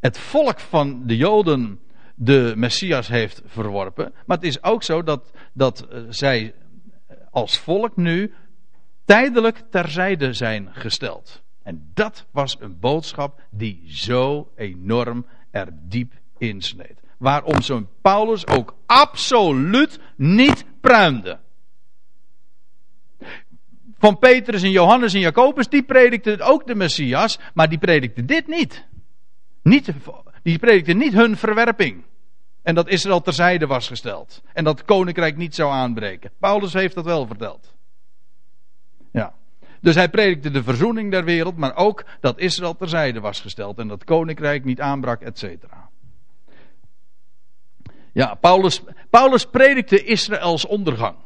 het 0.00 0.18
volk 0.18 0.60
van 0.60 1.06
de 1.06 1.16
Joden 1.16 1.80
de 2.14 2.52
Messias 2.56 3.08
heeft 3.08 3.42
verworpen. 3.44 4.12
Maar 4.26 4.36
het 4.36 4.46
is 4.46 4.62
ook 4.62 4.82
zo 4.82 5.02
dat, 5.02 5.30
dat 5.52 5.86
eh, 5.90 6.00
zij 6.08 6.54
als 7.30 7.58
volk 7.58 7.96
nu 7.96 8.34
tijdelijk 9.06 9.62
terzijde 9.70 10.32
zijn 10.32 10.68
gesteld. 10.72 11.42
En 11.62 11.90
dat 11.94 12.26
was 12.30 12.56
een 12.60 12.78
boodschap 12.78 13.40
die 13.50 13.82
zo 13.86 14.52
enorm 14.56 15.26
er 15.50 15.68
diep 15.72 16.12
insneed. 16.38 17.00
Waarom 17.18 17.62
zo'n 17.62 17.88
Paulus 18.02 18.46
ook 18.46 18.74
absoluut 18.86 20.00
niet 20.16 20.64
pruimde. 20.80 21.38
Van 23.98 24.18
Petrus 24.18 24.62
en 24.62 24.70
Johannes 24.70 25.14
en 25.14 25.20
Jacobus, 25.20 25.68
die 25.68 25.82
predikten 25.82 26.40
ook 26.40 26.66
de 26.66 26.74
Messias, 26.74 27.38
maar 27.54 27.68
die 27.68 27.78
predikten 27.78 28.26
dit 28.26 28.46
niet. 28.46 28.84
niet 29.62 29.92
die 30.42 30.58
predikten 30.58 30.96
niet 30.96 31.12
hun 31.12 31.36
verwerping. 31.36 32.04
En 32.62 32.74
dat 32.74 32.88
Israël 32.88 33.20
terzijde 33.20 33.66
was 33.66 33.88
gesteld. 33.88 34.42
En 34.52 34.64
dat 34.64 34.84
koninkrijk 34.84 35.36
niet 35.36 35.54
zou 35.54 35.72
aanbreken. 35.72 36.30
Paulus 36.38 36.72
heeft 36.72 36.94
dat 36.94 37.04
wel 37.04 37.26
verteld. 37.26 37.75
Dus 39.86 39.94
hij 39.94 40.08
predikte 40.08 40.50
de 40.50 40.62
verzoening 40.62 41.10
der 41.10 41.24
wereld, 41.24 41.56
maar 41.56 41.76
ook 41.76 42.04
dat 42.20 42.38
Israël 42.38 42.76
terzijde 42.76 43.20
was 43.20 43.40
gesteld 43.40 43.78
en 43.78 43.88
dat 43.88 44.04
koninkrijk 44.04 44.64
niet 44.64 44.80
aanbrak, 44.80 45.22
et 45.22 45.38
cetera. 45.38 45.88
Ja, 48.12 48.34
Paulus, 48.34 48.82
Paulus 49.10 49.44
predikte 49.44 50.04
Israëls 50.04 50.66
ondergang. 50.66 51.16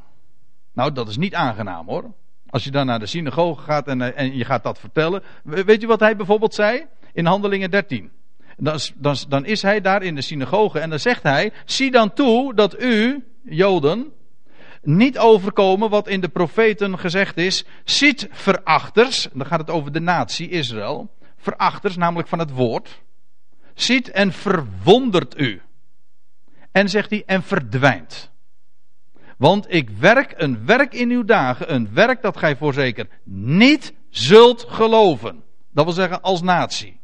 Nou, 0.72 0.92
dat 0.92 1.08
is 1.08 1.16
niet 1.16 1.34
aangenaam 1.34 1.86
hoor. 1.88 2.12
Als 2.46 2.64
je 2.64 2.70
dan 2.70 2.86
naar 2.86 2.98
de 2.98 3.06
synagoge 3.06 3.62
gaat 3.62 3.86
en, 3.86 4.00
eh, 4.00 4.20
en 4.20 4.36
je 4.36 4.44
gaat 4.44 4.62
dat 4.62 4.78
vertellen. 4.78 5.22
Weet 5.42 5.80
je 5.80 5.86
wat 5.86 6.00
hij 6.00 6.16
bijvoorbeeld 6.16 6.54
zei? 6.54 6.86
In 7.12 7.26
Handelingen 7.26 7.70
13. 7.70 8.10
Dan 8.56 8.74
is, 8.74 9.24
dan 9.28 9.44
is 9.44 9.62
hij 9.62 9.80
daar 9.80 10.02
in 10.02 10.14
de 10.14 10.22
synagoge 10.22 10.78
en 10.78 10.90
dan 10.90 10.98
zegt 10.98 11.22
hij: 11.22 11.52
Zie 11.64 11.90
dan 11.90 12.12
toe 12.12 12.54
dat 12.54 12.82
u, 12.82 13.24
Joden, 13.42 14.12
niet 14.82 15.18
overkomen 15.18 15.90
wat 15.90 16.08
in 16.08 16.20
de 16.20 16.28
profeten 16.28 16.98
gezegd 16.98 17.36
is. 17.36 17.64
Ziet 17.84 18.28
verachters, 18.30 19.28
dan 19.32 19.46
gaat 19.46 19.60
het 19.60 19.70
over 19.70 19.92
de 19.92 20.00
natie 20.00 20.48
Israël. 20.48 21.10
Verachters, 21.36 21.96
namelijk 21.96 22.28
van 22.28 22.38
het 22.38 22.50
woord. 22.50 23.02
Ziet 23.74 24.10
en 24.10 24.32
verwondert 24.32 25.38
u. 25.38 25.62
En 26.72 26.88
zegt 26.88 27.10
hij, 27.10 27.22
en 27.26 27.42
verdwijnt. 27.42 28.30
Want 29.36 29.74
ik 29.74 29.90
werk 29.90 30.34
een 30.36 30.66
werk 30.66 30.94
in 30.94 31.10
uw 31.10 31.24
dagen, 31.24 31.74
een 31.74 31.94
werk 31.94 32.22
dat 32.22 32.36
gij 32.36 32.56
voorzeker 32.56 33.08
niet 33.24 33.94
zult 34.10 34.64
geloven. 34.68 35.42
Dat 35.72 35.84
wil 35.84 35.94
zeggen 35.94 36.22
als 36.22 36.42
natie. 36.42 37.00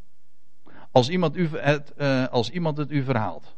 Als 0.93 1.09
iemand, 1.09 1.37
u 1.37 1.49
het, 1.53 1.93
uh, 1.99 2.27
als 2.27 2.51
iemand 2.51 2.77
het 2.77 2.91
u 2.91 3.05
verhaalt. 3.05 3.56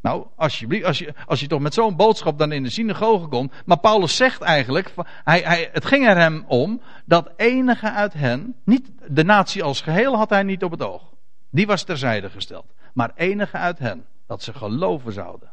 Nou, 0.00 0.26
alsjeblieft, 0.36 0.84
als 0.84 0.98
je, 0.98 1.14
als 1.26 1.40
je 1.40 1.46
toch 1.46 1.60
met 1.60 1.74
zo'n 1.74 1.96
boodschap 1.96 2.38
dan 2.38 2.52
in 2.52 2.62
de 2.62 2.70
synagoge 2.70 3.26
komt. 3.26 3.52
Maar 3.64 3.78
Paulus 3.78 4.16
zegt 4.16 4.42
eigenlijk, 4.42 4.94
hij, 5.24 5.40
hij, 5.40 5.68
het 5.72 5.84
ging 5.84 6.06
er 6.08 6.16
hem 6.16 6.44
om 6.46 6.80
dat 7.04 7.30
enige 7.36 7.90
uit 7.90 8.12
hen, 8.12 8.54
niet 8.64 8.90
de 9.08 9.24
natie 9.24 9.62
als 9.62 9.80
geheel 9.80 10.16
had 10.16 10.30
hij 10.30 10.42
niet 10.42 10.64
op 10.64 10.70
het 10.70 10.82
oog. 10.82 11.02
Die 11.50 11.66
was 11.66 11.82
terzijde 11.82 12.30
gesteld. 12.30 12.72
Maar 12.92 13.10
enige 13.14 13.56
uit 13.56 13.78
hen, 13.78 14.06
dat 14.26 14.42
ze 14.42 14.52
geloven 14.52 15.12
zouden. 15.12 15.50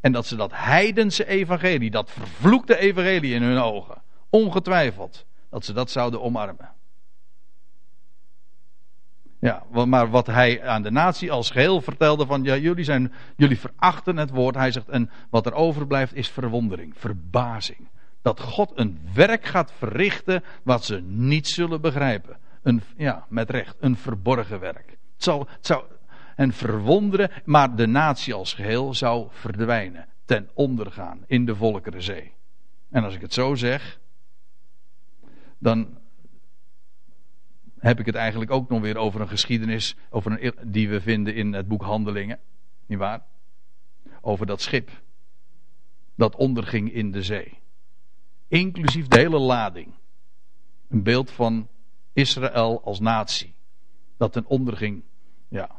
En 0.00 0.12
dat 0.12 0.26
ze 0.26 0.36
dat 0.36 0.50
heidense 0.54 1.26
evangelie, 1.26 1.90
dat 1.90 2.10
vervloekte 2.10 2.78
evangelie 2.78 3.34
in 3.34 3.42
hun 3.42 3.58
ogen, 3.58 4.02
ongetwijfeld, 4.30 5.24
dat 5.50 5.64
ze 5.64 5.72
dat 5.72 5.90
zouden 5.90 6.22
omarmen. 6.22 6.70
Ja, 9.40 9.62
maar 9.86 10.10
wat 10.10 10.26
hij 10.26 10.62
aan 10.64 10.82
de 10.82 10.90
natie 10.90 11.32
als 11.32 11.50
geheel 11.50 11.80
vertelde 11.80 12.26
van, 12.26 12.42
ja, 12.42 12.56
jullie 12.56 12.84
zijn, 12.84 13.12
jullie 13.36 13.58
verachten 13.58 14.16
het 14.16 14.30
woord. 14.30 14.54
Hij 14.54 14.72
zegt, 14.72 14.88
en 14.88 15.10
wat 15.30 15.46
er 15.46 15.52
overblijft 15.52 16.14
is 16.14 16.28
verwondering, 16.28 16.92
verbazing. 16.96 17.88
Dat 18.22 18.40
God 18.40 18.72
een 18.74 19.00
werk 19.14 19.46
gaat 19.46 19.72
verrichten 19.72 20.44
wat 20.62 20.84
ze 20.84 21.00
niet 21.02 21.48
zullen 21.48 21.80
begrijpen. 21.80 22.36
Een, 22.62 22.82
ja, 22.96 23.26
met 23.28 23.50
recht, 23.50 23.76
een 23.80 23.96
verborgen 23.96 24.60
werk. 24.60 24.88
Het 24.88 25.24
zal, 25.24 25.46
het 25.50 25.66
zou 25.66 25.84
verwonderen, 26.48 27.30
maar 27.44 27.76
de 27.76 27.86
natie 27.86 28.34
als 28.34 28.54
geheel 28.54 28.94
zou 28.94 29.28
verdwijnen, 29.30 30.06
ten 30.24 30.48
onder 30.54 30.92
gaan 30.92 31.24
in 31.26 31.44
de 31.44 31.56
Volkerenzee. 31.56 32.32
En 32.90 33.04
als 33.04 33.14
ik 33.14 33.20
het 33.20 33.34
zo 33.34 33.54
zeg, 33.54 33.98
dan 35.58 35.98
heb 37.80 38.00
ik 38.00 38.06
het 38.06 38.14
eigenlijk 38.14 38.50
ook 38.50 38.68
nog 38.68 38.80
weer 38.80 38.96
over 38.96 39.20
een 39.20 39.28
geschiedenis 39.28 39.96
over 40.10 40.44
een, 40.44 40.54
die 40.72 40.88
we 40.88 41.00
vinden 41.00 41.34
in 41.34 41.52
het 41.52 41.68
boek 41.68 41.82
Handelingen. 41.82 42.38
Niet 42.86 42.98
waar? 42.98 43.22
Over 44.20 44.46
dat 44.46 44.60
schip 44.60 44.90
dat 46.20 46.36
onderging 46.36 46.92
in 46.92 47.10
de 47.10 47.22
zee. 47.22 47.58
Inclusief 48.48 49.08
de 49.08 49.18
hele 49.18 49.38
lading. 49.38 49.94
Een 50.88 51.02
beeld 51.02 51.30
van 51.30 51.68
Israël 52.12 52.82
als 52.84 53.00
natie. 53.00 53.54
Dat 54.16 54.32
ten 54.32 54.46
onderging. 54.46 55.02
Ja. 55.48 55.70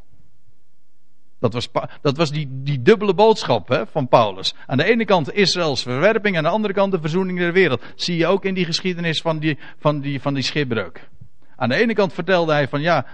Dat 1.40 1.54
was, 1.54 1.70
dat 2.02 2.18
was 2.18 2.32
die, 2.32 2.48
die 2.64 2.82
dubbele 2.82 3.14
boodschap 3.14 3.68
hè, 3.68 3.88
van 3.88 4.08
Paulus. 4.08 4.56
Aan 4.66 4.78
de 4.78 4.84
ene 4.84 5.06
kant 5.06 5.34
Israëls 5.34 5.82
verwerping, 5.82 6.38
aan 6.38 6.44
de 6.44 6.50
andere 6.50 6.74
kant 6.74 6.92
de 6.92 7.00
verzoening 7.00 7.38
der 7.38 7.54
wereld. 7.54 7.84
Zie 7.96 8.18
je 8.18 8.28
ook 8.28 8.46
in 8.46 8.54
die 8.54 8.66
geschiedenis 8.66 9.22
van 9.22 9.40
die, 9.40 9.58
van 9.78 10.00
die, 10.00 10.22
van 10.22 10.34
die 10.34 10.44
schipbreuk. 10.44 11.10
Aan 11.62 11.70
de 11.70 11.76
ene 11.76 11.94
kant 11.94 12.14
vertelde 12.14 12.52
hij 12.52 12.68
van 12.68 12.82
ja, 12.82 13.06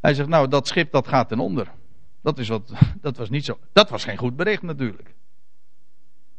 hij 0.00 0.14
zegt 0.14 0.28
nou 0.28 0.48
dat 0.48 0.66
schip 0.66 0.92
dat 0.92 1.08
gaat 1.08 1.28
ten 1.28 1.38
onder. 1.38 1.68
Dat, 2.22 2.38
is 2.38 2.48
wat, 2.48 2.72
dat 3.00 3.16
was 3.16 3.30
niet 3.30 3.44
zo. 3.44 3.58
Dat 3.72 3.90
was 3.90 4.04
geen 4.04 4.16
goed 4.16 4.36
bericht 4.36 4.62
natuurlijk. 4.62 5.14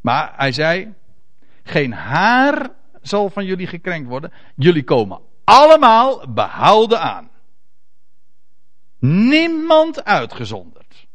Maar 0.01 0.33
hij 0.35 0.51
zei, 0.51 0.93
geen 1.63 1.93
haar 1.93 2.69
zal 3.01 3.29
van 3.29 3.45
jullie 3.45 3.67
gekrenkt 3.67 4.09
worden. 4.09 4.31
Jullie 4.55 4.83
komen 4.83 5.19
allemaal 5.43 6.29
behouden 6.29 7.01
aan. 7.01 7.29
Niemand 8.99 10.03
uitgezonderd. 10.03 11.07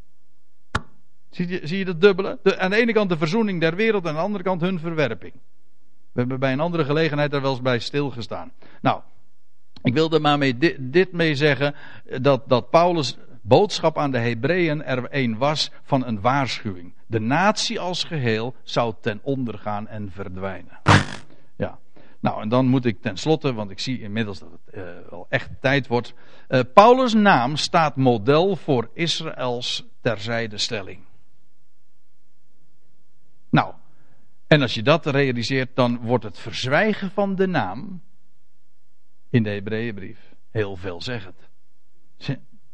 Zie 1.30 1.48
je, 1.48 1.60
zie 1.66 1.78
je 1.78 1.84
dat 1.84 2.00
dubbele? 2.00 2.38
Aan 2.58 2.70
de 2.70 2.76
ene 2.76 2.92
kant 2.92 3.08
de 3.08 3.18
verzoening 3.18 3.60
der 3.60 3.76
wereld, 3.76 4.02
en 4.02 4.08
aan 4.08 4.16
de 4.16 4.22
andere 4.22 4.44
kant 4.44 4.60
hun 4.60 4.78
verwerping. 4.78 5.32
We 6.12 6.20
hebben 6.20 6.40
bij 6.40 6.52
een 6.52 6.60
andere 6.60 6.84
gelegenheid 6.84 7.30
daar 7.30 7.42
wel 7.42 7.50
eens 7.50 7.62
bij 7.62 7.78
stilgestaan. 7.78 8.52
Nou, 8.80 9.00
ik 9.82 9.94
wilde 9.94 10.20
maar 10.20 10.38
mee 10.38 10.58
dit, 10.78 11.12
mee 11.12 11.34
zeggen, 11.34 11.74
dat, 12.20 12.48
dat 12.48 12.70
Paulus 12.70 13.16
boodschap 13.42 13.98
aan 13.98 14.10
de 14.10 14.18
Hebreeën 14.18 14.84
er 14.84 15.06
een 15.10 15.38
was 15.38 15.70
van 15.82 16.06
een 16.06 16.20
waarschuwing. 16.20 16.94
De 17.06 17.20
natie 17.20 17.80
als 17.80 18.04
geheel 18.04 18.54
zou 18.62 18.94
ten 19.00 19.20
onder 19.22 19.58
gaan 19.58 19.88
en 19.88 20.10
verdwijnen. 20.10 20.78
Ja. 21.56 21.78
Nou, 22.20 22.42
en 22.42 22.48
dan 22.48 22.66
moet 22.66 22.84
ik 22.84 23.00
tenslotte, 23.00 23.52
want 23.52 23.70
ik 23.70 23.78
zie 23.78 24.00
inmiddels 24.00 24.38
dat 24.38 24.48
het 24.50 24.74
uh, 24.74 24.82
wel 25.10 25.26
echt 25.28 25.50
tijd 25.60 25.86
wordt. 25.86 26.14
Uh, 26.48 26.60
Paulus' 26.74 27.14
naam 27.14 27.56
staat 27.56 27.96
model 27.96 28.56
voor 28.56 28.90
Israëls 28.94 29.84
terzijdestelling. 30.00 31.00
Nou, 33.50 33.74
en 34.46 34.62
als 34.62 34.74
je 34.74 34.82
dat 34.82 35.06
realiseert, 35.06 35.76
dan 35.76 35.98
wordt 36.00 36.24
het 36.24 36.38
verzwijgen 36.38 37.10
van 37.10 37.34
de 37.34 37.46
naam 37.46 38.02
in 39.30 39.42
de 39.42 39.50
Hebreeënbrief. 39.50 40.18
Heel 40.50 40.76
veelzeggend. 40.76 41.48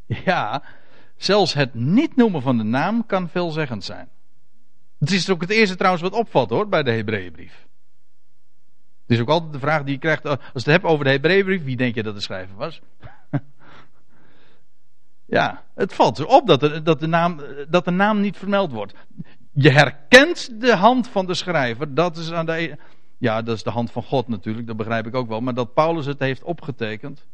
Ja, 0.07 0.63
zelfs 1.17 1.55
het 1.55 1.75
niet 1.75 2.17
noemen 2.17 2.43
van 2.43 2.57
de 2.57 2.63
naam 2.63 3.07
kan 3.07 3.29
veelzeggend 3.29 3.85
zijn. 3.85 4.09
Het 4.99 5.11
is 5.11 5.31
ook 5.31 5.41
het 5.41 5.51
eerste 5.51 5.77
trouwens 5.77 6.03
wat 6.03 6.13
opvalt 6.13 6.51
hoor, 6.51 6.69
bij 6.69 6.83
de 6.83 6.91
Hebreeënbrief. 6.91 7.67
Het 9.07 9.17
is 9.17 9.21
ook 9.21 9.29
altijd 9.29 9.53
de 9.53 9.59
vraag 9.59 9.83
die 9.83 9.95
je 9.95 10.01
krijgt, 10.01 10.27
als 10.27 10.39
je 10.39 10.51
het 10.53 10.65
hebt 10.65 10.85
over 10.85 11.05
de 11.05 11.11
Hebreeënbrief, 11.11 11.65
wie 11.65 11.77
denk 11.77 11.95
je 11.95 12.03
dat 12.03 12.15
de 12.15 12.21
schrijver 12.21 12.57
was? 12.57 12.81
ja, 15.37 15.65
het 15.75 15.95
valt 15.95 16.17
zo 16.17 16.25
op 16.25 16.47
dat 16.47 16.85
dat, 16.85 17.01
de 17.01 17.07
naam, 17.07 17.41
dat 17.69 17.85
de 17.85 17.91
naam 17.91 18.21
niet 18.21 18.37
vermeld 18.37 18.73
wordt. 18.73 18.95
Je 19.53 19.71
herkent 19.71 20.61
de 20.61 20.75
hand 20.75 21.09
van 21.09 21.27
de 21.27 21.35
schrijver, 21.35 21.95
dat 21.95 22.17
is 22.17 22.33
aan 22.33 22.47
de, 22.47 22.79
ja, 23.19 23.43
dat 23.43 23.57
is 23.57 23.63
de 23.63 23.71
hand 23.71 23.91
van 23.91 24.03
God 24.03 24.29
natuurlijk, 24.29 24.67
dat 24.67 24.77
begrijp 24.77 25.07
ik 25.07 25.15
ook 25.15 25.29
wel. 25.29 25.41
Maar 25.41 25.55
dat 25.55 25.75
Paulus 25.75 26.07
het 26.07 26.19
heeft 26.19 26.43
opgetekend. 26.43 27.27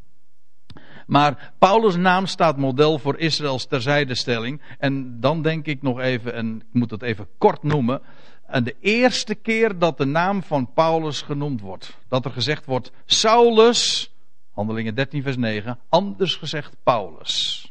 Maar 1.06 1.52
Paulus' 1.58 1.96
naam 1.96 2.26
staat 2.26 2.56
model 2.56 2.98
voor 2.98 3.18
Israëls 3.18 3.66
terzijdestelling. 3.66 4.60
En 4.78 5.20
dan 5.20 5.42
denk 5.42 5.66
ik 5.66 5.82
nog 5.82 6.00
even, 6.00 6.34
en 6.34 6.56
ik 6.56 6.72
moet 6.72 6.90
het 6.90 7.02
even 7.02 7.28
kort 7.38 7.62
noemen. 7.62 8.00
En 8.46 8.64
de 8.64 8.76
eerste 8.80 9.34
keer 9.34 9.78
dat 9.78 9.98
de 9.98 10.04
naam 10.04 10.42
van 10.42 10.72
Paulus 10.72 11.22
genoemd 11.22 11.60
wordt. 11.60 11.98
Dat 12.08 12.24
er 12.24 12.30
gezegd 12.30 12.66
wordt, 12.66 12.92
Saulus, 13.04 14.12
handelingen 14.50 14.94
13 14.94 15.22
vers 15.22 15.36
9, 15.36 15.78
anders 15.88 16.34
gezegd 16.34 16.76
Paulus. 16.82 17.64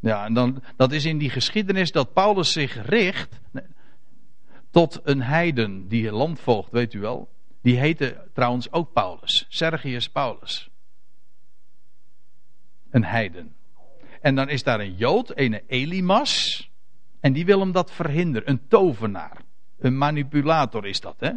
Ja, 0.00 0.24
en 0.24 0.34
dan, 0.34 0.62
dat 0.76 0.92
is 0.92 1.04
in 1.04 1.18
die 1.18 1.30
geschiedenis 1.30 1.92
dat 1.92 2.12
Paulus 2.12 2.52
zich 2.52 2.86
richt 2.86 3.40
tot 4.76 5.00
een 5.02 5.22
heiden, 5.22 5.88
die 5.88 6.12
landvoogd, 6.12 6.70
weet 6.70 6.94
u 6.94 7.00
wel. 7.00 7.28
Die 7.62 7.76
heette 7.76 8.28
trouwens 8.32 8.72
ook 8.72 8.92
Paulus, 8.92 9.46
Sergius 9.48 10.08
Paulus. 10.08 10.70
Een 12.90 13.04
heiden. 13.04 13.54
En 14.20 14.34
dan 14.34 14.48
is 14.48 14.62
daar 14.62 14.80
een 14.80 14.94
Jood, 14.94 15.32
een 15.34 15.60
Elimas, 15.66 16.70
en 17.20 17.32
die 17.32 17.44
wil 17.44 17.60
hem 17.60 17.72
dat 17.72 17.90
verhinderen, 17.90 18.50
een 18.50 18.68
tovenaar. 18.68 19.36
Een 19.78 19.98
manipulator 19.98 20.86
is 20.86 21.00
dat, 21.00 21.16
hè? 21.18 21.30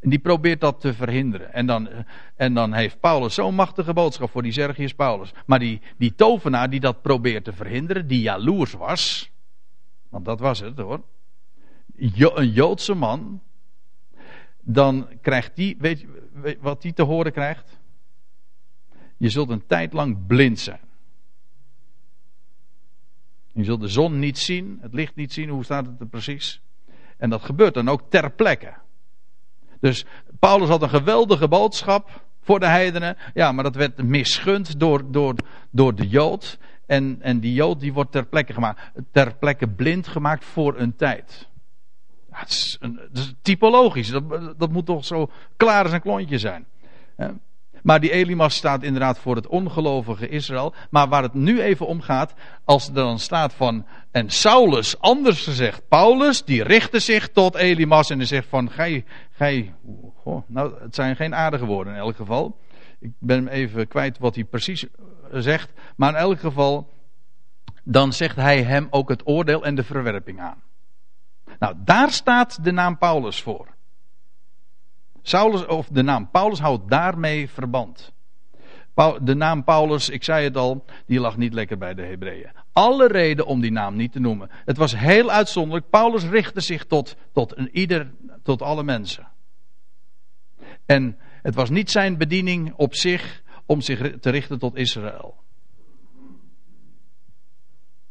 Die 0.00 0.18
probeert 0.18 0.60
dat 0.60 0.80
te 0.80 0.94
verhinderen. 0.94 1.52
En 1.52 1.66
dan, 1.66 1.88
en 2.36 2.54
dan 2.54 2.72
heeft 2.72 3.00
Paulus 3.00 3.34
zo'n 3.34 3.54
machtige 3.54 3.92
boodschap 3.92 4.30
voor 4.30 4.42
die 4.42 4.52
Sergius 4.52 4.94
Paulus. 4.94 5.32
Maar 5.46 5.58
die, 5.58 5.80
die 5.96 6.14
tovenaar 6.14 6.70
die 6.70 6.80
dat 6.80 7.02
probeert 7.02 7.44
te 7.44 7.52
verhinderen, 7.52 8.06
die 8.06 8.20
jaloers 8.20 8.72
was. 8.72 9.30
Want 10.08 10.24
dat 10.24 10.40
was 10.40 10.60
het 10.60 10.78
hoor 10.78 11.02
een 12.00 12.50
Joodse 12.50 12.94
man, 12.94 13.42
dan 14.60 15.08
krijgt 15.20 15.56
die, 15.56 15.76
weet 15.78 16.00
je 16.00 16.58
wat 16.60 16.82
die 16.82 16.92
te 16.92 17.02
horen 17.02 17.32
krijgt? 17.32 17.78
Je 19.16 19.28
zult 19.28 19.50
een 19.50 19.66
tijd 19.66 19.92
lang 19.92 20.26
blind 20.26 20.58
zijn. 20.58 20.80
Je 23.52 23.64
zult 23.64 23.80
de 23.80 23.88
zon 23.88 24.18
niet 24.18 24.38
zien, 24.38 24.78
het 24.80 24.94
licht 24.94 25.14
niet 25.14 25.32
zien, 25.32 25.48
hoe 25.48 25.64
staat 25.64 25.86
het 25.86 26.00
er 26.00 26.06
precies? 26.06 26.60
En 27.16 27.30
dat 27.30 27.42
gebeurt 27.42 27.74
dan 27.74 27.88
ook 27.88 28.02
ter 28.08 28.30
plekke. 28.30 28.74
Dus 29.80 30.04
Paulus 30.38 30.68
had 30.68 30.82
een 30.82 30.88
geweldige 30.88 31.48
boodschap 31.48 32.24
voor 32.40 32.60
de 32.60 32.66
heidenen. 32.66 33.16
Ja, 33.34 33.52
maar 33.52 33.64
dat 33.64 33.74
werd 33.74 34.02
misgund 34.02 34.80
door, 34.80 35.10
door, 35.10 35.34
door 35.70 35.94
de 35.94 36.08
Jood. 36.08 36.58
En, 36.86 37.22
en 37.22 37.40
die 37.40 37.52
Jood 37.52 37.80
die 37.80 37.92
wordt 37.92 38.12
ter 38.12 38.26
plekke 38.26 38.52
gemaakt, 38.52 38.92
ter 39.12 39.36
plekke 39.36 39.68
blind 39.68 40.08
gemaakt 40.08 40.44
voor 40.44 40.78
een 40.78 40.96
tijd. 40.96 41.48
Het 42.40 42.50
is, 42.50 42.76
een, 42.80 43.00
typologisch. 43.42 44.08
Dat, 44.08 44.58
dat 44.58 44.70
moet 44.70 44.86
toch 44.86 45.04
zo 45.04 45.30
klaar 45.56 45.82
als 45.82 45.92
een 45.92 46.00
klontje 46.00 46.38
zijn. 46.38 46.66
Maar 47.82 48.00
die 48.00 48.10
Elimas 48.10 48.54
staat 48.54 48.82
inderdaad 48.82 49.18
voor 49.18 49.36
het 49.36 49.46
ongelovige 49.46 50.28
Israël. 50.28 50.74
Maar 50.90 51.08
waar 51.08 51.22
het 51.22 51.34
nu 51.34 51.60
even 51.60 51.86
om 51.86 52.00
gaat, 52.00 52.34
als 52.64 52.88
er 52.88 52.94
dan 52.94 53.18
staat 53.18 53.52
van. 53.52 53.86
En 54.10 54.30
Saulus, 54.30 54.98
anders 54.98 55.44
gezegd, 55.44 55.88
Paulus, 55.88 56.44
die 56.44 56.62
richtte 56.62 56.98
zich 56.98 57.28
tot 57.28 57.54
Elimas 57.54 58.10
en 58.10 58.26
zegt 58.26 58.48
van. 58.48 58.70
Gij, 58.70 59.04
gij. 59.30 59.74
Nou, 60.46 60.80
het 60.80 60.94
zijn 60.94 61.16
geen 61.16 61.34
aardige 61.34 61.66
woorden 61.66 61.92
in 61.92 61.98
elk 61.98 62.16
geval. 62.16 62.58
Ik 63.00 63.12
ben 63.18 63.48
even 63.48 63.88
kwijt 63.88 64.18
wat 64.18 64.34
hij 64.34 64.44
precies 64.44 64.86
zegt. 65.32 65.72
Maar 65.96 66.10
in 66.10 66.16
elk 66.16 66.40
geval, 66.40 66.88
dan 67.84 68.12
zegt 68.12 68.36
hij 68.36 68.62
hem 68.62 68.86
ook 68.90 69.08
het 69.08 69.26
oordeel 69.26 69.64
en 69.64 69.74
de 69.74 69.84
verwerping 69.84 70.40
aan. 70.40 70.62
Nou, 71.60 71.74
daar 71.84 72.10
staat 72.10 72.64
de 72.64 72.70
naam 72.70 72.98
Paulus 72.98 73.42
voor. 73.42 73.68
Saulus, 75.22 75.66
of 75.66 75.88
de 75.88 76.02
naam 76.02 76.30
Paulus 76.30 76.58
houdt 76.58 76.88
daarmee 76.88 77.50
verband. 77.50 78.12
De 79.20 79.34
naam 79.34 79.64
Paulus, 79.64 80.08
ik 80.08 80.24
zei 80.24 80.44
het 80.44 80.56
al, 80.56 80.84
die 81.06 81.20
lag 81.20 81.36
niet 81.36 81.52
lekker 81.52 81.78
bij 81.78 81.94
de 81.94 82.02
Hebreeën. 82.02 82.50
Alle 82.72 83.06
reden 83.06 83.46
om 83.46 83.60
die 83.60 83.72
naam 83.72 83.96
niet 83.96 84.12
te 84.12 84.20
noemen. 84.20 84.50
Het 84.64 84.76
was 84.76 84.96
heel 84.96 85.30
uitzonderlijk. 85.30 85.90
Paulus 85.90 86.24
richtte 86.24 86.60
zich 86.60 86.86
tot, 86.86 87.16
tot 87.32 87.56
een 87.56 87.68
ieder, 87.72 88.10
tot 88.42 88.62
alle 88.62 88.82
mensen. 88.82 89.28
En 90.86 91.18
het 91.42 91.54
was 91.54 91.70
niet 91.70 91.90
zijn 91.90 92.16
bediening 92.16 92.72
op 92.76 92.94
zich 92.94 93.42
om 93.66 93.80
zich 93.80 94.18
te 94.20 94.30
richten 94.30 94.58
tot 94.58 94.76
Israël. 94.76 95.36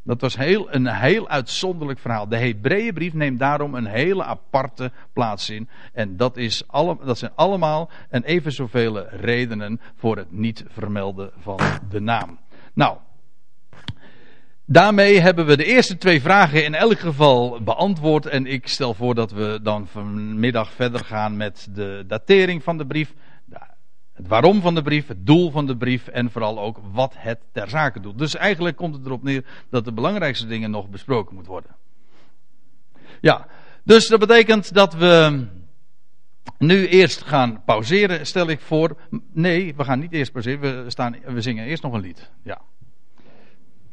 Dat 0.09 0.21
was 0.21 0.37
heel, 0.37 0.73
een 0.73 0.87
heel 0.87 1.27
uitzonderlijk 1.27 1.99
verhaal. 1.99 2.27
De 2.27 2.37
Hebreeënbrief 2.37 3.13
neemt 3.13 3.39
daarom 3.39 3.75
een 3.75 3.85
hele 3.85 4.23
aparte 4.23 4.91
plaats 5.13 5.49
in. 5.49 5.69
En 5.93 6.17
dat, 6.17 6.37
is 6.37 6.63
alle, 6.67 6.97
dat 7.03 7.17
zijn 7.17 7.31
allemaal 7.35 7.89
en 8.09 8.23
even 8.23 8.51
zoveel 8.51 9.07
redenen 9.07 9.81
voor 9.95 10.17
het 10.17 10.31
niet 10.31 10.63
vermelden 10.67 11.31
van 11.39 11.59
de 11.89 11.99
naam. 11.99 12.39
Nou, 12.73 12.97
daarmee 14.65 15.19
hebben 15.19 15.45
we 15.45 15.57
de 15.57 15.65
eerste 15.65 15.97
twee 15.97 16.21
vragen 16.21 16.63
in 16.63 16.75
elk 16.75 16.99
geval 16.99 17.63
beantwoord. 17.63 18.25
En 18.25 18.45
ik 18.45 18.67
stel 18.67 18.93
voor 18.93 19.15
dat 19.15 19.31
we 19.31 19.59
dan 19.63 19.87
vanmiddag 19.87 20.71
verder 20.71 21.05
gaan 21.05 21.37
met 21.37 21.67
de 21.73 22.03
datering 22.07 22.63
van 22.63 22.77
de 22.77 22.85
brief. 22.85 23.13
Het 24.19 24.27
waarom 24.27 24.61
van 24.61 24.75
de 24.75 24.81
brief, 24.81 25.07
het 25.07 25.25
doel 25.25 25.51
van 25.51 25.65
de 25.65 25.77
brief 25.77 26.07
en 26.07 26.31
vooral 26.31 26.59
ook 26.59 26.79
wat 26.91 27.13
het 27.17 27.39
ter 27.51 27.69
zake 27.69 27.99
doet. 27.99 28.17
Dus 28.17 28.35
eigenlijk 28.35 28.75
komt 28.75 28.95
het 28.95 29.05
erop 29.05 29.23
neer 29.23 29.45
dat 29.69 29.85
de 29.85 29.93
belangrijkste 29.93 30.47
dingen 30.47 30.71
nog 30.71 30.89
besproken 30.89 31.33
moeten 31.33 31.51
worden. 31.51 31.75
Ja, 33.21 33.47
dus 33.83 34.07
dat 34.07 34.19
betekent 34.19 34.73
dat 34.73 34.93
we 34.93 35.45
nu 36.57 36.87
eerst 36.87 37.21
gaan 37.21 37.63
pauzeren, 37.65 38.25
stel 38.25 38.47
ik 38.47 38.59
voor. 38.59 38.97
Nee, 39.31 39.75
we 39.75 39.83
gaan 39.83 39.99
niet 39.99 40.11
eerst 40.11 40.31
pauzeren, 40.31 40.83
we, 40.83 40.89
staan, 40.89 41.15
we 41.25 41.41
zingen 41.41 41.65
eerst 41.65 41.83
nog 41.83 41.93
een 41.93 42.01
lied. 42.01 42.31
Ja. 42.43 42.61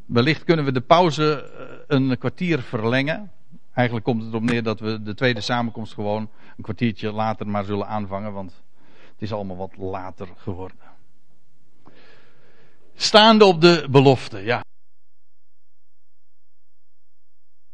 Wellicht 0.07 0.45
kunnen 0.45 0.64
we 0.64 0.72
de 0.72 0.81
pauze 0.81 1.43
eh, 1.43 1.77
een 1.87 2.18
kwartier 2.18 2.59
verlengen. 2.59 3.31
Eigenlijk 3.72 4.07
komt 4.07 4.22
het 4.22 4.31
erop 4.31 4.43
neer 4.43 4.62
dat 4.62 4.81
we 4.81 5.03
de 5.03 5.14
tweede 5.14 5.41
samenkomst 5.41 5.95
gewoon 5.95 6.31
een 6.57 6.62
kwartiertje 6.62 7.12
later 7.12 7.47
maar 7.47 7.64
zullen 7.64 7.87
aanvangen, 7.87 8.33
want 8.33 8.64
het 9.17 9.25
is 9.25 9.33
allemaal 9.33 9.57
wat 9.57 9.77
later 9.77 10.29
geworden. 10.37 10.77
Staande 12.95 13.45
op 13.45 13.61
de 13.61 13.87
belofte, 13.91 14.39
ja. 14.39 14.64